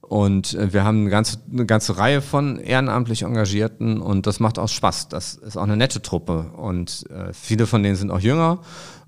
Und 0.01 0.55
äh, 0.55 0.73
wir 0.73 0.85
haben 0.85 1.01
eine 1.01 1.11
ganze, 1.11 1.39
eine 1.53 1.67
ganze 1.67 1.99
Reihe 1.99 2.23
von 2.23 2.59
ehrenamtlich 2.61 3.23
Engagierten 3.23 4.01
und 4.01 4.29
das 4.29 4.39
macht 4.39 4.61
auch 4.61 4.69
Spaß. 4.69 5.09
Das 5.09 5.35
ist 5.35 5.57
auch 5.57 5.65
eine 5.65 5.77
nette 5.77 6.01
Truppe 6.01 6.53
und 6.57 7.05
äh, 7.11 7.33
viele 7.33 7.67
von 7.67 7.83
denen 7.83 7.97
sind 7.97 8.13
auch 8.13 8.21
jünger 8.21 8.61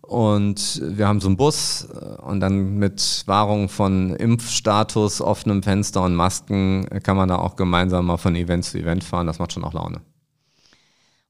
Und 0.08 0.80
wir 0.82 1.06
haben 1.06 1.20
so 1.20 1.28
einen 1.28 1.36
Bus 1.36 1.86
äh, 1.92 2.22
und 2.22 2.40
dann 2.40 2.78
mit 2.78 3.24
Wahrung 3.26 3.68
von 3.68 4.16
Impfstatus, 4.16 5.20
offenem 5.20 5.62
Fenster 5.62 6.02
und 6.02 6.14
Masken 6.14 6.86
kann 7.02 7.18
man 7.18 7.28
da 7.28 7.36
auch 7.36 7.56
gemeinsam 7.56 8.06
mal 8.06 8.16
von 8.16 8.34
Event 8.34 8.64
zu 8.64 8.78
Event 8.78 9.04
fahren. 9.04 9.26
Das 9.26 9.38
macht 9.38 9.52
schon 9.52 9.64
auch 9.64 9.74
Laune. 9.74 10.00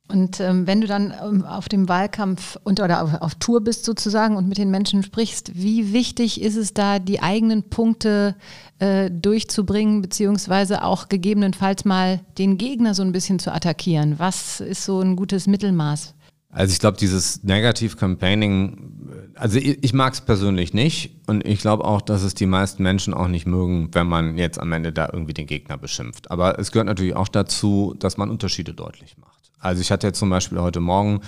Und 0.06 0.38
ähm, 0.38 0.68
wenn 0.68 0.80
du 0.80 0.86
dann 0.86 1.12
ähm, 1.22 1.44
auf 1.44 1.68
dem 1.68 1.88
Wahlkampf 1.88 2.56
und, 2.62 2.78
oder 2.80 3.02
auf, 3.02 3.20
auf, 3.20 3.34
Tour 3.34 3.62
bist 3.62 3.84
sozusagen 3.84 4.36
und 4.36 4.48
mit 4.48 4.58
den 4.58 4.70
Menschen 4.70 5.02
sprichst, 5.02 5.56
wie 5.56 5.92
wichtig 5.92 6.40
ist 6.40 6.56
es 6.56 6.72
da, 6.72 7.00
die 7.00 7.20
eigenen 7.20 7.64
Punkte 7.64 8.36
äh, 8.78 9.10
durchzubringen, 9.10 10.00
beziehungsweise 10.00 10.84
auch 10.84 11.08
gegebenenfalls 11.08 11.84
mal 11.84 12.20
den 12.38 12.58
Gegner 12.58 12.94
so 12.94 13.02
ein 13.02 13.12
bisschen 13.12 13.40
zu 13.40 13.52
attackieren? 13.52 14.20
Was 14.20 14.60
ist 14.60 14.84
so 14.84 15.00
ein 15.00 15.16
gutes 15.16 15.48
Mittelmaß? 15.48 16.14
Also 16.50 16.72
ich 16.72 16.78
glaube, 16.78 16.96
dieses 16.96 17.44
Negativ-Campaigning, 17.44 19.32
also 19.34 19.58
ich, 19.58 19.84
ich 19.84 19.92
mag 19.92 20.14
es 20.14 20.22
persönlich 20.22 20.72
nicht 20.72 21.16
und 21.26 21.46
ich 21.46 21.60
glaube 21.60 21.84
auch, 21.84 22.00
dass 22.00 22.22
es 22.22 22.34
die 22.34 22.46
meisten 22.46 22.82
Menschen 22.82 23.12
auch 23.12 23.28
nicht 23.28 23.46
mögen, 23.46 23.90
wenn 23.92 24.06
man 24.06 24.38
jetzt 24.38 24.58
am 24.58 24.72
Ende 24.72 24.92
da 24.92 25.10
irgendwie 25.12 25.34
den 25.34 25.46
Gegner 25.46 25.76
beschimpft. 25.76 26.30
Aber 26.30 26.58
es 26.58 26.72
gehört 26.72 26.86
natürlich 26.86 27.14
auch 27.14 27.28
dazu, 27.28 27.94
dass 27.98 28.16
man 28.16 28.30
Unterschiede 28.30 28.72
deutlich 28.72 29.18
macht. 29.18 29.27
Also 29.60 29.80
ich 29.80 29.90
hatte 29.90 30.06
jetzt 30.06 30.18
zum 30.20 30.30
Beispiel 30.30 30.60
heute 30.60 30.78
Morgen 30.78 31.20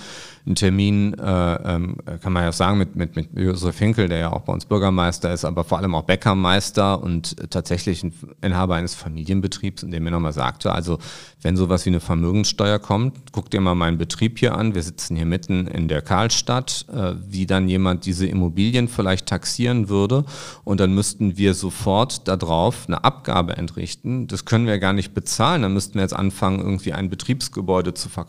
einen 0.45 0.55
Termin, 0.55 1.13
äh, 1.19 1.75
ähm, 1.75 1.97
kann 2.21 2.33
man 2.33 2.43
ja 2.43 2.51
sagen, 2.51 2.77
mit, 2.77 2.95
mit, 2.95 3.15
mit 3.15 3.29
Josef 3.37 3.77
Hinkel, 3.77 4.07
der 4.07 4.17
ja 4.19 4.33
auch 4.33 4.41
bei 4.41 4.53
uns 4.53 4.65
Bürgermeister 4.65 5.31
ist, 5.33 5.45
aber 5.45 5.63
vor 5.63 5.77
allem 5.77 5.93
auch 5.93 6.03
Bäckermeister 6.03 7.03
und 7.03 7.35
tatsächlich 7.51 8.03
ein 8.03 8.13
Inhaber 8.41 8.75
eines 8.75 8.95
Familienbetriebs, 8.95 9.83
in 9.83 9.91
dem 9.91 10.03
mir 10.03 10.11
nochmal 10.11 10.33
sagte, 10.33 10.71
also 10.71 10.97
wenn 11.41 11.57
sowas 11.57 11.85
wie 11.85 11.89
eine 11.89 11.99
Vermögenssteuer 11.99 12.79
kommt, 12.79 13.17
guck 13.31 13.51
dir 13.51 13.61
mal 13.61 13.75
meinen 13.75 13.97
Betrieb 13.97 14.39
hier 14.39 14.55
an, 14.55 14.73
wir 14.73 14.81
sitzen 14.81 15.15
hier 15.15 15.25
mitten 15.25 15.67
in 15.67 15.87
der 15.87 16.01
Karlstadt, 16.01 16.85
äh, 16.91 17.13
wie 17.27 17.45
dann 17.45 17.67
jemand 17.67 18.05
diese 18.05 18.25
Immobilien 18.27 18.87
vielleicht 18.87 19.27
taxieren 19.27 19.89
würde 19.89 20.23
und 20.63 20.79
dann 20.79 20.95
müssten 20.95 21.37
wir 21.37 21.53
sofort 21.53 22.27
darauf 22.27 22.85
eine 22.87 23.03
Abgabe 23.03 23.57
entrichten. 23.57 24.27
Das 24.27 24.45
können 24.45 24.65
wir 24.65 24.79
gar 24.79 24.93
nicht 24.93 25.13
bezahlen, 25.13 25.61
dann 25.61 25.73
müssten 25.73 25.95
wir 25.95 26.01
jetzt 26.01 26.15
anfangen, 26.15 26.59
irgendwie 26.59 26.93
ein 26.93 27.09
Betriebsgebäude 27.09 27.93
zu 27.93 28.09
verkaufen 28.09 28.20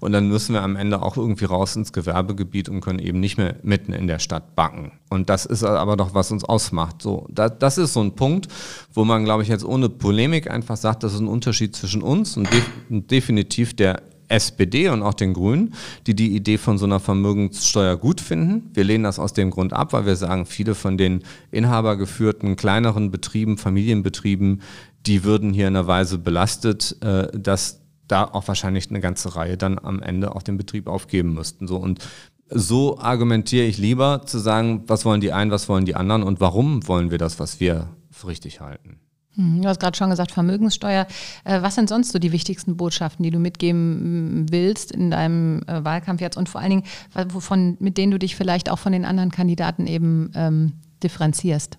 und 0.00 0.12
dann 0.12 0.28
müssen 0.28 0.54
wir 0.54 0.62
am 0.62 0.76
Ende 0.76 1.02
auch 1.02 1.16
irgendwie 1.16 1.44
raus 1.44 1.76
ins 1.76 1.92
Gewerbegebiet 1.92 2.68
und 2.68 2.80
können 2.80 2.98
eben 2.98 3.20
nicht 3.20 3.38
mehr 3.38 3.56
mitten 3.62 3.92
in 3.92 4.06
der 4.06 4.18
Stadt 4.18 4.54
backen. 4.54 4.92
Und 5.08 5.30
das 5.30 5.46
ist 5.46 5.62
aber 5.62 5.96
doch, 5.96 6.14
was 6.14 6.32
uns 6.32 6.44
ausmacht. 6.44 7.02
So, 7.02 7.26
das, 7.30 7.52
das 7.58 7.78
ist 7.78 7.92
so 7.92 8.00
ein 8.00 8.14
Punkt, 8.14 8.48
wo 8.92 9.04
man, 9.04 9.24
glaube 9.24 9.42
ich, 9.42 9.48
jetzt 9.48 9.64
ohne 9.64 9.88
Polemik 9.88 10.50
einfach 10.50 10.76
sagt, 10.76 11.02
das 11.02 11.14
ist 11.14 11.20
ein 11.20 11.28
Unterschied 11.28 11.76
zwischen 11.76 12.02
uns 12.02 12.36
und, 12.36 12.52
de 12.52 12.60
und 12.90 13.10
definitiv 13.10 13.74
der 13.74 14.02
SPD 14.28 14.88
und 14.88 15.02
auch 15.02 15.14
den 15.14 15.34
Grünen, 15.34 15.74
die 16.06 16.14
die 16.14 16.34
Idee 16.34 16.58
von 16.58 16.78
so 16.78 16.84
einer 16.84 17.00
Vermögenssteuer 17.00 17.96
gut 17.96 18.20
finden. 18.20 18.70
Wir 18.74 18.84
lehnen 18.84 19.04
das 19.04 19.18
aus 19.18 19.32
dem 19.32 19.50
Grund 19.50 19.72
ab, 19.72 19.92
weil 19.92 20.06
wir 20.06 20.16
sagen, 20.16 20.46
viele 20.46 20.74
von 20.74 20.98
den 20.98 21.22
inhabergeführten 21.50 22.56
kleineren 22.56 23.10
Betrieben, 23.10 23.58
Familienbetrieben, 23.58 24.62
die 25.06 25.24
würden 25.24 25.52
hier 25.52 25.68
in 25.68 25.76
einer 25.76 25.86
Weise 25.86 26.18
belastet, 26.18 26.96
äh, 27.00 27.28
dass 27.38 27.80
da 28.08 28.24
auch 28.24 28.46
wahrscheinlich 28.48 28.90
eine 28.90 29.00
ganze 29.00 29.36
Reihe 29.36 29.56
dann 29.56 29.78
am 29.78 30.02
Ende 30.02 30.34
auch 30.34 30.42
den 30.42 30.56
Betrieb 30.56 30.86
aufgeben 30.86 31.34
müssten. 31.34 31.66
So 31.66 31.76
und 31.76 32.06
so 32.48 32.98
argumentiere 32.98 33.66
ich 33.66 33.78
lieber 33.78 34.22
zu 34.24 34.38
sagen, 34.38 34.84
was 34.86 35.04
wollen 35.04 35.20
die 35.20 35.32
einen, 35.32 35.50
was 35.50 35.68
wollen 35.68 35.84
die 35.84 35.96
anderen 35.96 36.22
und 36.22 36.40
warum 36.40 36.86
wollen 36.86 37.10
wir 37.10 37.18
das, 37.18 37.40
was 37.40 37.60
wir 37.60 37.88
für 38.10 38.28
richtig 38.28 38.60
halten. 38.60 39.00
Hm, 39.34 39.62
du 39.62 39.68
hast 39.68 39.80
gerade 39.80 39.96
schon 39.96 40.10
gesagt, 40.10 40.32
Vermögenssteuer. 40.32 41.06
Äh, 41.44 41.62
was 41.62 41.74
sind 41.74 41.88
sonst 41.88 42.12
so 42.12 42.18
die 42.18 42.32
wichtigsten 42.32 42.76
Botschaften, 42.76 43.22
die 43.22 43.30
du 43.30 43.38
mitgeben 43.38 44.42
mm, 44.42 44.46
willst 44.50 44.92
in 44.92 45.10
deinem 45.10 45.62
äh, 45.66 45.84
Wahlkampf 45.84 46.20
jetzt 46.20 46.36
und 46.36 46.48
vor 46.48 46.60
allen 46.60 46.70
Dingen, 46.70 46.84
wovon, 47.28 47.76
mit 47.80 47.98
denen 47.98 48.12
du 48.12 48.18
dich 48.18 48.36
vielleicht 48.36 48.70
auch 48.70 48.78
von 48.78 48.92
den 48.92 49.04
anderen 49.04 49.30
Kandidaten 49.30 49.86
eben 49.86 50.30
ähm, 50.34 50.72
differenzierst? 51.02 51.78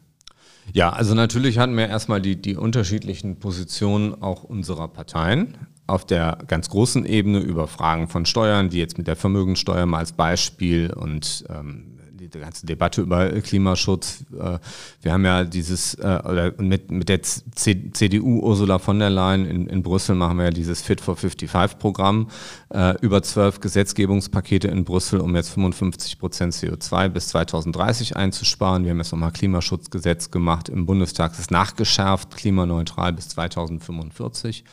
Ja, 0.74 0.92
also 0.92 1.16
natürlich 1.16 1.58
hatten 1.58 1.78
wir 1.78 1.88
erstmal 1.88 2.22
die, 2.22 2.36
die 2.40 2.56
unterschiedlichen 2.56 3.40
Positionen 3.40 4.22
auch 4.22 4.44
unserer 4.44 4.90
Parteien 4.90 5.58
auf 5.88 6.06
der 6.06 6.38
ganz 6.48 6.70
großen 6.70 7.06
Ebene 7.06 7.40
über 7.40 7.68
Fragen 7.68 8.08
von 8.08 8.26
Steuern, 8.26 8.70
die 8.70 8.78
jetzt 8.78 8.98
mit 8.98 9.08
der 9.08 9.16
Vermögenssteuer 9.16 9.86
mal 9.86 10.00
als 10.00 10.12
Beispiel 10.12 10.94
und 10.94 11.46
ähm, 11.50 11.98
die 12.34 12.40
ganze 12.40 12.66
Debatte 12.66 13.02
über 13.02 13.30
Klimaschutz. 13.42 14.26
Äh, 14.38 14.60
wir 15.02 15.14
haben 15.14 15.26
ja 15.26 15.44
dieses, 15.44 15.94
äh, 15.96 16.20
oder 16.24 16.54
mit, 16.62 16.92
mit 16.92 17.10
der 17.10 17.22
CDU 17.22 18.40
Ursula 18.42 18.80
von 18.80 19.00
der 19.00 19.10
Leyen 19.10 19.46
in, 19.46 19.68
in 19.68 19.84
Brüssel 19.84 20.16
machen 20.16 20.38
wir 20.38 20.46
ja 20.46 20.52
dieses 20.52 20.82
Fit 20.82 21.02
for 21.02 21.16
55 21.16 21.80
Programm, 21.80 22.30
äh, 22.70 22.96
über 23.02 23.22
zwölf 23.24 23.60
Gesetzgebungspakete 23.60 24.68
in 24.68 24.84
Brüssel, 24.84 25.20
um 25.20 25.36
jetzt 25.36 25.50
55 25.50 26.20
Prozent 26.20 26.54
CO2 26.54 27.10
bis 27.10 27.30
2030 27.30 28.16
einzusparen. 28.16 28.84
Wir 28.84 28.92
haben 28.92 28.98
jetzt 28.98 29.12
nochmal 29.12 29.32
Klimaschutzgesetz 29.32 30.32
gemacht 30.32 30.70
im 30.70 30.86
Bundestag, 30.86 31.38
ist 31.38 31.52
nachgeschärft, 31.52 32.36
klimaneutral 32.36 33.14
bis 33.14 33.30
2045. 33.30 34.64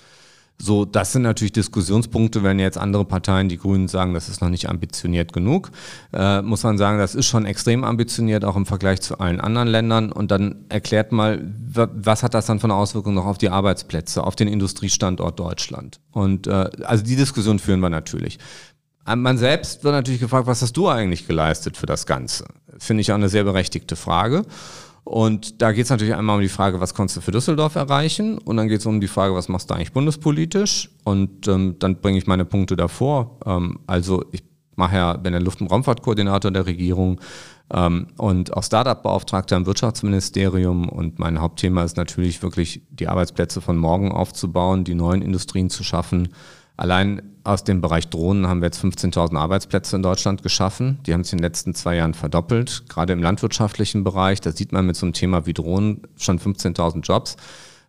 So, 0.58 0.84
das 0.84 1.12
sind 1.12 1.22
natürlich 1.22 1.52
Diskussionspunkte, 1.52 2.42
wenn 2.44 2.58
jetzt 2.60 2.78
andere 2.78 3.04
Parteien, 3.04 3.48
die 3.48 3.58
Grünen 3.58 3.88
sagen, 3.88 4.14
das 4.14 4.28
ist 4.28 4.40
noch 4.40 4.50
nicht 4.50 4.68
ambitioniert 4.68 5.32
genug, 5.32 5.70
äh, 6.12 6.42
muss 6.42 6.62
man 6.62 6.78
sagen, 6.78 6.98
das 6.98 7.14
ist 7.14 7.26
schon 7.26 7.44
extrem 7.44 7.82
ambitioniert, 7.82 8.44
auch 8.44 8.54
im 8.54 8.64
Vergleich 8.64 9.00
zu 9.00 9.18
allen 9.18 9.40
anderen 9.40 9.68
Ländern. 9.68 10.12
Und 10.12 10.30
dann 10.30 10.64
erklärt 10.68 11.10
mal, 11.10 11.42
was 11.74 12.22
hat 12.22 12.34
das 12.34 12.46
dann 12.46 12.60
für 12.60 12.64
eine 12.64 12.74
Auswirkung 12.74 13.14
noch 13.14 13.26
auf 13.26 13.36
die 13.36 13.48
Arbeitsplätze, 13.48 14.22
auf 14.22 14.36
den 14.36 14.46
Industriestandort 14.46 15.38
Deutschland? 15.38 16.00
Und 16.12 16.46
äh, 16.46 16.70
also 16.84 17.04
die 17.04 17.16
Diskussion 17.16 17.58
führen 17.58 17.80
wir 17.80 17.90
natürlich. 17.90 18.38
Äh, 19.06 19.16
man 19.16 19.38
selbst 19.38 19.82
wird 19.82 19.94
natürlich 19.94 20.20
gefragt, 20.20 20.46
was 20.46 20.62
hast 20.62 20.76
du 20.76 20.88
eigentlich 20.88 21.26
geleistet 21.26 21.76
für 21.76 21.86
das 21.86 22.06
Ganze? 22.06 22.46
Finde 22.78 23.00
ich 23.00 23.10
auch 23.10 23.16
eine 23.16 23.28
sehr 23.28 23.44
berechtigte 23.44 23.96
Frage. 23.96 24.44
Und 25.04 25.60
da 25.60 25.72
geht 25.72 25.84
es 25.84 25.90
natürlich 25.90 26.14
einmal 26.14 26.36
um 26.36 26.42
die 26.42 26.48
Frage, 26.48 26.80
was 26.80 26.94
konntest 26.94 27.18
du 27.18 27.20
für 27.20 27.30
Düsseldorf 27.30 27.74
erreichen? 27.74 28.38
Und 28.38 28.56
dann 28.56 28.68
geht 28.68 28.80
es 28.80 28.86
um 28.86 29.00
die 29.00 29.08
Frage, 29.08 29.34
was 29.34 29.48
machst 29.48 29.70
du 29.70 29.74
eigentlich 29.74 29.92
bundespolitisch? 29.92 30.90
Und 31.04 31.46
ähm, 31.46 31.76
dann 31.78 32.00
bringe 32.00 32.18
ich 32.18 32.26
meine 32.26 32.46
Punkte 32.46 32.74
davor. 32.74 33.38
Ähm, 33.44 33.80
also 33.86 34.24
ich 34.32 34.42
mache 34.76 34.96
ja, 34.96 35.16
bin 35.16 35.32
der 35.32 35.42
Luft- 35.42 35.60
und 35.60 35.70
Raumfahrtkoordinator 35.70 36.50
der 36.50 36.66
Regierung 36.66 37.20
ähm, 37.70 38.08
und 38.16 38.56
auch 38.56 38.62
Startup-Beauftragter 38.62 39.56
im 39.56 39.66
Wirtschaftsministerium. 39.66 40.88
Und 40.88 41.18
mein 41.18 41.40
Hauptthema 41.40 41.84
ist 41.84 41.98
natürlich 41.98 42.42
wirklich, 42.42 42.82
die 42.90 43.08
Arbeitsplätze 43.08 43.60
von 43.60 43.76
morgen 43.76 44.10
aufzubauen, 44.10 44.84
die 44.84 44.94
neuen 44.94 45.20
Industrien 45.20 45.68
zu 45.68 45.84
schaffen 45.84 46.30
Allein 46.76 47.22
aus 47.44 47.62
dem 47.62 47.80
Bereich 47.80 48.08
Drohnen 48.08 48.46
haben 48.46 48.60
wir 48.60 48.66
jetzt 48.66 48.82
15.000 48.82 49.38
Arbeitsplätze 49.38 49.96
in 49.96 50.02
Deutschland 50.02 50.42
geschaffen. 50.42 50.98
Die 51.06 51.12
haben 51.12 51.24
sich 51.24 51.34
in 51.34 51.38
den 51.38 51.44
letzten 51.44 51.74
zwei 51.74 51.96
Jahren 51.96 52.14
verdoppelt. 52.14 52.84
Gerade 52.88 53.12
im 53.12 53.22
landwirtschaftlichen 53.22 54.02
Bereich, 54.02 54.40
da 54.40 54.50
sieht 54.50 54.72
man 54.72 54.86
mit 54.86 54.96
so 54.96 55.04
einem 55.04 55.12
Thema 55.12 55.46
wie 55.46 55.52
Drohnen 55.52 56.02
schon 56.16 56.40
15.000 56.40 57.02
Jobs. 57.02 57.36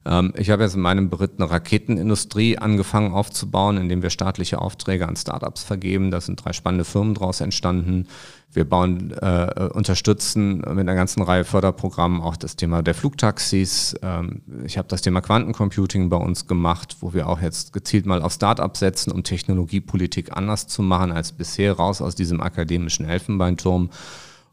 Ähm, 0.06 0.34
ich 0.38 0.50
habe 0.50 0.64
jetzt 0.64 0.76
in 0.76 0.82
meinem 0.82 1.10
Bericht 1.10 1.34
eine 1.38 1.50
Raketenindustrie 1.50 2.58
angefangen 2.58 3.14
aufzubauen, 3.14 3.78
indem 3.78 4.02
wir 4.02 4.10
staatliche 4.10 4.60
Aufträge 4.62 5.08
an 5.08 5.16
Startups 5.16 5.64
vergeben. 5.64 6.12
Da 6.12 6.22
sind 6.22 6.44
drei 6.44 6.54
spannende 6.54 6.86
Firmen 6.86 7.16
daraus 7.16 7.42
entstanden. 7.42 8.08
Wir 8.52 8.64
bauen, 8.64 9.12
äh, 9.12 9.70
unterstützen 9.74 10.58
mit 10.60 10.80
einer 10.80 10.96
ganzen 10.96 11.22
Reihe 11.24 11.44
Förderprogrammen 11.44 12.22
auch 12.22 12.38
das 12.38 12.56
Thema 12.56 12.84
der 12.84 12.94
Flugtaxis. 12.94 13.96
Ähm, 14.02 14.44
ich 14.64 14.78
habe 14.78 14.88
das 14.88 15.02
Thema 15.02 15.22
Quantencomputing 15.22 16.10
bei 16.10 16.18
uns 16.18 16.48
gemacht, 16.48 16.98
wo 17.02 17.14
wir 17.14 17.28
auch 17.28 17.42
jetzt 17.42 17.74
gezielt 17.74 18.06
mal 18.06 18.22
auf 18.22 18.32
Startups 18.32 18.80
setzen, 18.80 19.12
um 19.12 19.24
Technologiepolitik 19.24 20.38
anders 20.38 20.68
zu 20.68 20.84
machen 20.84 21.12
als 21.12 21.32
bisher, 21.32 21.74
raus 21.74 22.02
aus 22.02 22.16
diesem 22.16 22.40
akademischen 22.40 23.06
Elfenbeinturm 23.06 23.90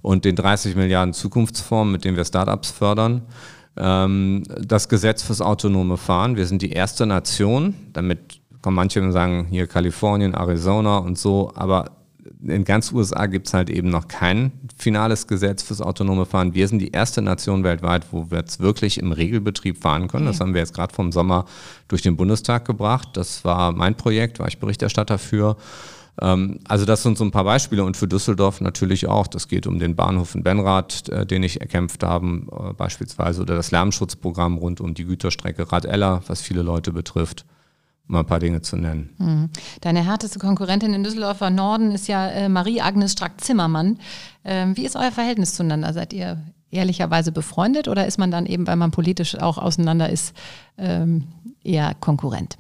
und 0.01 0.25
den 0.25 0.35
30 0.35 0.75
Milliarden 0.75 1.15
Zukunftsformen, 1.15 1.93
mit 1.93 2.05
denen 2.05 2.17
wir 2.17 2.25
Startups 2.25 2.73
fördern. 2.73 3.23
Ähm, 3.77 4.45
das 4.61 4.89
Gesetz 4.89 5.23
fürs 5.23 5.41
autonome 5.41 5.97
Fahren. 5.97 6.37
Wir 6.37 6.47
sind 6.47 6.63
die 6.63 6.73
erste 6.73 7.07
Nation, 7.07 7.75
damit 7.93 8.41
kommen 8.61 8.77
manche 8.77 9.03
und 9.03 9.13
sagen, 9.13 9.47
hier 9.51 9.67
Kalifornien, 9.67 10.35
Arizona 10.35 10.99
und 10.99 11.19
so, 11.19 11.53
aber 11.55 11.91
in 12.45 12.65
ganz 12.65 12.93
USA 12.93 13.27
gibt 13.27 13.49
es 13.49 13.55
halt 13.55 13.71
eben 13.71 13.89
noch 13.89 14.09
kein 14.09 14.53
finales 14.77 15.27
Gesetz 15.27 15.63
fürs 15.63 15.81
autonome 15.81 16.27
Fahren. 16.27 16.55
Wir 16.55 16.67
sind 16.69 16.81
die 16.81 16.91
erste 16.91 17.23
Nation 17.23 17.65
weltweit, 17.65 18.07
wo 18.11 18.31
wir 18.31 18.39
jetzt 18.39 18.61
wirklich 18.61 18.99
im 18.99 19.13
Regelbetrieb 19.13 19.79
fahren 19.79 20.09
können. 20.09 20.27
Das 20.27 20.41
haben 20.41 20.55
wir 20.55 20.61
jetzt 20.61 20.75
gerade 20.75 20.95
vom 20.95 21.13
Sommer 21.13 21.45
durch 21.89 22.03
den 22.03 22.17
Bundestag 22.17 22.65
gebracht. 22.65 23.11
Das 23.15 23.45
war 23.45 23.73
mein 23.73 23.97
Projekt, 23.97 24.39
war 24.39 24.49
ich 24.49 24.59
Berichterstatter 24.59 25.19
für. 25.19 25.57
Ähm, 26.21 26.61
also 26.69 26.85
das 26.85 27.03
sind 27.03 27.17
so 27.17 27.25
ein 27.25 27.31
paar 27.31 27.45
Beispiele 27.45 27.85
und 27.85 27.97
für 27.97 28.09
Düsseldorf 28.09 28.61
natürlich 28.61 29.07
auch. 29.07 29.27
Das 29.27 29.49
geht 29.49 29.67
um 29.67 29.79
den 29.79 29.97
Bahnhof 29.97 30.35
in 30.35 30.43
Benrath, 30.43 31.09
äh, 31.09 31.27
den 31.27 31.43
ich 31.43 31.61
erkämpft 31.61 32.03
habe, 32.03 32.27
äh, 32.27 32.73
beispielsweise, 32.75 33.43
oder 33.43 33.55
das 33.55 33.71
Lärmschutzprogramm 33.71 34.59
rund 34.59 34.81
um 34.81 34.95
die 34.95 35.05
Güterstrecke 35.05 35.71
Rad-Ella, 35.71 36.23
was 36.27 36.43
viele 36.43 36.63
Leute 36.63 36.93
betrifft 36.93 37.45
mal 38.07 38.21
ein 38.21 38.27
paar 38.27 38.39
Dinge 38.39 38.63
zu 38.63 38.77
nennen. 38.77 39.11
Mhm. 39.19 39.51
Deine 39.81 40.05
härteste 40.05 40.39
Konkurrentin 40.39 40.95
in 40.95 41.03
Düsseldorfer 41.03 41.51
Norden 41.51 41.93
ist 41.93 42.09
ja 42.09 42.29
äh, 42.29 42.49
Marie-Agnes 42.49 43.13
Strack-Zimmermann. 43.13 43.99
Ähm, 44.45 44.77
wie 44.77 44.85
ist 44.85 44.97
euer 44.97 45.13
Verhältnis 45.13 45.55
zueinander? 45.55 45.93
Seid 45.93 46.13
ihr 46.13 46.43
ehrlicherweise 46.71 47.33
befreundet 47.33 47.89
oder 47.89 48.07
ist 48.07 48.19
man 48.19 48.31
dann 48.31 48.47
eben, 48.47 48.67
weil 48.67 48.77
man 48.77 48.91
politisch 48.91 49.37
auch 49.39 49.59
auseinander 49.59 50.09
ist, 50.11 50.35
ähm, 50.79 51.29
eher 51.63 51.95
Konkurrent? 51.95 52.59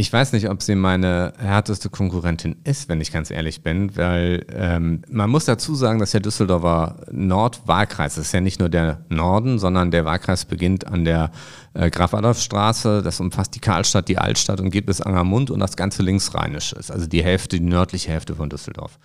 Ich 0.00 0.10
weiß 0.10 0.32
nicht, 0.32 0.48
ob 0.48 0.62
sie 0.62 0.76
meine 0.76 1.34
härteste 1.36 1.90
Konkurrentin 1.90 2.56
ist, 2.64 2.88
wenn 2.88 3.02
ich 3.02 3.12
ganz 3.12 3.30
ehrlich 3.30 3.62
bin, 3.62 3.94
weil 3.98 4.46
ähm, 4.50 5.02
man 5.10 5.28
muss 5.28 5.44
dazu 5.44 5.74
sagen, 5.74 5.98
dass 5.98 6.12
der 6.12 6.22
Düsseldorfer 6.22 7.04
Nordwahlkreis, 7.10 8.14
das 8.14 8.28
ist 8.28 8.32
ja 8.32 8.40
nicht 8.40 8.60
nur 8.60 8.70
der 8.70 9.04
Norden, 9.10 9.58
sondern 9.58 9.90
der 9.90 10.06
Wahlkreis 10.06 10.46
beginnt 10.46 10.86
an 10.86 11.04
der 11.04 11.32
äh, 11.74 11.90
Graf-Adolf-Straße, 11.90 13.02
das 13.02 13.20
umfasst 13.20 13.54
die 13.54 13.60
Karlstadt, 13.60 14.08
die 14.08 14.16
Altstadt 14.16 14.62
und 14.62 14.70
geht 14.70 14.86
bis 14.86 15.02
Angermund 15.02 15.50
und 15.50 15.60
das 15.60 15.76
ganze 15.76 16.02
linksrheinisch 16.02 16.72
ist, 16.72 16.90
also 16.90 17.06
die 17.06 17.22
Hälfte, 17.22 17.58
die 17.58 17.66
nördliche 17.66 18.10
Hälfte 18.10 18.34
von 18.34 18.48
Düsseldorf. 18.48 18.98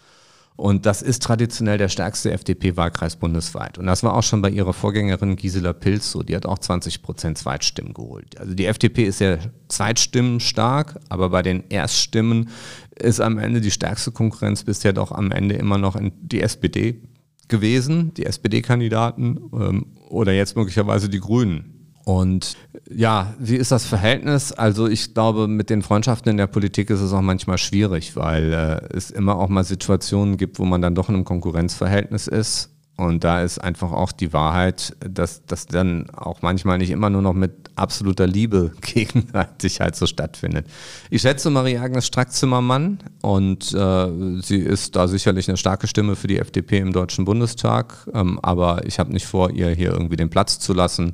Und 0.57 0.85
das 0.85 1.01
ist 1.01 1.21
traditionell 1.21 1.77
der 1.77 1.89
stärkste 1.89 2.31
FDP-Wahlkreis 2.31 3.17
bundesweit. 3.17 3.77
Und 3.77 3.87
das 3.87 4.03
war 4.03 4.13
auch 4.13 4.23
schon 4.23 4.41
bei 4.41 4.49
ihrer 4.49 4.71
Vorgängerin 4.71 5.35
Gisela 5.35 5.73
Pilz 5.73 6.11
so. 6.11 6.23
Die 6.23 6.35
hat 6.35 6.45
auch 6.45 6.59
20 6.59 7.01
Prozent 7.01 7.37
Zweitstimmen 7.37 7.93
geholt. 7.93 8.39
Also 8.39 8.53
die 8.53 8.65
FDP 8.65 9.03
ist 9.03 9.19
ja 9.19 9.37
zweitstimmen-stark, 9.67 10.99
aber 11.09 11.29
bei 11.29 11.41
den 11.41 11.65
Erststimmen 11.69 12.49
ist 12.97 13.19
am 13.19 13.37
Ende 13.37 13.59
die 13.59 13.71
stärkste 13.71 14.11
Konkurrenz 14.11 14.63
bisher 14.63 14.93
doch 14.93 15.11
am 15.11 15.31
Ende 15.31 15.55
immer 15.55 15.77
noch 15.77 15.99
die 16.21 16.41
SPD 16.41 17.01
gewesen, 17.49 18.13
die 18.13 18.25
SPD-Kandidaten 18.25 19.39
ähm, 19.53 19.85
oder 20.09 20.31
jetzt 20.31 20.55
möglicherweise 20.55 21.09
die 21.09 21.19
Grünen. 21.19 21.74
Und 22.05 22.55
ja, 22.87 23.33
wie 23.39 23.55
ist 23.55 23.71
das 23.71 23.85
Verhältnis? 23.85 24.51
Also 24.51 24.87
ich 24.87 25.15
glaube, 25.15 25.47
mit 25.47 25.71
den 25.71 25.81
Freundschaften 25.81 26.29
in 26.29 26.37
der 26.37 26.45
Politik 26.45 26.91
ist 26.91 27.01
es 27.01 27.11
auch 27.11 27.21
manchmal 27.21 27.57
schwierig, 27.57 28.15
weil 28.15 28.53
äh, 28.53 28.95
es 28.95 29.09
immer 29.09 29.37
auch 29.37 29.49
mal 29.49 29.63
Situationen 29.63 30.37
gibt, 30.37 30.59
wo 30.59 30.65
man 30.65 30.83
dann 30.83 30.93
doch 30.93 31.09
in 31.09 31.15
einem 31.15 31.25
Konkurrenzverhältnis 31.25 32.27
ist. 32.27 32.69
Und 32.97 33.23
da 33.23 33.41
ist 33.41 33.57
einfach 33.57 33.91
auch 33.91 34.11
die 34.11 34.31
Wahrheit, 34.33 34.95
dass 34.99 35.45
das 35.47 35.65
dann 35.65 36.09
auch 36.11 36.41
manchmal 36.43 36.77
nicht 36.77 36.91
immer 36.91 37.09
nur 37.09 37.23
noch 37.23 37.33
mit 37.33 37.51
absoluter 37.75 38.27
Liebe 38.27 38.71
gegenseitig 38.81 39.81
halt 39.81 39.95
so 39.95 40.05
stattfindet. 40.05 40.67
Ich 41.09 41.23
schätze 41.23 41.49
Marie-Agnes 41.49 42.05
Strack-Zimmermann 42.05 42.99
und 43.21 43.73
äh, 43.73 44.41
sie 44.41 44.59
ist 44.59 44.95
da 44.95 45.07
sicherlich 45.07 45.49
eine 45.49 45.57
starke 45.57 45.87
Stimme 45.87 46.15
für 46.15 46.27
die 46.27 46.37
FDP 46.37 46.77
im 46.77 46.93
Deutschen 46.93 47.25
Bundestag, 47.25 48.07
ähm, 48.13 48.39
aber 48.43 48.85
ich 48.85 48.99
habe 48.99 49.11
nicht 49.11 49.25
vor, 49.25 49.49
ihr 49.49 49.71
hier 49.71 49.91
irgendwie 49.91 50.15
den 50.15 50.29
Platz 50.29 50.59
zu 50.59 50.71
lassen. 50.71 51.13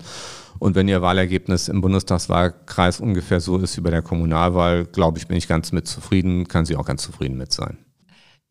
Und 0.61 0.75
wenn 0.75 0.87
Ihr 0.87 1.01
Wahlergebnis 1.01 1.69
im 1.69 1.81
Bundestagswahlkreis 1.81 2.99
ungefähr 2.99 3.39
so 3.39 3.57
ist 3.57 3.77
wie 3.77 3.81
bei 3.81 3.89
der 3.89 4.03
Kommunalwahl, 4.03 4.85
glaube 4.85 5.17
ich, 5.17 5.27
bin 5.27 5.35
ich 5.35 5.47
ganz 5.47 5.71
mit 5.71 5.87
zufrieden, 5.87 6.47
kann 6.47 6.67
sie 6.67 6.75
auch 6.75 6.85
ganz 6.85 7.01
zufrieden 7.01 7.35
mit 7.35 7.51
sein. 7.51 7.79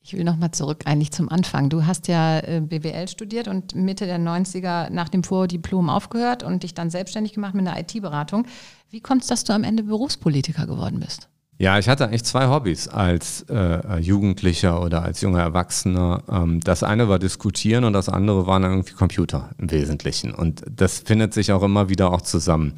Ich 0.03 0.15
will 0.15 0.25
nochmal 0.25 0.51
zurück 0.51 0.81
eigentlich 0.87 1.13
zum 1.13 1.29
Anfang. 1.29 1.69
Du 1.69 1.87
hast 1.87 2.09
ja 2.09 2.41
äh, 2.41 2.61
BWL 2.63 3.07
studiert 3.07 3.47
und 3.47 3.77
Mitte 3.77 4.07
der 4.07 4.19
90er 4.19 4.91
nach 4.91 5.09
dem 5.09 5.23
Vordiplom 5.23 5.89
aufgehört 5.89 6.43
und 6.43 6.65
dich 6.65 6.75
dann 6.75 6.91
selbstständig 6.91 7.33
gemacht 7.33 7.55
mit 7.55 7.65
einer 7.65 7.79
IT-Beratung. 7.79 8.45
Wie 8.91 9.01
kommt 9.01 9.23
es, 9.23 9.29
dass 9.29 9.45
du 9.45 9.53
am 9.53 9.63
Ende 9.63 9.85
Berufspolitiker 9.85 10.67
geworden 10.67 10.99
bist? 10.99 11.30
Ja, 11.61 11.79
ich 11.79 11.91
hatte 11.91 12.07
eigentlich 12.07 12.25
zwei 12.25 12.49
Hobbys 12.49 12.89
als 12.89 13.45
äh, 13.51 13.99
Jugendlicher 13.99 14.81
oder 14.83 15.03
als 15.03 15.21
junger 15.21 15.41
Erwachsener. 15.41 16.23
Ähm, 16.33 16.61
das 16.61 16.83
eine 16.83 17.11
war 17.11 17.19
diskutieren 17.19 17.85
und 17.85 17.93
das 17.93 18.09
andere 18.09 18.47
waren 18.47 18.63
irgendwie 18.63 18.95
Computer 18.95 19.51
im 19.59 19.71
Wesentlichen. 19.71 20.33
Und 20.33 20.63
das 20.75 21.01
findet 21.01 21.35
sich 21.35 21.53
auch 21.53 21.63
immer 21.63 21.91
wieder 21.91 22.15
auch 22.15 22.23
zusammen. 22.23 22.73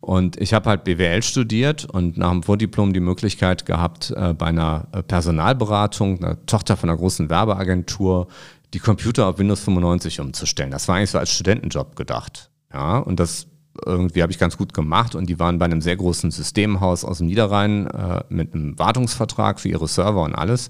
Und 0.00 0.38
ich 0.38 0.52
habe 0.52 0.68
halt 0.68 0.84
BWL 0.84 1.22
studiert 1.22 1.86
und 1.86 2.18
nach 2.18 2.30
dem 2.32 2.42
Vordiplom 2.42 2.92
die 2.92 3.00
Möglichkeit 3.00 3.64
gehabt, 3.64 4.10
äh, 4.14 4.34
bei 4.34 4.48
einer 4.48 4.88
äh, 4.92 5.02
Personalberatung, 5.02 6.22
einer 6.22 6.44
Tochter 6.44 6.76
von 6.76 6.90
einer 6.90 6.98
großen 6.98 7.30
Werbeagentur, 7.30 8.28
die 8.74 8.78
Computer 8.78 9.26
auf 9.26 9.38
Windows 9.38 9.60
95 9.60 10.20
umzustellen. 10.20 10.70
Das 10.70 10.86
war 10.86 10.96
eigentlich 10.96 11.12
so 11.12 11.18
als 11.18 11.32
Studentenjob 11.32 11.96
gedacht. 11.96 12.50
Ja, 12.74 12.98
und 12.98 13.18
das 13.18 13.47
irgendwie 13.84 14.22
habe 14.22 14.32
ich 14.32 14.38
ganz 14.38 14.56
gut 14.56 14.74
gemacht 14.74 15.14
und 15.14 15.28
die 15.28 15.38
waren 15.38 15.58
bei 15.58 15.64
einem 15.64 15.80
sehr 15.80 15.96
großen 15.96 16.30
Systemhaus 16.30 17.04
aus 17.04 17.18
dem 17.18 17.26
Niederrhein 17.26 17.86
äh, 17.86 18.22
mit 18.28 18.54
einem 18.54 18.78
Wartungsvertrag 18.78 19.60
für 19.60 19.68
ihre 19.68 19.88
Server 19.88 20.22
und 20.22 20.34
alles. 20.34 20.68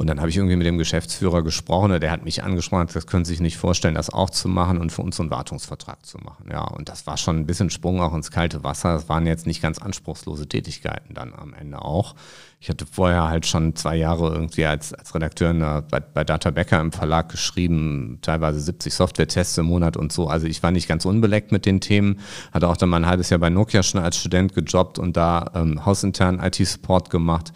Und 0.00 0.06
dann 0.06 0.18
habe 0.18 0.30
ich 0.30 0.38
irgendwie 0.38 0.56
mit 0.56 0.66
dem 0.66 0.78
Geschäftsführer 0.78 1.42
gesprochen 1.42 2.00
der 2.00 2.10
hat 2.10 2.24
mich 2.24 2.42
angesprochen, 2.42 2.88
das 2.90 3.06
können 3.06 3.26
Sie 3.26 3.32
sich 3.32 3.40
nicht 3.40 3.58
vorstellen, 3.58 3.96
das 3.96 4.08
auch 4.08 4.30
zu 4.30 4.48
machen 4.48 4.78
und 4.78 4.90
für 4.90 5.02
uns 5.02 5.20
einen 5.20 5.30
Wartungsvertrag 5.30 6.06
zu 6.06 6.16
machen. 6.16 6.46
Ja, 6.50 6.62
und 6.62 6.88
das 6.88 7.06
war 7.06 7.18
schon 7.18 7.36
ein 7.36 7.44
bisschen 7.44 7.68
Sprung 7.68 8.00
auch 8.00 8.14
ins 8.14 8.30
kalte 8.30 8.64
Wasser. 8.64 8.94
Das 8.94 9.10
waren 9.10 9.26
jetzt 9.26 9.46
nicht 9.46 9.60
ganz 9.60 9.78
anspruchslose 9.78 10.48
Tätigkeiten 10.48 11.12
dann 11.12 11.34
am 11.34 11.52
Ende 11.52 11.82
auch. 11.82 12.14
Ich 12.60 12.70
hatte 12.70 12.86
vorher 12.86 13.28
halt 13.28 13.44
schon 13.44 13.76
zwei 13.76 13.96
Jahre 13.96 14.32
irgendwie 14.32 14.64
als, 14.64 14.94
als 14.94 15.14
Redakteur 15.14 15.52
der, 15.52 15.82
bei, 15.82 16.00
bei 16.00 16.24
Data 16.24 16.50
Becker 16.50 16.80
im 16.80 16.92
Verlag 16.92 17.28
geschrieben, 17.28 18.20
teilweise 18.22 18.58
70 18.58 18.94
Software-Tests 18.94 19.58
im 19.58 19.66
Monat 19.66 19.98
und 19.98 20.12
so. 20.12 20.28
Also 20.28 20.46
ich 20.46 20.62
war 20.62 20.70
nicht 20.70 20.88
ganz 20.88 21.04
unbeleckt 21.04 21.52
mit 21.52 21.66
den 21.66 21.82
Themen, 21.82 22.20
hatte 22.52 22.68
auch 22.68 22.78
dann 22.78 22.88
mal 22.88 22.96
ein 22.96 23.06
halbes 23.06 23.28
Jahr 23.28 23.40
bei 23.40 23.50
Nokia 23.50 23.82
schon 23.82 24.00
als 24.00 24.16
Student 24.16 24.54
gejobbt 24.54 24.98
und 24.98 25.18
da 25.18 25.50
ähm, 25.54 25.84
hausintern 25.84 26.40
IT-Support 26.40 27.10
gemacht. 27.10 27.52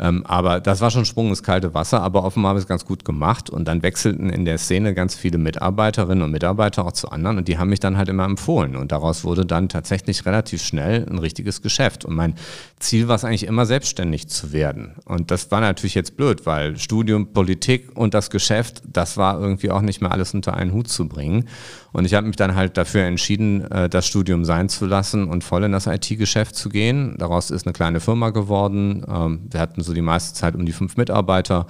Ähm, 0.00 0.24
aber 0.26 0.60
das 0.60 0.80
war 0.80 0.90
schon 0.90 1.04
Sprung 1.04 1.28
ins 1.28 1.42
kalte 1.42 1.74
Wasser, 1.74 2.02
aber 2.02 2.24
offenbar 2.24 2.50
habe 2.50 2.58
ich 2.58 2.64
es 2.64 2.68
ganz 2.68 2.86
gut 2.86 3.04
gemacht. 3.04 3.50
Und 3.50 3.68
dann 3.68 3.82
wechselten 3.82 4.30
in 4.30 4.44
der 4.44 4.56
Szene 4.58 4.94
ganz 4.94 5.14
viele 5.14 5.36
Mitarbeiterinnen 5.38 6.24
und 6.24 6.30
Mitarbeiter 6.30 6.86
auch 6.86 6.92
zu 6.92 7.10
anderen 7.10 7.38
und 7.38 7.48
die 7.48 7.58
haben 7.58 7.68
mich 7.68 7.80
dann 7.80 7.98
halt 7.98 8.08
immer 8.08 8.24
empfohlen. 8.24 8.76
Und 8.76 8.92
daraus 8.92 9.24
wurde 9.24 9.44
dann 9.44 9.68
tatsächlich 9.68 10.24
relativ 10.24 10.62
schnell 10.62 11.06
ein 11.08 11.18
richtiges 11.18 11.60
Geschäft. 11.60 12.04
Und 12.04 12.14
mein 12.14 12.34
Ziel 12.78 13.08
war 13.08 13.16
es 13.16 13.24
eigentlich 13.24 13.46
immer, 13.46 13.66
selbstständig 13.66 14.28
zu 14.28 14.52
werden. 14.52 14.94
Und 15.04 15.30
das 15.30 15.50
war 15.50 15.60
natürlich 15.60 15.94
jetzt 15.94 16.16
blöd, 16.16 16.46
weil 16.46 16.78
Studium, 16.78 17.32
Politik 17.32 17.90
und 17.94 18.14
das 18.14 18.30
Geschäft, 18.30 18.82
das 18.86 19.18
war 19.18 19.38
irgendwie 19.38 19.70
auch 19.70 19.82
nicht 19.82 20.00
mehr 20.00 20.12
alles 20.12 20.32
unter 20.32 20.54
einen 20.54 20.72
Hut 20.72 20.88
zu 20.88 21.08
bringen. 21.08 21.46
Und 21.92 22.04
ich 22.04 22.14
habe 22.14 22.26
mich 22.26 22.36
dann 22.36 22.54
halt 22.54 22.76
dafür 22.76 23.02
entschieden, 23.02 23.70
äh, 23.70 23.88
das 23.88 24.06
Studium 24.06 24.44
sein 24.44 24.68
zu 24.68 24.86
lassen 24.86 25.28
und 25.28 25.44
voll 25.44 25.64
in 25.64 25.72
das 25.72 25.86
IT-Geschäft 25.86 26.54
zu 26.54 26.68
gehen. 26.68 27.16
Daraus 27.18 27.50
ist 27.50 27.66
eine 27.66 27.72
kleine 27.72 28.00
Firma 28.00 28.30
geworden. 28.30 29.04
Ähm, 29.08 29.40
wir 29.50 29.60
hatten 29.60 29.82
so 29.82 29.92
die 29.92 30.02
meiste 30.02 30.34
Zeit 30.34 30.54
um 30.54 30.66
die 30.66 30.72
fünf 30.72 30.96
Mitarbeiter. 30.96 31.66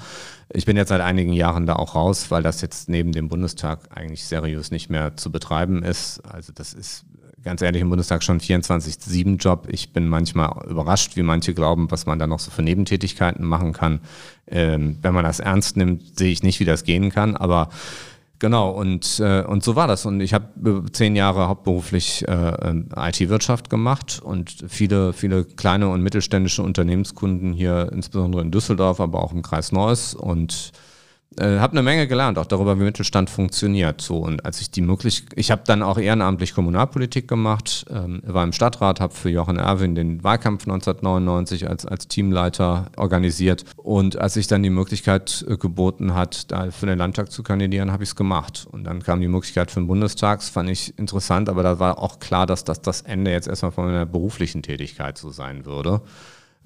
Ich 0.52 0.66
bin 0.66 0.76
jetzt 0.76 0.88
seit 0.88 1.00
einigen 1.00 1.32
Jahren 1.32 1.66
da 1.66 1.76
auch 1.76 1.94
raus, 1.94 2.30
weil 2.30 2.42
das 2.42 2.60
jetzt 2.60 2.88
neben 2.88 3.12
dem 3.12 3.28
Bundestag 3.28 3.80
eigentlich 3.94 4.24
seriös 4.24 4.70
nicht 4.70 4.90
mehr 4.90 5.16
zu 5.16 5.30
betreiben 5.30 5.82
ist. 5.82 6.20
Also 6.24 6.52
das 6.52 6.74
ist 6.74 7.04
ganz 7.42 7.62
ehrlich 7.62 7.80
im 7.80 7.88
Bundestag 7.88 8.22
schon 8.22 8.40
24-7-Job. 8.40 9.68
Ich 9.70 9.92
bin 9.92 10.08
manchmal 10.08 10.68
überrascht, 10.68 11.16
wie 11.16 11.22
manche 11.22 11.54
glauben, 11.54 11.90
was 11.90 12.06
man 12.06 12.18
da 12.18 12.26
noch 12.26 12.40
so 12.40 12.50
für 12.50 12.62
Nebentätigkeiten 12.62 13.46
machen 13.46 13.72
kann. 13.72 14.00
Ähm, 14.46 14.98
wenn 15.02 15.14
man 15.14 15.24
das 15.24 15.40
ernst 15.40 15.76
nimmt, 15.76 16.18
sehe 16.18 16.32
ich 16.32 16.42
nicht, 16.42 16.60
wie 16.60 16.64
das 16.64 16.84
gehen 16.84 17.10
kann. 17.10 17.36
Aber 17.36 17.70
Genau, 18.40 18.70
und, 18.70 19.20
äh, 19.20 19.42
und 19.42 19.62
so 19.62 19.76
war 19.76 19.86
das. 19.86 20.06
Und 20.06 20.22
ich 20.22 20.32
habe 20.32 20.84
äh, 20.86 20.90
zehn 20.92 21.14
Jahre 21.14 21.46
hauptberuflich 21.48 22.26
äh, 22.26 22.32
ähm, 22.32 22.88
IT-Wirtschaft 22.96 23.68
gemacht 23.68 24.18
und 24.24 24.64
viele, 24.66 25.12
viele 25.12 25.44
kleine 25.44 25.90
und 25.90 26.02
mittelständische 26.02 26.62
Unternehmenskunden 26.62 27.52
hier, 27.52 27.90
insbesondere 27.92 28.40
in 28.40 28.50
Düsseldorf, 28.50 28.98
aber 28.98 29.22
auch 29.22 29.32
im 29.32 29.42
Kreis 29.42 29.72
Neuss. 29.72 30.14
Und 30.14 30.72
äh, 31.38 31.58
habe 31.58 31.72
eine 31.72 31.82
Menge 31.82 32.08
gelernt, 32.08 32.38
auch 32.38 32.46
darüber, 32.46 32.78
wie 32.80 32.82
Mittelstand 32.82 33.30
funktioniert. 33.30 34.00
So 34.00 34.18
und 34.18 34.44
als 34.44 34.60
ich 34.60 34.70
die 34.70 34.80
Möglichkeit, 34.80 35.38
ich 35.38 35.52
habe 35.52 35.62
dann 35.64 35.82
auch 35.82 35.96
ehrenamtlich 35.96 36.54
Kommunalpolitik 36.54 37.28
gemacht, 37.28 37.86
ähm, 37.88 38.20
war 38.24 38.42
im 38.42 38.52
Stadtrat, 38.52 38.98
habe 38.98 39.14
für 39.14 39.30
Jochen 39.30 39.56
Erwin 39.56 39.94
den 39.94 40.24
Wahlkampf 40.24 40.64
1999 40.64 41.68
als 41.68 41.86
als 41.86 42.08
Teamleiter 42.08 42.86
organisiert 42.96 43.64
und 43.76 44.18
als 44.18 44.34
sich 44.34 44.48
dann 44.48 44.62
die 44.64 44.70
Möglichkeit 44.70 45.44
äh, 45.48 45.56
geboten 45.56 46.14
hat, 46.14 46.50
da 46.50 46.70
für 46.72 46.86
den 46.86 46.98
Landtag 46.98 47.30
zu 47.30 47.44
kandidieren, 47.44 47.92
habe 47.92 48.02
ich 48.02 48.10
es 48.10 48.16
gemacht. 48.16 48.66
Und 48.70 48.84
dann 48.84 49.02
kam 49.02 49.20
die 49.20 49.28
Möglichkeit 49.28 49.70
für 49.70 49.80
den 49.80 49.86
Bundestag, 49.86 50.42
fand 50.42 50.68
ich 50.68 50.98
interessant, 50.98 51.48
aber 51.48 51.62
da 51.62 51.78
war 51.78 51.98
auch 51.98 52.18
klar, 52.18 52.46
dass 52.46 52.64
das 52.64 52.82
das 52.82 53.02
Ende 53.02 53.30
jetzt 53.30 53.46
erstmal 53.46 53.72
von 53.72 53.84
meiner 53.84 54.06
beruflichen 54.06 54.62
Tätigkeit 54.62 55.16
so 55.16 55.30
sein 55.30 55.64
würde. 55.64 56.00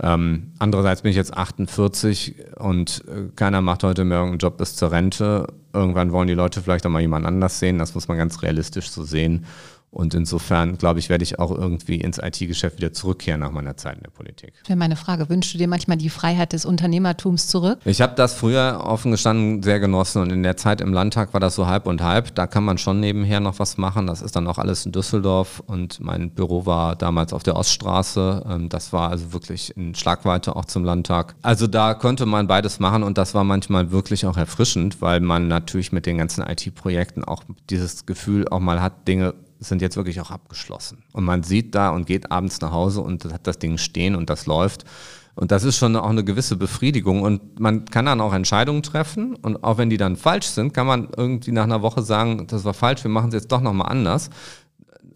Ähm, 0.02 0.52
andererseits 0.58 1.02
bin 1.02 1.10
ich 1.10 1.16
jetzt 1.16 1.36
48 1.36 2.34
und 2.56 3.04
äh, 3.06 3.28
keiner 3.36 3.60
macht 3.60 3.84
heute 3.84 4.04
mehr 4.04 4.18
irgendeinen 4.18 4.38
Job 4.38 4.56
bis 4.56 4.74
zur 4.74 4.90
Rente. 4.90 5.46
Irgendwann 5.72 6.10
wollen 6.10 6.26
die 6.26 6.34
Leute 6.34 6.60
vielleicht 6.60 6.84
auch 6.86 6.90
mal 6.90 7.00
jemand 7.00 7.26
anders 7.26 7.60
sehen. 7.60 7.78
Das 7.78 7.94
muss 7.94 8.08
man 8.08 8.18
ganz 8.18 8.42
realistisch 8.42 8.90
so 8.90 9.04
sehen. 9.04 9.44
Und 9.94 10.12
insofern, 10.12 10.76
glaube 10.76 10.98
ich, 10.98 11.08
werde 11.08 11.22
ich 11.22 11.38
auch 11.38 11.52
irgendwie 11.52 12.00
ins 12.00 12.18
IT-Geschäft 12.18 12.78
wieder 12.78 12.92
zurückkehren 12.92 13.40
nach 13.40 13.52
meiner 13.52 13.76
Zeit 13.76 13.96
in 13.96 14.02
der 14.02 14.10
Politik. 14.10 14.54
Das 14.62 14.68
wäre 14.70 14.78
meine 14.78 14.96
Frage. 14.96 15.28
Wünschst 15.28 15.54
du 15.54 15.58
dir 15.58 15.68
manchmal 15.68 15.96
die 15.96 16.10
Freiheit 16.10 16.52
des 16.52 16.64
Unternehmertums 16.64 17.46
zurück? 17.46 17.78
Ich 17.84 18.00
habe 18.00 18.14
das 18.16 18.34
früher 18.34 18.82
offen 18.84 19.12
gestanden 19.12 19.62
sehr 19.62 19.78
genossen 19.78 20.20
und 20.20 20.30
in 20.30 20.42
der 20.42 20.56
Zeit 20.56 20.80
im 20.80 20.92
Landtag 20.92 21.32
war 21.32 21.38
das 21.38 21.54
so 21.54 21.68
halb 21.68 21.86
und 21.86 22.02
halb. 22.02 22.34
Da 22.34 22.48
kann 22.48 22.64
man 22.64 22.76
schon 22.76 22.98
nebenher 22.98 23.38
noch 23.38 23.60
was 23.60 23.76
machen. 23.76 24.08
Das 24.08 24.20
ist 24.20 24.34
dann 24.34 24.48
auch 24.48 24.58
alles 24.58 24.84
in 24.84 24.90
Düsseldorf 24.90 25.62
und 25.64 26.00
mein 26.00 26.30
Büro 26.32 26.66
war 26.66 26.96
damals 26.96 27.32
auf 27.32 27.44
der 27.44 27.54
Oststraße. 27.54 28.44
Ähm, 28.50 28.68
das 28.68 28.92
war 28.92 29.10
also 29.10 29.32
wirklich 29.32 29.76
in 29.76 29.94
Schlagweite 29.94 30.56
auch 30.56 30.64
zum 30.64 30.84
Landtag. 30.84 31.36
Also 31.42 31.68
da 31.68 31.94
konnte 31.94 32.26
man 32.26 32.48
beides 32.48 32.80
machen 32.80 33.04
und 33.04 33.16
das 33.16 33.32
war 33.34 33.44
manchmal 33.44 33.92
wirklich 33.92 34.26
auch 34.26 34.36
erfrischend, 34.36 35.00
weil 35.00 35.20
man 35.20 35.46
natürlich 35.46 35.92
mit 35.92 36.04
den 36.04 36.18
ganzen 36.18 36.42
IT-Projekten 36.42 37.22
auch 37.22 37.44
dieses 37.70 38.06
Gefühl 38.06 38.48
auch 38.48 38.58
mal 38.58 38.82
hat, 38.82 39.06
Dinge 39.06 39.34
sind 39.68 39.82
jetzt 39.82 39.96
wirklich 39.96 40.20
auch 40.20 40.30
abgeschlossen. 40.30 41.04
Und 41.12 41.24
man 41.24 41.42
sieht 41.42 41.74
da 41.74 41.90
und 41.90 42.06
geht 42.06 42.30
abends 42.30 42.60
nach 42.60 42.72
Hause 42.72 43.00
und 43.00 43.24
hat 43.32 43.46
das 43.46 43.58
Ding 43.58 43.78
stehen 43.78 44.16
und 44.16 44.30
das 44.30 44.46
läuft. 44.46 44.84
Und 45.36 45.50
das 45.50 45.64
ist 45.64 45.76
schon 45.76 45.96
auch 45.96 46.08
eine 46.08 46.24
gewisse 46.24 46.56
Befriedigung. 46.56 47.22
Und 47.22 47.58
man 47.58 47.84
kann 47.86 48.06
dann 48.06 48.20
auch 48.20 48.32
Entscheidungen 48.32 48.82
treffen. 48.82 49.34
Und 49.36 49.64
auch 49.64 49.78
wenn 49.78 49.90
die 49.90 49.96
dann 49.96 50.16
falsch 50.16 50.46
sind, 50.46 50.72
kann 50.72 50.86
man 50.86 51.08
irgendwie 51.16 51.52
nach 51.52 51.64
einer 51.64 51.82
Woche 51.82 52.02
sagen, 52.02 52.46
das 52.46 52.64
war 52.64 52.74
falsch, 52.74 53.02
wir 53.02 53.10
machen 53.10 53.28
es 53.28 53.34
jetzt 53.34 53.52
doch 53.52 53.60
nochmal 53.60 53.90
anders. 53.90 54.30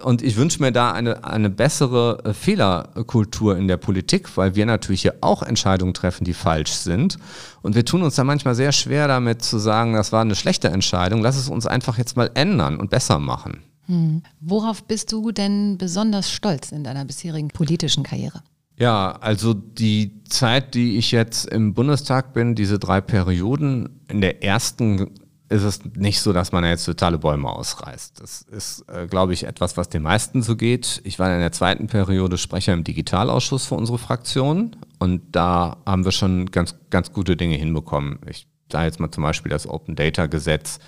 Und 0.03 0.23
ich 0.23 0.37
wünsche 0.37 0.63
mir 0.63 0.71
da 0.71 0.93
eine, 0.93 1.25
eine 1.25 1.51
bessere 1.51 2.21
äh, 2.25 2.33
Fehlerkultur 2.33 3.57
in 3.57 3.67
der 3.67 3.79
Politik, 3.79 4.37
weil 4.37 4.55
wir 4.55 4.65
natürlich 4.65 5.03
hier 5.03 5.17
auch 5.23 5.43
Entscheidungen 5.43 5.93
treffen, 5.93 6.25
die 6.25 6.35
falsch 6.35 6.71
sind. 6.71 7.19
Und 7.63 7.75
wir 7.75 7.85
tun 7.85 8.03
uns 8.03 8.15
da 8.15 8.23
manchmal 8.23 8.55
sehr 8.55 8.71
schwer 8.71 9.09
damit 9.09 9.43
zu 9.43 9.59
sagen, 9.59 9.95
das 9.95 10.13
war 10.13 10.21
eine 10.21 10.37
schlechte 10.37 10.69
Entscheidung. 10.69 11.21
Lass 11.21 11.37
es 11.37 11.49
uns 11.49 11.67
einfach 11.67 11.99
jetzt 11.99 12.17
mal 12.17 12.31
ändern 12.35 12.77
und 12.77 12.91
besser 12.91 13.19
machen. 13.19 13.63
Hm. 13.89 14.23
Worauf 14.41 14.85
bist 14.85 15.13
du 15.13 15.33
denn 15.33 15.79
besonders 15.79 16.31
stolz 16.31 16.73
in 16.73 16.85
deiner 16.85 17.05
bisherigen 17.05 17.49
politischen 17.49 18.05
Karriere? 18.05 18.43
Ja, 18.79 19.19
also 19.21 19.55
die 19.55 20.23
Zeit, 20.25 20.75
die 20.75 20.99
ich 20.99 21.11
jetzt 21.11 21.47
im 21.47 21.75
Bundestag 21.75 22.33
bin, 22.33 22.55
diese 22.55 22.79
drei 22.79 23.01
Perioden, 23.01 24.01
in 24.09 24.21
der 24.21 24.45
ersten 24.45 25.11
ist 25.49 25.63
es 25.63 25.85
nicht 25.97 26.21
so, 26.21 26.33
dass 26.33 26.53
man 26.53 26.63
jetzt 26.65 26.85
totale 26.85 27.19
Bäume 27.19 27.49
ausreißt. 27.49 28.21
Das 28.21 28.43
ist, 28.43 28.85
äh, 28.89 29.07
glaube 29.07 29.33
ich, 29.33 29.45
etwas, 29.45 29.77
was 29.79 29.89
den 29.89 30.03
meisten 30.03 30.43
so 30.43 30.57
geht. 30.57 31.01
Ich 31.05 31.19
war 31.19 31.33
in 31.33 31.41
der 31.41 31.53
zweiten 31.53 31.87
Periode 31.87 32.37
Sprecher 32.37 32.75
im 32.75 32.85
Digitalausschuss 32.85 33.65
für 33.65 33.75
unsere 33.75 33.99
Fraktion 33.99 34.77
und 34.99 35.23
da 35.33 35.79
haben 35.87 36.05
wir 36.05 36.13
schon 36.13 36.51
ganz, 36.51 36.75
ganz 36.91 37.13
gute 37.13 37.37
Dinge 37.37 37.57
hinbekommen. 37.57 38.19
Ich 38.29 38.47
sage 38.71 38.87
jetzt 38.87 39.01
mal 39.01 39.11
zum 39.11 39.23
Beispiel 39.23 39.51
das 39.51 39.67
Open 39.67 39.97
Data 39.97 40.27
Gesetz 40.27 40.81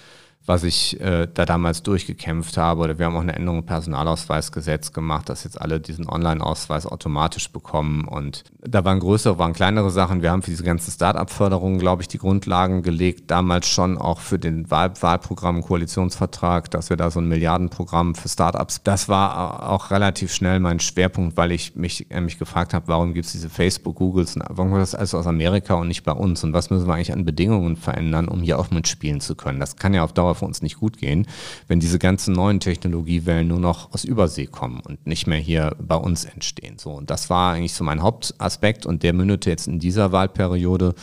was 0.47 0.65
ich 0.65 1.01
äh, 1.01 1.29
da 1.33 1.45
damals 1.45 1.83
durchgekämpft 1.83 2.57
habe. 2.57 2.81
Oder 2.81 2.99
wir 2.99 3.07
haben 3.07 3.17
auch 3.17 3.21
eine 3.21 3.37
Änderung 3.37 3.61
im 3.61 3.67
Personalausweisgesetz 3.67 4.93
gemacht, 4.93 5.29
dass 5.29 5.45
jetzt 5.45 5.61
alle 5.61 5.81
diesen 5.81 6.09
Online-Ausweis 6.09 6.87
automatisch 6.87 7.51
bekommen. 7.51 8.07
Und 8.09 8.45
da 8.61 8.85
waren 8.85 9.01
größere, 9.01 9.39
waren 9.39 9.53
kleinere 9.53 9.91
Sachen. 9.91 10.23
Wir 10.23 10.31
haben 10.31 10.43
für 10.43 10.51
diese 10.51 10.65
ganzen 10.65 10.91
Start-up-Förderungen, 10.91 11.79
glaube 11.79 12.03
ich, 12.03 12.09
die 12.09 12.19
Grundlagen 12.19 12.83
gelegt. 12.83 13.31
Damals 13.31 13.69
schon 13.69 13.99
auch 13.99 14.21
für 14.21 14.39
den 14.39 14.71
Wahl 14.71 14.91
Wahlprogramm, 15.01 15.63
Koalitionsvertrag, 15.63 16.71
dass 16.71 16.91
wir 16.91 16.97
da 16.97 17.11
so 17.11 17.21
ein 17.21 17.29
Milliardenprogramm 17.29 18.15
für 18.15 18.29
Start-ups. 18.29 18.83
Das 18.83 19.09
war 19.09 19.71
auch 19.71 19.91
relativ 19.91 20.33
schnell 20.33 20.59
mein 20.59 20.81
Schwerpunkt, 20.81 21.37
weil 21.37 21.53
ich 21.53 21.77
mich, 21.77 22.11
äh, 22.11 22.21
gefragt 22.31 22.75
habe, 22.75 22.89
warum 22.89 23.15
gibt 23.15 23.27
es 23.27 23.33
diese 23.33 23.51
Facebook, 23.51 23.97
Googles, 23.97 24.37
warum 24.49 24.71
kommt 24.71 24.83
das 24.83 24.95
alles 24.95 25.15
aus 25.15 25.27
Amerika 25.27 25.75
und 25.75 25.89
nicht 25.89 26.05
bei 26.05 26.13
uns? 26.13 26.43
Und 26.45 26.53
was 26.53 26.71
müssen 26.71 26.87
wir 26.87 26.95
eigentlich 26.95 27.13
an 27.13 27.25
Bedingungen 27.25 27.77
verändern, 27.77 28.29
um 28.29 28.41
hier 28.41 28.59
auch 28.59 28.71
mitspielen 28.71 29.21
zu 29.21 29.35
können? 29.35 29.61
Das 29.61 29.77
kann 29.77 29.95
ja 29.95 30.03
auf 30.03 30.13
Dauer 30.13 30.35
Dauer 30.41 30.47
für 30.47 30.47
uns 30.47 30.63
nicht 30.63 30.79
gut 30.79 30.99
gehen, 30.99 31.27
wenn 31.69 31.81
diese 31.81 31.99
ganzen 31.99 32.35
neuen 32.35 32.61
Technologiewellen 32.61 33.49
nur 33.49 33.61
noch 33.61 33.93
aus 33.93 34.05
Übersee 34.05 34.47
kommen 34.47 34.81
und 34.81 35.07
nicht 35.07 35.27
mehr 35.27 35.39
hier 35.39 35.77
bei 35.79 35.97
uns 35.97 36.25
entstehen. 36.25 36.79
So, 36.79 36.91
und 36.91 37.11
das 37.11 37.31
war 37.31 37.55
eigentlich 37.55 37.75
so 37.75 37.85
mein 37.85 38.03
Hauptaspekt 38.03 38.87
und 38.87 39.03
der 39.03 39.13
mündete 39.13 39.51
jetzt 39.51 39.69
in 39.69 39.79
dieser 39.79 40.13
Wahlperiode 40.13 40.95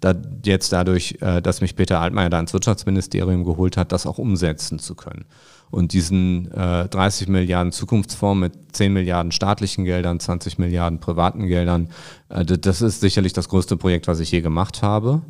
da 0.00 0.14
jetzt 0.44 0.70
dadurch, 0.72 1.16
äh, 1.20 1.40
dass 1.40 1.62
mich 1.62 1.76
Peter 1.76 1.98
Altmaier 2.00 2.28
da 2.28 2.38
ins 2.38 2.52
Wirtschaftsministerium 2.52 3.44
geholt 3.44 3.76
hat, 3.76 3.90
das 3.90 4.06
auch 4.06 4.18
umsetzen 4.18 4.78
zu 4.78 4.94
können. 4.94 5.24
Und 5.70 5.92
diesen 5.92 6.52
äh, 6.52 6.88
30 6.88 7.28
Milliarden 7.28 7.72
Zukunftsfonds 7.72 8.38
mit 8.38 8.76
10 8.76 8.92
Milliarden 8.92 9.32
staatlichen 9.32 9.84
Geldern, 9.84 10.20
20 10.20 10.58
Milliarden 10.58 11.00
privaten 11.00 11.46
Geldern, 11.46 11.88
äh, 12.28 12.44
das 12.44 12.82
ist 12.82 13.00
sicherlich 13.00 13.32
das 13.32 13.48
größte 13.48 13.78
Projekt, 13.78 14.06
was 14.06 14.20
ich 14.20 14.30
je 14.30 14.42
gemacht 14.42 14.82
habe. 14.82 15.22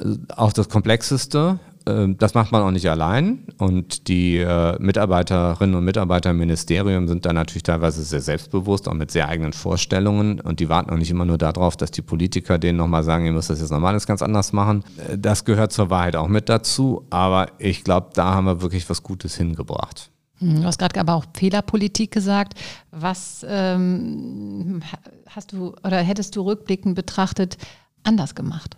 Äh, 0.00 0.16
auch 0.34 0.52
das 0.52 0.68
komplexeste, 0.68 1.60
das 1.86 2.34
macht 2.34 2.50
man 2.50 2.62
auch 2.62 2.72
nicht 2.72 2.90
allein. 2.90 3.44
Und 3.58 4.08
die 4.08 4.38
äh, 4.38 4.76
Mitarbeiterinnen 4.80 5.76
und 5.76 5.84
Mitarbeiter 5.84 6.30
im 6.30 6.38
Ministerium 6.38 7.06
sind 7.06 7.24
da 7.24 7.32
natürlich 7.32 7.62
teilweise 7.62 8.02
sehr 8.02 8.20
selbstbewusst, 8.20 8.88
auch 8.88 8.94
mit 8.94 9.12
sehr 9.12 9.28
eigenen 9.28 9.52
Vorstellungen. 9.52 10.40
Und 10.40 10.58
die 10.58 10.68
warten 10.68 10.90
auch 10.90 10.96
nicht 10.96 11.10
immer 11.10 11.24
nur 11.24 11.38
darauf, 11.38 11.76
dass 11.76 11.92
die 11.92 12.02
Politiker 12.02 12.58
denen 12.58 12.78
nochmal 12.78 13.04
sagen, 13.04 13.24
ihr 13.24 13.32
müsst 13.32 13.50
das 13.50 13.60
jetzt 13.60 13.70
nochmal 13.70 13.92
alles 13.92 14.06
ganz 14.06 14.20
anders 14.20 14.52
machen. 14.52 14.82
Äh, 15.08 15.16
das 15.16 15.44
gehört 15.44 15.72
zur 15.72 15.88
Wahrheit 15.88 16.16
auch 16.16 16.26
mit 16.26 16.48
dazu. 16.48 17.06
Aber 17.10 17.52
ich 17.58 17.84
glaube, 17.84 18.08
da 18.14 18.34
haben 18.34 18.46
wir 18.46 18.62
wirklich 18.62 18.90
was 18.90 19.04
Gutes 19.04 19.36
hingebracht. 19.36 20.10
Hm, 20.38 20.62
du 20.62 20.64
hast 20.64 20.78
gerade 20.78 20.98
aber 20.98 21.14
auch 21.14 21.24
Fehlerpolitik 21.34 22.10
gesagt. 22.10 22.54
Was 22.90 23.46
ähm, 23.48 24.82
hast 25.28 25.52
du 25.52 25.74
oder 25.84 25.98
hättest 25.98 26.34
du 26.34 26.42
rückblickend 26.42 26.96
betrachtet 26.96 27.58
anders 28.02 28.34
gemacht? 28.34 28.76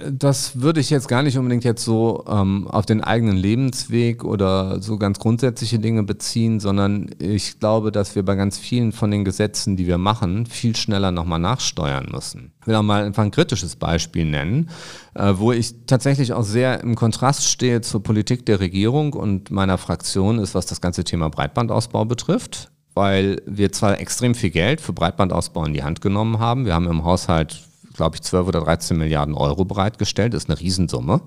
Das 0.00 0.60
würde 0.60 0.80
ich 0.80 0.90
jetzt 0.90 1.08
gar 1.08 1.22
nicht 1.22 1.38
unbedingt 1.38 1.64
jetzt 1.64 1.84
so 1.84 2.24
ähm, 2.28 2.68
auf 2.68 2.86
den 2.86 3.02
eigenen 3.02 3.36
Lebensweg 3.36 4.24
oder 4.24 4.80
so 4.80 4.96
ganz 4.98 5.18
grundsätzliche 5.18 5.78
Dinge 5.78 6.02
beziehen, 6.02 6.60
sondern 6.60 7.10
ich 7.18 7.58
glaube, 7.58 7.90
dass 7.90 8.14
wir 8.14 8.24
bei 8.24 8.34
ganz 8.36 8.58
vielen 8.58 8.92
von 8.92 9.10
den 9.10 9.24
Gesetzen, 9.24 9.76
die 9.76 9.86
wir 9.86 9.98
machen, 9.98 10.46
viel 10.46 10.76
schneller 10.76 11.10
nochmal 11.10 11.40
nachsteuern 11.40 12.08
müssen. 12.10 12.52
Ich 12.60 12.66
will 12.66 12.74
auch 12.76 12.82
mal 12.82 13.04
einfach 13.04 13.24
ein 13.24 13.30
kritisches 13.30 13.76
Beispiel 13.76 14.24
nennen, 14.24 14.70
äh, 15.14 15.34
wo 15.36 15.52
ich 15.52 15.74
tatsächlich 15.86 16.32
auch 16.32 16.44
sehr 16.44 16.80
im 16.80 16.94
Kontrast 16.94 17.44
stehe 17.44 17.80
zur 17.80 18.02
Politik 18.02 18.46
der 18.46 18.60
Regierung 18.60 19.12
und 19.14 19.50
meiner 19.50 19.78
Fraktion 19.78 20.38
ist, 20.38 20.54
was 20.54 20.66
das 20.66 20.80
ganze 20.80 21.04
Thema 21.04 21.28
Breitbandausbau 21.30 22.04
betrifft 22.04 22.70
weil 22.94 23.40
wir 23.46 23.70
zwar 23.70 24.00
extrem 24.00 24.34
viel 24.34 24.50
Geld 24.50 24.80
für 24.80 24.92
Breitbandausbau 24.92 25.64
in 25.66 25.72
die 25.72 25.84
Hand 25.84 26.00
genommen 26.00 26.40
haben. 26.40 26.64
Wir 26.64 26.74
haben 26.74 26.88
im 26.88 27.04
Haushalt 27.04 27.67
glaube 27.98 28.16
ich, 28.16 28.22
12 28.22 28.48
oder 28.48 28.60
13 28.60 28.96
Milliarden 28.96 29.34
Euro 29.34 29.66
bereitgestellt. 29.66 30.32
Das 30.32 30.44
ist 30.44 30.50
eine 30.50 30.58
Riesensumme 30.58 31.20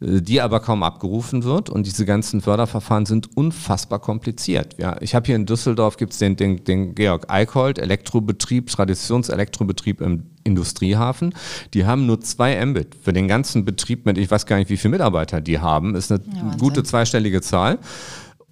äh, 0.00 0.22
die 0.22 0.40
aber 0.40 0.60
kaum 0.60 0.82
abgerufen 0.82 1.42
wird. 1.42 1.68
Und 1.68 1.86
diese 1.86 2.06
ganzen 2.06 2.40
Förderverfahren 2.40 3.04
sind 3.04 3.36
unfassbar 3.36 3.98
kompliziert. 3.98 4.76
Ja, 4.78 4.96
ich 5.00 5.14
habe 5.14 5.26
hier 5.26 5.36
in 5.36 5.44
Düsseldorf 5.44 5.96
gibt's 5.96 6.18
den, 6.18 6.36
den, 6.36 6.64
den 6.64 6.94
Georg 6.94 7.26
Eickholt, 7.28 7.78
Elektrobetrieb, 7.78 8.70
Traditionselektrobetrieb 8.70 10.00
im 10.00 10.22
Industriehafen. 10.44 11.34
Die 11.74 11.84
haben 11.84 12.06
nur 12.06 12.20
zwei 12.20 12.64
Mbit 12.64 12.94
für 13.02 13.12
den 13.12 13.26
ganzen 13.26 13.64
Betrieb 13.64 14.06
mit, 14.06 14.18
ich 14.18 14.30
weiß 14.30 14.46
gar 14.46 14.56
nicht, 14.56 14.70
wie 14.70 14.76
viele 14.76 14.92
Mitarbeiter 14.92 15.40
die 15.40 15.58
haben, 15.58 15.96
ist 15.96 16.12
eine 16.12 16.22
ja, 16.32 16.56
gute 16.58 16.84
zweistellige 16.84 17.40
Zahl. 17.42 17.78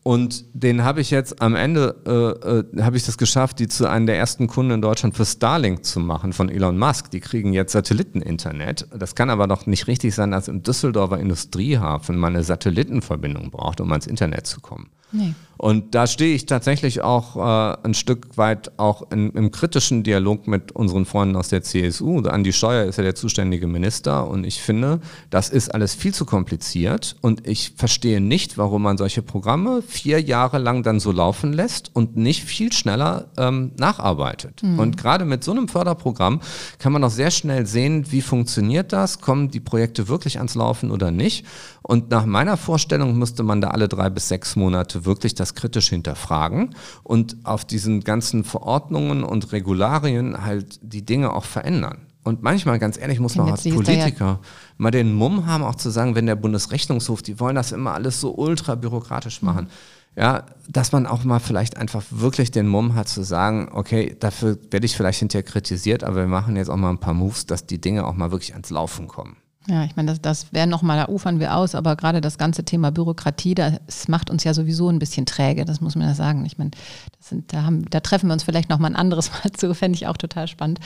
Und 0.06 0.44
den 0.52 0.84
habe 0.84 1.00
ich 1.00 1.10
jetzt 1.10 1.42
am 1.42 1.56
Ende, 1.56 1.96
äh, 2.06 2.78
äh, 2.78 2.84
habe 2.84 2.96
ich 2.96 3.04
das 3.04 3.18
geschafft, 3.18 3.58
die 3.58 3.66
zu 3.66 3.90
einem 3.90 4.06
der 4.06 4.16
ersten 4.16 4.46
Kunden 4.46 4.70
in 4.70 4.80
Deutschland 4.80 5.16
für 5.16 5.24
Starlink 5.24 5.84
zu 5.84 5.98
machen 5.98 6.32
von 6.32 6.48
Elon 6.48 6.78
Musk. 6.78 7.10
Die 7.10 7.18
kriegen 7.18 7.52
jetzt 7.52 7.72
Satelliteninternet. 7.72 8.86
Das 8.96 9.16
kann 9.16 9.30
aber 9.30 9.48
doch 9.48 9.66
nicht 9.66 9.88
richtig 9.88 10.14
sein, 10.14 10.30
dass 10.30 10.46
im 10.46 10.62
Düsseldorfer 10.62 11.18
Industriehafen 11.18 12.18
man 12.18 12.34
eine 12.34 12.44
Satellitenverbindung 12.44 13.50
braucht, 13.50 13.80
um 13.80 13.90
ans 13.90 14.06
Internet 14.06 14.46
zu 14.46 14.60
kommen. 14.60 14.90
Nee. 15.16 15.34
Und 15.58 15.94
da 15.94 16.06
stehe 16.06 16.34
ich 16.34 16.46
tatsächlich 16.46 17.00
auch 17.00 17.36
äh, 17.36 17.76
ein 17.82 17.94
Stück 17.94 18.36
weit 18.36 18.78
auch 18.78 19.10
in, 19.10 19.30
im 19.30 19.50
kritischen 19.50 20.02
Dialog 20.02 20.46
mit 20.46 20.72
unseren 20.72 21.06
Freunden 21.06 21.36
aus 21.36 21.48
der 21.48 21.62
CSU. 21.62 22.20
Andi 22.20 22.52
Scheuer 22.52 22.84
ist 22.84 22.96
ja 22.96 23.02
der 23.02 23.14
zuständige 23.14 23.66
Minister 23.66 24.28
und 24.28 24.44
ich 24.44 24.60
finde, 24.60 25.00
das 25.30 25.48
ist 25.48 25.74
alles 25.74 25.94
viel 25.94 26.12
zu 26.12 26.26
kompliziert 26.26 27.16
und 27.22 27.46
ich 27.46 27.72
verstehe 27.76 28.20
nicht, 28.20 28.58
warum 28.58 28.82
man 28.82 28.98
solche 28.98 29.22
Programme 29.22 29.82
vier 29.82 30.20
Jahre 30.20 30.58
lang 30.58 30.82
dann 30.82 31.00
so 31.00 31.10
laufen 31.10 31.52
lässt 31.54 31.90
und 31.94 32.16
nicht 32.16 32.44
viel 32.44 32.72
schneller 32.72 33.30
ähm, 33.38 33.72
nacharbeitet. 33.78 34.62
Mhm. 34.62 34.78
Und 34.78 34.96
gerade 34.98 35.24
mit 35.24 35.42
so 35.42 35.52
einem 35.52 35.68
Förderprogramm 35.68 36.40
kann 36.78 36.92
man 36.92 37.02
auch 37.02 37.10
sehr 37.10 37.30
schnell 37.30 37.66
sehen, 37.66 38.12
wie 38.12 38.20
funktioniert 38.20 38.92
das, 38.92 39.20
kommen 39.20 39.50
die 39.50 39.60
Projekte 39.60 40.08
wirklich 40.08 40.36
ans 40.36 40.54
Laufen 40.54 40.90
oder 40.90 41.10
nicht. 41.10 41.46
Und 41.82 42.10
nach 42.10 42.26
meiner 42.26 42.56
Vorstellung 42.56 43.16
müsste 43.16 43.44
man 43.44 43.60
da 43.60 43.68
alle 43.68 43.86
drei 43.86 44.10
bis 44.10 44.26
sechs 44.26 44.56
Monate 44.56 45.05
wirklich 45.06 45.34
das 45.34 45.54
kritisch 45.54 45.88
hinterfragen 45.88 46.74
und 47.02 47.36
auf 47.44 47.64
diesen 47.64 48.02
ganzen 48.02 48.44
Verordnungen 48.44 49.24
und 49.24 49.52
Regularien 49.52 50.44
halt 50.44 50.78
die 50.82 51.04
Dinge 51.04 51.32
auch 51.32 51.44
verändern. 51.44 52.06
Und 52.26 52.42
manchmal, 52.42 52.80
ganz 52.80 52.98
ehrlich, 52.98 53.20
muss 53.20 53.36
man 53.36 53.48
als 53.50 53.62
Politiker 53.62 54.40
mal 54.78 54.90
den 54.90 55.14
Mumm 55.14 55.46
haben, 55.46 55.62
auch 55.62 55.76
zu 55.76 55.90
sagen, 55.90 56.16
wenn 56.16 56.26
der 56.26 56.34
Bundesrechnungshof, 56.34 57.22
die 57.22 57.38
wollen 57.38 57.54
das 57.54 57.70
immer 57.70 57.94
alles 57.94 58.20
so 58.20 58.34
ultra 58.34 58.74
bürokratisch 58.74 59.42
machen. 59.42 59.66
Mhm. 59.66 60.20
Ja, 60.20 60.46
dass 60.68 60.92
man 60.92 61.06
auch 61.06 61.22
mal 61.24 61.38
vielleicht 61.38 61.76
einfach 61.76 62.02
wirklich 62.10 62.50
den 62.50 62.66
Mumm 62.66 62.94
hat 62.94 63.06
zu 63.06 63.22
sagen, 63.22 63.68
okay, 63.70 64.16
dafür 64.18 64.58
werde 64.70 64.86
ich 64.86 64.96
vielleicht 64.96 65.20
hinterher 65.20 65.44
kritisiert, 65.44 66.02
aber 66.02 66.16
wir 66.16 66.26
machen 66.26 66.56
jetzt 66.56 66.68
auch 66.68 66.76
mal 66.76 66.90
ein 66.90 66.98
paar 66.98 67.14
Moves, 67.14 67.46
dass 67.46 67.66
die 67.66 67.80
Dinge 67.80 68.06
auch 68.06 68.14
mal 68.14 68.32
wirklich 68.32 68.54
ans 68.54 68.70
Laufen 68.70 69.08
kommen. 69.08 69.36
Ja, 69.68 69.84
ich 69.84 69.96
meine, 69.96 70.12
das, 70.12 70.20
das 70.20 70.52
wäre 70.52 70.68
nochmal, 70.68 70.96
da 70.96 71.12
ufern 71.12 71.40
wir 71.40 71.56
aus, 71.56 71.74
aber 71.74 71.96
gerade 71.96 72.20
das 72.20 72.38
ganze 72.38 72.64
Thema 72.64 72.92
Bürokratie, 72.92 73.54
das 73.54 74.06
macht 74.06 74.30
uns 74.30 74.44
ja 74.44 74.54
sowieso 74.54 74.88
ein 74.88 75.00
bisschen 75.00 75.26
träge, 75.26 75.64
das 75.64 75.80
muss 75.80 75.96
man 75.96 76.06
ja 76.06 76.14
sagen. 76.14 76.44
Ich 76.46 76.56
meine, 76.56 76.70
sind, 77.18 77.52
da, 77.52 77.62
haben, 77.64 77.84
da 77.90 77.98
treffen 77.98 78.28
wir 78.28 78.34
uns 78.34 78.44
vielleicht 78.44 78.70
nochmal 78.70 78.92
ein 78.92 78.96
anderes 78.96 79.30
Mal 79.44 79.50
zu, 79.52 79.74
fände 79.74 79.96
ich 79.96 80.06
auch 80.06 80.16
total 80.16 80.46
spannend. 80.46 80.78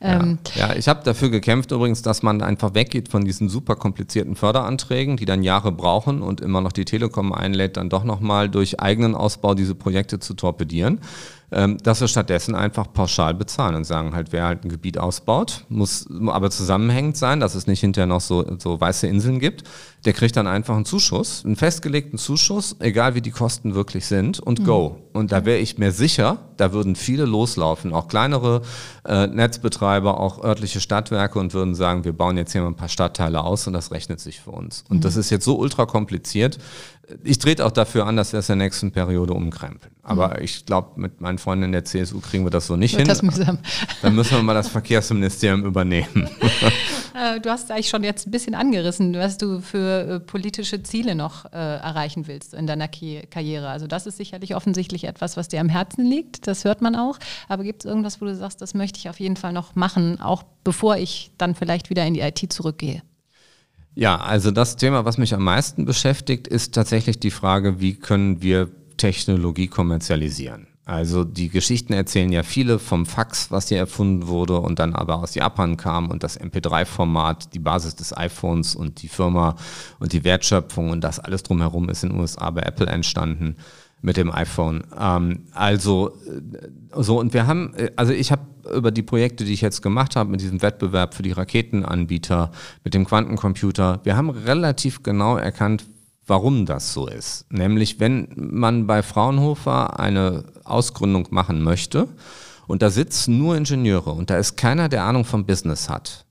Ähm, 0.00 0.38
ja. 0.54 0.68
ja, 0.68 0.76
ich 0.76 0.86
habe 0.86 1.02
dafür 1.02 1.30
gekämpft 1.30 1.72
übrigens, 1.72 2.02
dass 2.02 2.22
man 2.22 2.40
einfach 2.40 2.74
weggeht 2.74 3.08
von 3.08 3.24
diesen 3.24 3.48
super 3.48 3.74
komplizierten 3.74 4.36
Förderanträgen, 4.36 5.16
die 5.16 5.24
dann 5.24 5.42
Jahre 5.42 5.72
brauchen 5.72 6.22
und 6.22 6.40
immer 6.40 6.60
noch 6.60 6.72
die 6.72 6.84
Telekom 6.84 7.32
einlädt, 7.32 7.76
dann 7.76 7.90
doch 7.90 8.04
nochmal 8.04 8.48
durch 8.48 8.78
eigenen 8.78 9.16
Ausbau 9.16 9.54
diese 9.54 9.74
Projekte 9.74 10.20
zu 10.20 10.34
torpedieren 10.34 11.00
dass 11.50 12.00
wir 12.00 12.08
stattdessen 12.08 12.54
einfach 12.54 12.92
pauschal 12.92 13.32
bezahlen 13.32 13.74
und 13.74 13.84
sagen 13.84 14.14
halt, 14.14 14.32
wer 14.32 14.44
halt 14.44 14.64
ein 14.64 14.68
Gebiet 14.68 14.98
ausbaut, 14.98 15.64
muss 15.70 16.06
aber 16.26 16.50
zusammenhängend 16.50 17.16
sein, 17.16 17.40
dass 17.40 17.54
es 17.54 17.66
nicht 17.66 17.80
hinterher 17.80 18.06
noch 18.06 18.20
so, 18.20 18.44
so 18.58 18.78
weiße 18.78 19.06
Inseln 19.06 19.40
gibt, 19.40 19.64
der 20.04 20.12
kriegt 20.12 20.36
dann 20.36 20.46
einfach 20.46 20.76
einen 20.76 20.84
Zuschuss, 20.84 21.44
einen 21.44 21.56
festgelegten 21.56 22.18
Zuschuss, 22.18 22.76
egal 22.80 23.14
wie 23.14 23.22
die 23.22 23.30
Kosten 23.30 23.74
wirklich 23.74 24.06
sind 24.06 24.40
und 24.40 24.60
mhm. 24.60 24.64
go. 24.64 24.96
Und 25.14 25.32
da 25.32 25.44
wäre 25.44 25.58
ich 25.58 25.78
mir 25.78 25.90
sicher, 25.90 26.38
Da 26.58 26.72
würden 26.72 26.96
viele 26.96 27.24
loslaufen, 27.24 27.92
auch 27.94 28.08
kleinere 28.08 28.62
äh, 29.06 29.26
Netzbetreiber, 29.26 30.20
auch 30.20 30.42
örtliche 30.42 30.80
Stadtwerke 30.80 31.38
und 31.38 31.54
würden 31.54 31.74
sagen, 31.74 32.04
wir 32.04 32.12
bauen 32.12 32.36
jetzt 32.36 32.52
hier 32.52 32.62
mal 32.62 32.68
ein 32.68 32.76
paar 32.76 32.88
Stadtteile 32.88 33.42
aus 33.42 33.66
und 33.66 33.72
das 33.72 33.90
rechnet 33.90 34.20
sich 34.20 34.40
für 34.40 34.50
uns. 34.50 34.84
Und 34.88 34.98
mhm. 34.98 35.00
das 35.02 35.16
ist 35.16 35.30
jetzt 35.30 35.44
so 35.44 35.56
ultra 35.58 35.86
kompliziert. 35.86 36.58
Ich 37.24 37.38
trete 37.38 37.64
auch 37.64 37.70
dafür 37.70 38.06
an, 38.06 38.16
dass 38.16 38.32
wir 38.32 38.40
es 38.40 38.48
in 38.48 38.58
der 38.58 38.66
nächsten 38.66 38.92
Periode 38.92 39.32
umkrempeln. 39.32 39.94
Aber 40.02 40.36
mhm. 40.38 40.44
ich 40.44 40.66
glaube, 40.66 41.00
mit 41.00 41.20
meinen 41.20 41.38
Freunden 41.38 41.64
in 41.64 41.72
der 41.72 41.84
CSU 41.84 42.20
kriegen 42.20 42.44
wir 42.44 42.50
das 42.50 42.66
so 42.66 42.76
nicht 42.76 42.96
Wird 42.96 43.08
hin. 43.08 43.28
Das 43.28 43.58
Dann 44.02 44.14
müssen 44.14 44.36
wir 44.36 44.42
mal 44.42 44.54
das 44.54 44.68
Verkehrsministerium 44.68 45.64
übernehmen. 45.64 46.28
Äh, 47.18 47.40
du 47.40 47.50
hast 47.50 47.70
eigentlich 47.72 47.88
schon 47.88 48.04
jetzt 48.04 48.28
ein 48.28 48.30
bisschen 48.30 48.54
angerissen, 48.54 49.12
was 49.14 49.38
du 49.38 49.60
für 49.60 50.06
äh, 50.06 50.20
politische 50.20 50.84
Ziele 50.84 51.16
noch 51.16 51.46
äh, 51.46 51.56
erreichen 51.56 52.28
willst 52.28 52.54
in 52.54 52.68
deiner 52.68 52.86
Karriere. 52.86 53.70
Also 53.70 53.88
das 53.88 54.06
ist 54.06 54.18
sicherlich 54.18 54.54
offensichtlich 54.54 55.02
etwas, 55.04 55.36
was 55.36 55.48
dir 55.48 55.60
am 55.60 55.68
Herzen 55.68 56.04
liegt. 56.04 56.46
Das 56.46 56.64
hört 56.64 56.80
man 56.80 56.94
auch. 56.94 57.18
Aber 57.48 57.64
gibt 57.64 57.84
es 57.84 57.90
irgendwas, 57.90 58.20
wo 58.20 58.26
du 58.26 58.36
sagst, 58.36 58.62
das 58.62 58.72
möchte 58.74 59.00
ich 59.00 59.08
auf 59.08 59.18
jeden 59.18 59.36
Fall 59.36 59.52
noch 59.52 59.74
machen, 59.74 60.20
auch 60.20 60.44
bevor 60.62 60.96
ich 60.96 61.32
dann 61.38 61.56
vielleicht 61.56 61.90
wieder 61.90 62.06
in 62.06 62.14
die 62.14 62.20
IT 62.20 62.52
zurückgehe? 62.52 63.02
Ja, 63.98 64.14
also 64.18 64.52
das 64.52 64.76
Thema, 64.76 65.04
was 65.04 65.18
mich 65.18 65.34
am 65.34 65.42
meisten 65.42 65.84
beschäftigt, 65.84 66.46
ist 66.46 66.72
tatsächlich 66.72 67.18
die 67.18 67.32
Frage, 67.32 67.80
wie 67.80 67.96
können 67.96 68.40
wir 68.40 68.68
Technologie 68.96 69.66
kommerzialisieren. 69.66 70.68
Also 70.84 71.24
die 71.24 71.48
Geschichten 71.48 71.92
erzählen 71.92 72.30
ja 72.30 72.44
viele 72.44 72.78
vom 72.78 73.06
Fax, 73.06 73.50
was 73.50 73.66
hier 73.66 73.78
erfunden 73.78 74.28
wurde 74.28 74.60
und 74.60 74.78
dann 74.78 74.94
aber 74.94 75.16
aus 75.16 75.34
Japan 75.34 75.76
kam 75.76 76.10
und 76.10 76.22
das 76.22 76.40
MP3-Format, 76.40 77.52
die 77.54 77.58
Basis 77.58 77.96
des 77.96 78.16
iPhones 78.16 78.76
und 78.76 79.02
die 79.02 79.08
Firma 79.08 79.56
und 79.98 80.12
die 80.12 80.22
Wertschöpfung 80.22 80.90
und 80.90 81.02
das 81.02 81.18
alles 81.18 81.42
drumherum 81.42 81.88
ist 81.88 82.04
in 82.04 82.10
den 82.10 82.20
USA 82.20 82.50
bei 82.50 82.62
Apple 82.62 82.86
entstanden 82.86 83.56
mit 84.00 84.16
dem 84.16 84.30
iPhone. 84.30 84.84
Ähm, 84.98 85.46
also 85.52 86.16
äh, 86.26 87.02
so 87.02 87.18
und 87.18 87.34
wir 87.34 87.46
haben, 87.46 87.74
äh, 87.74 87.90
also 87.96 88.12
ich 88.12 88.30
habe 88.32 88.42
über 88.74 88.90
die 88.90 89.02
Projekte, 89.02 89.44
die 89.44 89.52
ich 89.52 89.60
jetzt 89.60 89.82
gemacht 89.82 90.16
habe, 90.16 90.30
mit 90.30 90.40
diesem 90.40 90.62
Wettbewerb 90.62 91.14
für 91.14 91.22
die 91.22 91.32
Raketenanbieter, 91.32 92.50
mit 92.84 92.94
dem 92.94 93.04
Quantencomputer, 93.04 94.00
wir 94.04 94.16
haben 94.16 94.30
relativ 94.30 95.02
genau 95.02 95.36
erkannt, 95.36 95.86
warum 96.26 96.66
das 96.66 96.92
so 96.92 97.08
ist. 97.08 97.50
Nämlich, 97.50 97.98
wenn 98.00 98.28
man 98.36 98.86
bei 98.86 99.02
Fraunhofer 99.02 99.98
eine 99.98 100.44
Ausgründung 100.64 101.28
machen 101.30 101.62
möchte 101.62 102.08
und 102.66 102.82
da 102.82 102.90
sitzen 102.90 103.38
nur 103.38 103.56
Ingenieure 103.56 104.10
und 104.10 104.30
da 104.30 104.36
ist 104.36 104.56
keiner, 104.56 104.88
der 104.88 105.04
Ahnung 105.04 105.24
vom 105.24 105.46
Business 105.46 105.88
hat, 105.88 106.26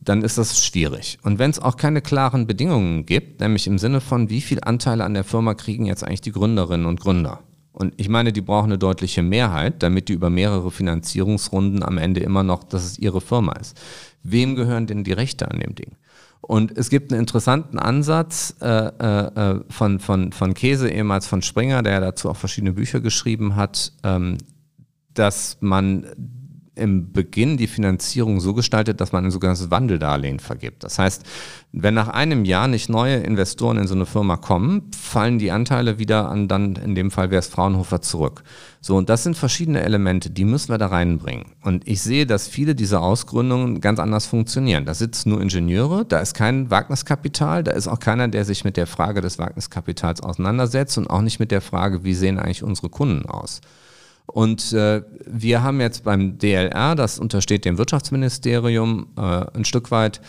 dann 0.00 0.22
ist 0.22 0.38
das 0.38 0.64
schwierig. 0.64 1.18
Und 1.22 1.38
wenn 1.38 1.50
es 1.50 1.58
auch 1.58 1.76
keine 1.76 2.02
klaren 2.02 2.46
Bedingungen 2.46 3.06
gibt, 3.06 3.40
nämlich 3.40 3.66
im 3.66 3.78
Sinne 3.78 4.00
von, 4.00 4.28
wie 4.30 4.40
viel 4.40 4.58
Anteile 4.62 5.04
an 5.04 5.14
der 5.14 5.24
Firma 5.24 5.54
kriegen 5.54 5.86
jetzt 5.86 6.04
eigentlich 6.04 6.20
die 6.20 6.32
Gründerinnen 6.32 6.86
und 6.86 7.00
Gründer? 7.00 7.40
Und 7.72 7.94
ich 7.96 8.08
meine, 8.08 8.32
die 8.32 8.40
brauchen 8.40 8.66
eine 8.66 8.78
deutliche 8.78 9.22
Mehrheit, 9.22 9.82
damit 9.82 10.08
die 10.08 10.12
über 10.12 10.30
mehrere 10.30 10.70
Finanzierungsrunden 10.70 11.82
am 11.82 11.98
Ende 11.98 12.20
immer 12.20 12.44
noch, 12.44 12.62
dass 12.62 12.84
es 12.84 12.98
ihre 12.98 13.20
Firma 13.20 13.54
ist. 13.54 13.76
Wem 14.22 14.54
gehören 14.54 14.86
denn 14.86 15.02
die 15.02 15.12
Rechte 15.12 15.50
an 15.50 15.58
dem 15.58 15.74
Ding? 15.74 15.96
Und 16.40 16.76
es 16.76 16.90
gibt 16.90 17.10
einen 17.10 17.20
interessanten 17.20 17.78
Ansatz 17.78 18.54
äh, 18.60 18.66
äh, 18.66 19.60
von, 19.70 19.98
von, 19.98 20.30
von 20.30 20.54
Käse, 20.54 20.88
ehemals 20.88 21.26
von 21.26 21.42
Springer, 21.42 21.82
der 21.82 22.00
dazu 22.00 22.30
auch 22.30 22.36
verschiedene 22.36 22.74
Bücher 22.74 23.00
geschrieben 23.00 23.56
hat, 23.56 23.92
ähm, 24.04 24.38
dass 25.14 25.56
man 25.60 26.06
im 26.76 27.12
Beginn 27.12 27.56
die 27.56 27.66
Finanzierung 27.66 28.40
so 28.40 28.52
gestaltet, 28.52 29.00
dass 29.00 29.12
man 29.12 29.24
ein 29.24 29.30
sogenanntes 29.30 29.70
Wandeldarlehen 29.70 30.40
vergibt. 30.40 30.82
Das 30.82 30.98
heißt, 30.98 31.22
wenn 31.72 31.94
nach 31.94 32.08
einem 32.08 32.44
Jahr 32.44 32.68
nicht 32.68 32.88
neue 32.88 33.16
Investoren 33.16 33.78
in 33.78 33.86
so 33.86 33.94
eine 33.94 34.06
Firma 34.06 34.36
kommen, 34.36 34.90
fallen 34.96 35.38
die 35.38 35.52
Anteile 35.52 35.98
wieder 35.98 36.28
an 36.28 36.48
dann, 36.48 36.76
in 36.76 36.94
dem 36.94 37.10
Fall 37.10 37.30
wäre 37.30 37.38
es 37.38 37.46
Fraunhofer, 37.46 38.00
zurück. 38.00 38.42
So, 38.80 38.96
und 38.96 39.08
das 39.08 39.22
sind 39.22 39.36
verschiedene 39.36 39.82
Elemente, 39.82 40.30
die 40.30 40.44
müssen 40.44 40.70
wir 40.70 40.78
da 40.78 40.88
reinbringen. 40.88 41.52
Und 41.62 41.86
ich 41.88 42.02
sehe, 42.02 42.26
dass 42.26 42.48
viele 42.48 42.74
dieser 42.74 43.02
Ausgründungen 43.02 43.80
ganz 43.80 43.98
anders 43.98 44.26
funktionieren. 44.26 44.84
Da 44.84 44.94
sitzen 44.94 45.30
nur 45.30 45.40
Ingenieure, 45.40 46.04
da 46.04 46.18
ist 46.18 46.34
kein 46.34 46.70
Wagniskapital, 46.70 47.62
da 47.62 47.72
ist 47.72 47.88
auch 47.88 48.00
keiner, 48.00 48.28
der 48.28 48.44
sich 48.44 48.64
mit 48.64 48.76
der 48.76 48.86
Frage 48.86 49.20
des 49.20 49.38
Wagniskapitals 49.38 50.22
auseinandersetzt 50.22 50.98
und 50.98 51.08
auch 51.08 51.22
nicht 51.22 51.38
mit 51.38 51.50
der 51.50 51.60
Frage, 51.60 52.04
wie 52.04 52.14
sehen 52.14 52.38
eigentlich 52.38 52.64
unsere 52.64 52.88
Kunden 52.88 53.26
aus. 53.26 53.60
Und 54.26 54.72
äh, 54.72 55.02
wir 55.26 55.62
haben 55.62 55.80
jetzt 55.80 56.02
beim 56.02 56.38
DLR, 56.38 56.94
das 56.94 57.18
untersteht 57.18 57.64
dem 57.64 57.76
Wirtschaftsministerium 57.76 59.08
äh, 59.16 59.20
ein 59.20 59.64
Stück 59.64 59.90
weit, 59.90 60.20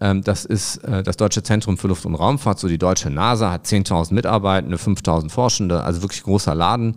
ähm, 0.00 0.22
das 0.22 0.46
ist 0.46 0.78
äh, 0.78 1.02
das 1.02 1.18
Deutsche 1.18 1.42
Zentrum 1.42 1.76
für 1.76 1.88
Luft- 1.88 2.06
und 2.06 2.14
Raumfahrt, 2.14 2.58
so 2.58 2.66
die 2.66 2.78
deutsche 2.78 3.10
NASA, 3.10 3.52
hat 3.52 3.66
10.000 3.66 4.14
Mitarbeitende, 4.14 4.78
5.000 4.78 5.30
Forschende, 5.30 5.84
also 5.84 6.00
wirklich 6.02 6.22
großer 6.22 6.54
Laden 6.54 6.96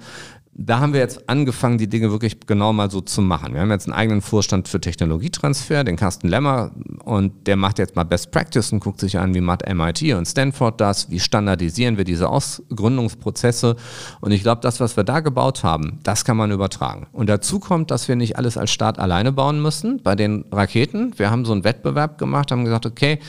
da 0.58 0.80
haben 0.80 0.94
wir 0.94 1.02
jetzt 1.02 1.30
angefangen, 1.30 1.78
die 1.78 1.90
Dinge 1.90 2.12
wirklich 2.12 2.40
genau 2.48 2.72
mal 2.72 2.90
so 2.90 3.02
zu 3.02 3.22
machen. 3.22 3.54
Wir 3.54 3.60
haben 3.60 3.72
jetzt 3.72 3.88
einen 3.88 3.94
eigenen 3.94 4.22
Vorstand 4.22 4.70
für 4.70 4.80
Technologietransfer, 4.80 5.84
den 5.84 5.98
Carsten 5.98 6.30
Lemmer, 6.30 6.72
und 7.04 7.46
der 7.46 7.58
macht 7.58 7.78
jetzt 7.78 7.98
mal 7.98 8.06
Best 8.06 8.32
Practice 8.32 8.72
und 8.72 8.80
guckt 8.80 9.02
sich 9.02 9.20
an, 9.20 9.34
wie 9.34 9.42
macht 9.42 9.68
MIT 9.68 10.14
und 10.14 10.26
Stanford 10.26 10.80
das, 10.80 11.12
wie 11.12 11.20
standardisieren 11.20 11.98
wir 11.98 12.06
diese 12.06 12.30
Ausgründungsprozesse. 12.30 13.76
Und 14.22 14.32
ich 14.32 14.44
glaube, 14.44 14.62
das, 14.62 14.80
was 14.80 14.96
wir 14.96 15.04
da 15.04 15.20
gebaut 15.20 15.64
haben, 15.64 16.00
das 16.04 16.24
kann 16.24 16.38
man 16.38 16.52
übertragen. 16.52 17.08
Und 17.12 17.28
dazu 17.28 17.60
kommt, 17.60 17.92
dass 17.92 18.08
wir 18.08 18.16
nicht 18.16 18.38
alles 18.38 18.58
als 18.58 18.72
Staat 18.72 18.98
alleine 18.98 19.34
bauen 19.34 19.62
müssen. 19.62 20.02
Bei 20.04 20.16
den 20.16 20.46
Raketen, 20.54 21.14
wir 21.18 21.32
haben 21.32 21.44
so 21.44 21.52
einen 21.52 21.66
Wettbewerb 21.66 22.18
gemacht, 22.18 22.52
haben 22.52 22.64
gesagt, 22.64 22.86
okay, 22.86 23.20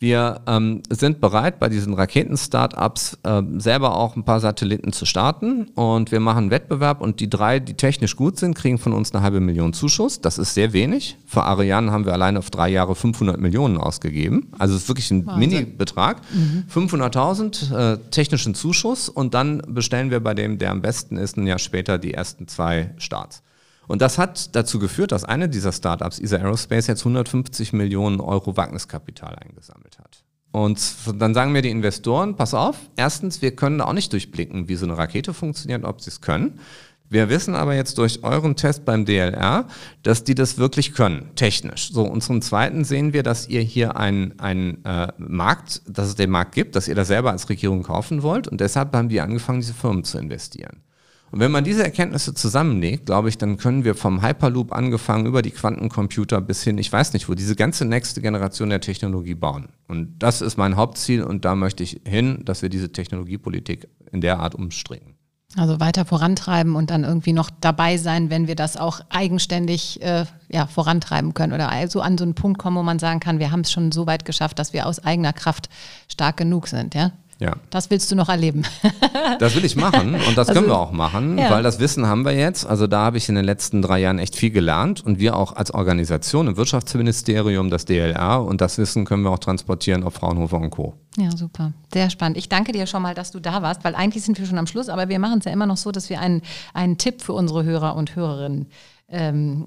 wir 0.00 0.40
ähm, 0.46 0.82
sind 0.88 1.20
bereit, 1.20 1.60
bei 1.60 1.68
diesen 1.68 1.92
Raketen-Startups 1.92 3.18
äh, 3.22 3.42
selber 3.58 3.96
auch 3.96 4.16
ein 4.16 4.24
paar 4.24 4.40
Satelliten 4.40 4.94
zu 4.94 5.04
starten 5.04 5.64
und 5.74 6.10
wir 6.10 6.20
machen 6.20 6.38
einen 6.38 6.50
Wettbewerb 6.50 7.02
und 7.02 7.20
die 7.20 7.28
drei, 7.28 7.60
die 7.60 7.74
technisch 7.74 8.16
gut 8.16 8.38
sind, 8.38 8.54
kriegen 8.54 8.78
von 8.78 8.94
uns 8.94 9.12
eine 9.12 9.22
halbe 9.22 9.40
Million 9.40 9.74
Zuschuss. 9.74 10.22
Das 10.22 10.38
ist 10.38 10.54
sehr 10.54 10.72
wenig. 10.72 11.18
Für 11.26 11.42
Ariane 11.42 11.92
haben 11.92 12.06
wir 12.06 12.14
allein 12.14 12.38
auf 12.38 12.48
drei 12.48 12.70
Jahre 12.70 12.94
500 12.94 13.38
Millionen 13.38 13.76
ausgegeben. 13.76 14.48
Also 14.58 14.74
es 14.74 14.82
ist 14.82 14.88
wirklich 14.88 15.10
ein 15.10 15.28
Mini-Betrag. 15.36 16.22
Mhm. 16.32 16.64
500.000 16.74 17.74
äh, 17.76 17.98
technischen 18.10 18.54
Zuschuss 18.54 19.10
und 19.10 19.34
dann 19.34 19.60
bestellen 19.68 20.10
wir 20.10 20.20
bei 20.20 20.32
dem, 20.32 20.56
der 20.56 20.70
am 20.70 20.80
besten 20.80 21.18
ist, 21.18 21.36
ein 21.36 21.46
Jahr 21.46 21.58
später 21.58 21.98
die 21.98 22.14
ersten 22.14 22.48
zwei 22.48 22.94
Starts. 22.96 23.42
Und 23.90 24.00
das 24.00 24.18
hat 24.18 24.54
dazu 24.54 24.78
geführt, 24.78 25.10
dass 25.10 25.24
eine 25.24 25.48
dieser 25.48 25.72
Startups, 25.72 26.20
ESA 26.20 26.36
Aerospace, 26.36 26.86
jetzt 26.86 27.00
150 27.00 27.72
Millionen 27.72 28.20
Euro 28.20 28.56
Wagniskapital 28.56 29.34
eingesammelt 29.34 29.98
hat. 29.98 30.22
Und 30.52 30.80
dann 31.18 31.34
sagen 31.34 31.50
mir 31.50 31.60
die 31.60 31.70
Investoren, 31.70 32.36
pass 32.36 32.54
auf, 32.54 32.76
erstens, 32.94 33.42
wir 33.42 33.56
können 33.56 33.80
auch 33.80 33.92
nicht 33.92 34.12
durchblicken, 34.12 34.68
wie 34.68 34.76
so 34.76 34.86
eine 34.86 34.96
Rakete 34.96 35.34
funktioniert, 35.34 35.82
ob 35.82 36.00
sie 36.00 36.10
es 36.10 36.20
können. 36.20 36.60
Wir 37.08 37.30
wissen 37.30 37.56
aber 37.56 37.74
jetzt 37.74 37.98
durch 37.98 38.22
euren 38.22 38.54
Test 38.54 38.84
beim 38.84 39.06
DLR, 39.06 39.66
dass 40.04 40.22
die 40.22 40.36
das 40.36 40.56
wirklich 40.56 40.92
können, 40.92 41.30
technisch. 41.34 41.90
So, 41.92 42.04
und 42.04 42.22
zum 42.22 42.42
Zweiten 42.42 42.84
sehen 42.84 43.12
wir, 43.12 43.24
dass 43.24 43.48
ihr 43.48 43.62
hier 43.62 43.96
einen, 43.96 44.38
einen 44.38 44.84
äh, 44.84 45.08
Markt, 45.18 45.82
dass 45.88 46.06
es 46.06 46.14
den 46.14 46.30
Markt 46.30 46.54
gibt, 46.54 46.76
dass 46.76 46.86
ihr 46.86 46.94
das 46.94 47.08
selber 47.08 47.32
als 47.32 47.48
Regierung 47.48 47.82
kaufen 47.82 48.22
wollt. 48.22 48.46
Und 48.46 48.60
deshalb 48.60 48.94
haben 48.94 49.10
wir 49.10 49.24
angefangen, 49.24 49.62
diese 49.62 49.74
Firmen 49.74 50.04
zu 50.04 50.16
investieren. 50.16 50.84
Und 51.30 51.38
wenn 51.38 51.52
man 51.52 51.62
diese 51.62 51.84
Erkenntnisse 51.84 52.34
zusammenlegt, 52.34 53.06
glaube 53.06 53.28
ich, 53.28 53.38
dann 53.38 53.56
können 53.56 53.84
wir 53.84 53.94
vom 53.94 54.22
Hyperloop 54.22 54.72
angefangen 54.72 55.26
über 55.26 55.42
die 55.42 55.52
Quantencomputer 55.52 56.40
bis 56.40 56.62
hin, 56.62 56.76
ich 56.78 56.92
weiß 56.92 57.12
nicht 57.12 57.28
wo, 57.28 57.34
diese 57.34 57.54
ganze 57.54 57.84
nächste 57.84 58.20
Generation 58.20 58.70
der 58.70 58.80
Technologie 58.80 59.34
bauen. 59.34 59.68
Und 59.86 60.18
das 60.18 60.40
ist 60.40 60.56
mein 60.56 60.76
Hauptziel 60.76 61.22
und 61.22 61.44
da 61.44 61.54
möchte 61.54 61.84
ich 61.84 62.00
hin, 62.04 62.42
dass 62.44 62.62
wir 62.62 62.68
diese 62.68 62.90
Technologiepolitik 62.90 63.88
in 64.10 64.20
der 64.20 64.40
Art 64.40 64.56
umstricken. 64.56 65.14
Also 65.56 65.80
weiter 65.80 66.04
vorantreiben 66.04 66.76
und 66.76 66.90
dann 66.90 67.02
irgendwie 67.02 67.32
noch 67.32 67.50
dabei 67.60 67.96
sein, 67.96 68.30
wenn 68.30 68.46
wir 68.46 68.54
das 68.54 68.76
auch 68.76 69.00
eigenständig 69.08 70.00
äh, 70.00 70.24
ja, 70.48 70.66
vorantreiben 70.66 71.34
können 71.34 71.52
oder 71.52 71.70
also 71.70 72.00
an 72.00 72.16
so 72.16 72.24
einen 72.24 72.36
Punkt 72.36 72.58
kommen, 72.58 72.76
wo 72.76 72.84
man 72.84 73.00
sagen 73.00 73.18
kann, 73.18 73.40
wir 73.40 73.50
haben 73.50 73.62
es 73.62 73.72
schon 73.72 73.90
so 73.90 74.06
weit 74.06 74.24
geschafft, 74.24 74.60
dass 74.60 74.72
wir 74.72 74.86
aus 74.86 75.02
eigener 75.02 75.32
Kraft 75.32 75.68
stark 76.06 76.36
genug 76.36 76.68
sind, 76.68 76.94
ja? 76.94 77.10
Ja. 77.40 77.54
Das 77.70 77.90
willst 77.90 78.10
du 78.12 78.16
noch 78.16 78.28
erleben. 78.28 78.62
das 79.38 79.56
will 79.56 79.64
ich 79.64 79.74
machen 79.74 80.14
und 80.14 80.36
das 80.36 80.50
also, 80.50 80.60
können 80.60 80.70
wir 80.70 80.78
auch 80.78 80.92
machen, 80.92 81.38
ja. 81.38 81.50
weil 81.50 81.62
das 81.62 81.80
Wissen 81.80 82.06
haben 82.06 82.24
wir 82.24 82.32
jetzt. 82.32 82.66
Also 82.66 82.86
da 82.86 83.00
habe 83.00 83.16
ich 83.16 83.30
in 83.30 83.34
den 83.34 83.46
letzten 83.46 83.80
drei 83.80 83.98
Jahren 83.98 84.18
echt 84.18 84.36
viel 84.36 84.50
gelernt 84.50 85.04
und 85.04 85.18
wir 85.18 85.36
auch 85.36 85.56
als 85.56 85.72
Organisation 85.72 86.48
im 86.48 86.56
Wirtschaftsministerium, 86.58 87.70
das 87.70 87.86
DLR 87.86 88.44
und 88.44 88.60
das 88.60 88.76
Wissen 88.76 89.06
können 89.06 89.22
wir 89.22 89.30
auch 89.30 89.38
transportieren 89.38 90.04
auf 90.04 90.14
Fraunhofer 90.14 90.58
und 90.58 90.70
Co. 90.70 90.94
Ja, 91.16 91.30
super. 91.34 91.72
Sehr 91.92 92.10
spannend. 92.10 92.36
Ich 92.36 92.50
danke 92.50 92.72
dir 92.72 92.86
schon 92.86 93.02
mal, 93.02 93.14
dass 93.14 93.30
du 93.30 93.40
da 93.40 93.62
warst, 93.62 93.84
weil 93.84 93.94
eigentlich 93.94 94.22
sind 94.22 94.38
wir 94.38 94.46
schon 94.46 94.58
am 94.58 94.66
Schluss, 94.66 94.90
aber 94.90 95.08
wir 95.08 95.18
machen 95.18 95.38
es 95.38 95.46
ja 95.46 95.52
immer 95.52 95.66
noch 95.66 95.78
so, 95.78 95.90
dass 95.92 96.10
wir 96.10 96.20
einen, 96.20 96.42
einen 96.74 96.98
Tipp 96.98 97.22
für 97.22 97.32
unsere 97.32 97.64
Hörer 97.64 97.96
und 97.96 98.14
Hörerinnen 98.14 98.66
ähm, 99.08 99.64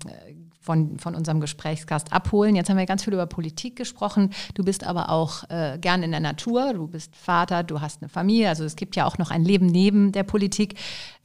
von, 0.63 0.97
von 0.97 1.13
unserem 1.13 1.41
Gesprächsgast 1.41 2.11
abholen. 2.11 2.55
Jetzt 2.55 2.69
haben 2.69 2.77
wir 2.77 2.85
ganz 2.85 3.03
viel 3.03 3.13
über 3.13 3.25
Politik 3.25 3.75
gesprochen. 3.75 4.31
Du 4.55 4.63
bist 4.63 4.83
aber 4.83 5.09
auch 5.09 5.49
äh, 5.49 5.77
gern 5.79 6.01
in 6.01 6.11
der 6.11 6.21
Natur. 6.21 6.73
Du 6.73 6.87
bist 6.87 7.15
Vater, 7.15 7.63
du 7.63 7.81
hast 7.81 8.01
eine 8.01 8.09
Familie. 8.09 8.49
Also 8.49 8.63
es 8.63 8.75
gibt 8.75 8.95
ja 8.95 9.05
auch 9.05 9.17
noch 9.17 9.29
ein 9.29 9.43
Leben 9.43 9.67
neben 9.67 10.11
der 10.11 10.23
Politik. 10.23 10.75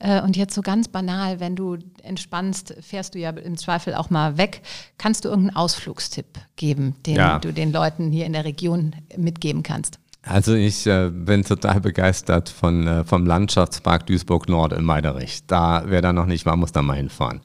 Äh, 0.00 0.20
und 0.22 0.36
jetzt 0.36 0.54
so 0.54 0.62
ganz 0.62 0.88
banal, 0.88 1.40
wenn 1.40 1.56
du 1.56 1.78
entspannst, 2.02 2.74
fährst 2.80 3.14
du 3.14 3.18
ja 3.18 3.30
im 3.30 3.56
Zweifel 3.56 3.94
auch 3.94 4.10
mal 4.10 4.36
weg. 4.36 4.62
Kannst 4.98 5.24
du 5.24 5.28
irgendeinen 5.28 5.56
Ausflugstipp 5.56 6.26
geben, 6.56 6.96
den 7.06 7.16
ja. 7.16 7.38
du 7.38 7.52
den 7.52 7.72
Leuten 7.72 8.10
hier 8.10 8.26
in 8.26 8.32
der 8.32 8.44
Region 8.44 8.96
mitgeben 9.16 9.62
kannst? 9.62 9.98
Also 10.22 10.54
ich 10.54 10.86
äh, 10.86 11.10
bin 11.10 11.44
total 11.44 11.80
begeistert 11.80 12.48
von, 12.48 12.86
äh, 12.86 13.04
vom 13.04 13.24
Landschaftspark 13.24 14.06
Duisburg 14.06 14.48
Nord 14.48 14.72
in 14.72 14.84
Meiderich. 14.84 15.46
Da, 15.46 15.84
wer 15.86 16.02
da 16.02 16.12
noch 16.12 16.26
nicht 16.26 16.44
war, 16.44 16.56
muss 16.56 16.72
da 16.72 16.82
mal 16.82 16.96
hinfahren. 16.96 17.40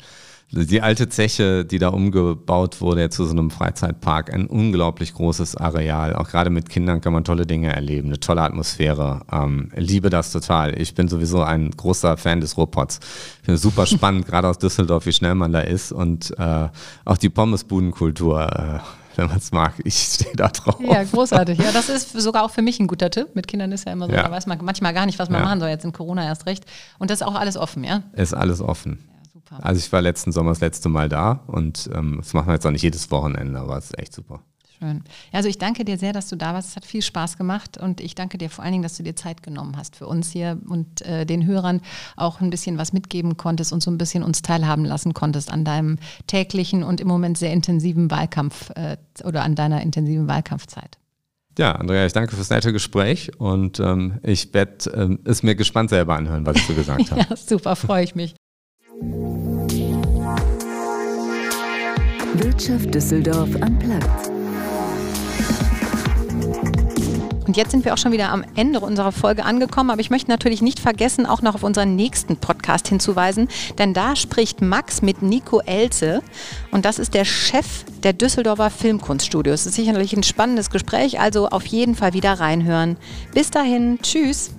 Die 0.55 0.83
alte 0.83 1.09
Zeche, 1.09 1.65
die 1.65 1.79
da 1.79 1.87
umgebaut 1.87 2.79
wurde 2.79 3.01
jetzt 3.01 3.15
zu 3.15 3.25
so 3.25 3.31
einem 3.31 3.49
Freizeitpark, 3.49 4.31
ein 4.31 4.45
unglaublich 4.45 5.15
großes 5.15 5.57
Areal. 5.57 6.15
Auch 6.15 6.29
gerade 6.29 6.51
mit 6.51 6.69
Kindern 6.69 7.01
kann 7.01 7.11
man 7.11 7.23
tolle 7.23 7.47
Dinge 7.47 7.73
erleben, 7.73 8.09
eine 8.09 8.19
tolle 8.19 8.43
Atmosphäre. 8.43 9.21
Ähm, 9.31 9.71
liebe 9.75 10.11
das 10.11 10.31
total. 10.31 10.79
Ich 10.79 10.93
bin 10.93 11.07
sowieso 11.07 11.41
ein 11.41 11.71
großer 11.71 12.17
Fan 12.17 12.39
des 12.39 12.55
Ruhrpots. 12.55 12.99
Ich 13.39 13.45
finde 13.45 13.55
es 13.55 13.63
super 13.63 13.85
spannend, 13.87 14.27
gerade 14.27 14.47
aus 14.47 14.59
Düsseldorf, 14.59 15.07
wie 15.07 15.13
schnell 15.13 15.33
man 15.33 15.51
da 15.51 15.61
ist 15.61 15.91
und 15.91 16.37
äh, 16.37 16.67
auch 17.03 17.17
die 17.17 17.29
Pommesbudenkultur. 17.29 18.43
Äh, 18.43 18.79
wenn 19.15 19.27
man 19.27 19.37
es 19.37 19.51
mag. 19.51 19.73
Ich 19.83 19.95
stehe 19.95 20.35
da 20.35 20.47
drauf. 20.47 20.79
Ja, 20.79 21.03
großartig. 21.03 21.59
Ja, 21.59 21.71
das 21.71 21.87
ist 21.87 22.19
sogar 22.19 22.43
auch 22.43 22.49
für 22.49 22.63
mich 22.63 22.79
ein 22.79 22.87
guter 22.87 23.11
Tipp. 23.11 23.35
Mit 23.35 23.47
Kindern 23.47 23.71
ist 23.71 23.85
ja 23.85 23.93
immer 23.93 24.07
so, 24.07 24.11
ja. 24.11 24.23
da 24.23 24.31
weiß 24.31 24.47
man 24.47 24.57
manchmal 24.63 24.91
gar 24.91 25.05
nicht, 25.05 25.19
was 25.19 25.29
man 25.29 25.39
ja. 25.39 25.45
machen 25.45 25.59
soll, 25.59 25.69
jetzt 25.69 25.85
in 25.85 25.93
Corona 25.93 26.25
erst 26.25 26.47
recht. 26.47 26.65
Und 26.97 27.11
das 27.11 27.21
ist 27.21 27.27
auch 27.27 27.35
alles 27.35 27.55
offen, 27.55 27.83
ja? 27.83 28.01
Ist 28.13 28.33
alles 28.33 28.59
offen 28.59 29.12
super. 29.55 29.65
Also 29.65 29.79
ich 29.79 29.91
war 29.91 30.01
letzten 30.01 30.31
Sommer 30.31 30.51
das 30.51 30.61
letzte 30.61 30.89
Mal 30.89 31.09
da 31.09 31.43
und 31.47 31.89
ähm, 31.93 32.17
das 32.17 32.33
machen 32.33 32.47
wir 32.47 32.53
jetzt 32.53 32.65
auch 32.65 32.71
nicht 32.71 32.83
jedes 32.83 33.09
Wochenende, 33.11 33.59
aber 33.59 33.77
es 33.77 33.85
ist 33.85 33.99
echt 33.99 34.13
super. 34.13 34.41
Schön. 34.79 35.03
Also 35.31 35.47
ich 35.47 35.57
danke 35.57 35.85
dir 35.85 35.97
sehr, 35.97 36.11
dass 36.11 36.27
du 36.27 36.35
da 36.35 36.53
warst. 36.53 36.69
Es 36.69 36.75
hat 36.75 36.85
viel 36.85 37.01
Spaß 37.01 37.37
gemacht 37.37 37.77
und 37.77 38.01
ich 38.01 38.15
danke 38.15 38.37
dir 38.37 38.49
vor 38.49 38.63
allen 38.63 38.73
Dingen, 38.73 38.83
dass 38.83 38.97
du 38.97 39.03
dir 39.03 39.15
Zeit 39.15 39.41
genommen 39.43 39.77
hast 39.77 39.95
für 39.95 40.07
uns 40.07 40.31
hier 40.31 40.59
und 40.67 41.01
äh, 41.03 41.25
den 41.25 41.45
Hörern 41.45 41.79
auch 42.17 42.41
ein 42.41 42.49
bisschen 42.49 42.77
was 42.77 42.91
mitgeben 42.91 43.37
konntest 43.37 43.71
und 43.71 43.81
so 43.81 43.89
ein 43.91 43.97
bisschen 43.97 44.23
uns 44.23 44.41
teilhaben 44.41 44.83
lassen 44.83 45.13
konntest 45.13 45.51
an 45.51 45.63
deinem 45.63 45.99
täglichen 46.27 46.83
und 46.83 46.99
im 46.99 47.07
Moment 47.07 47.37
sehr 47.37 47.53
intensiven 47.53 48.11
Wahlkampf 48.11 48.71
äh, 48.71 48.97
oder 49.23 49.43
an 49.43 49.55
deiner 49.55 49.81
intensiven 49.81 50.27
Wahlkampfzeit. 50.27 50.97
Ja, 51.57 51.73
Andrea, 51.73 52.05
ich 52.05 52.13
danke 52.13 52.35
fürs 52.35 52.49
nette 52.49 52.73
Gespräch 52.73 53.39
und 53.39 53.79
ähm, 53.79 54.19
ich 54.23 54.53
werde 54.53 54.89
ähm, 54.95 55.19
es 55.23 55.43
mir 55.43 55.55
gespannt 55.55 55.91
selber 55.91 56.15
anhören, 56.15 56.45
was 56.45 56.57
so 56.65 56.73
gesagt 56.73 57.11
habe. 57.11 57.21
ja, 57.29 57.35
super, 57.37 57.75
freue 57.75 58.03
ich 58.03 58.15
mich. 58.15 58.35
Wirtschaft 62.35 62.93
Düsseldorf 62.95 63.49
am 63.61 63.77
Platz. 63.77 64.29
Und 67.45 67.57
jetzt 67.57 67.69
sind 67.69 67.85
wir 67.85 67.93
auch 67.93 67.97
schon 67.97 68.11
wieder 68.11 68.29
am 68.29 68.43
Ende 68.55 68.79
unserer 68.79 69.11
Folge 69.11 69.45
angekommen, 69.45 69.91
aber 69.91 70.01
ich 70.01 70.09
möchte 70.09 70.31
natürlich 70.31 70.63
nicht 70.63 70.79
vergessen, 70.79 71.27
auch 71.27 71.43
noch 71.43 71.53
auf 71.53 71.61
unseren 71.61 71.95
nächsten 71.95 72.37
Podcast 72.37 72.87
hinzuweisen, 72.87 73.49
denn 73.77 73.93
da 73.93 74.15
spricht 74.15 74.61
Max 74.61 75.03
mit 75.03 75.21
Nico 75.21 75.59
Elze 75.59 76.23
und 76.71 76.85
das 76.85 76.97
ist 76.97 77.13
der 77.13 77.25
Chef 77.25 77.85
der 78.01 78.13
Düsseldorfer 78.13 78.71
Filmkunststudios. 78.71 79.61
Es 79.61 79.65
ist 79.67 79.75
sicherlich 79.75 80.13
ein 80.13 80.23
spannendes 80.23 80.71
Gespräch, 80.71 81.19
also 81.19 81.49
auf 81.49 81.67
jeden 81.67 81.93
Fall 81.93 82.13
wieder 82.13 82.39
reinhören. 82.39 82.97
Bis 83.33 83.51
dahin, 83.51 83.99
tschüss. 84.01 84.49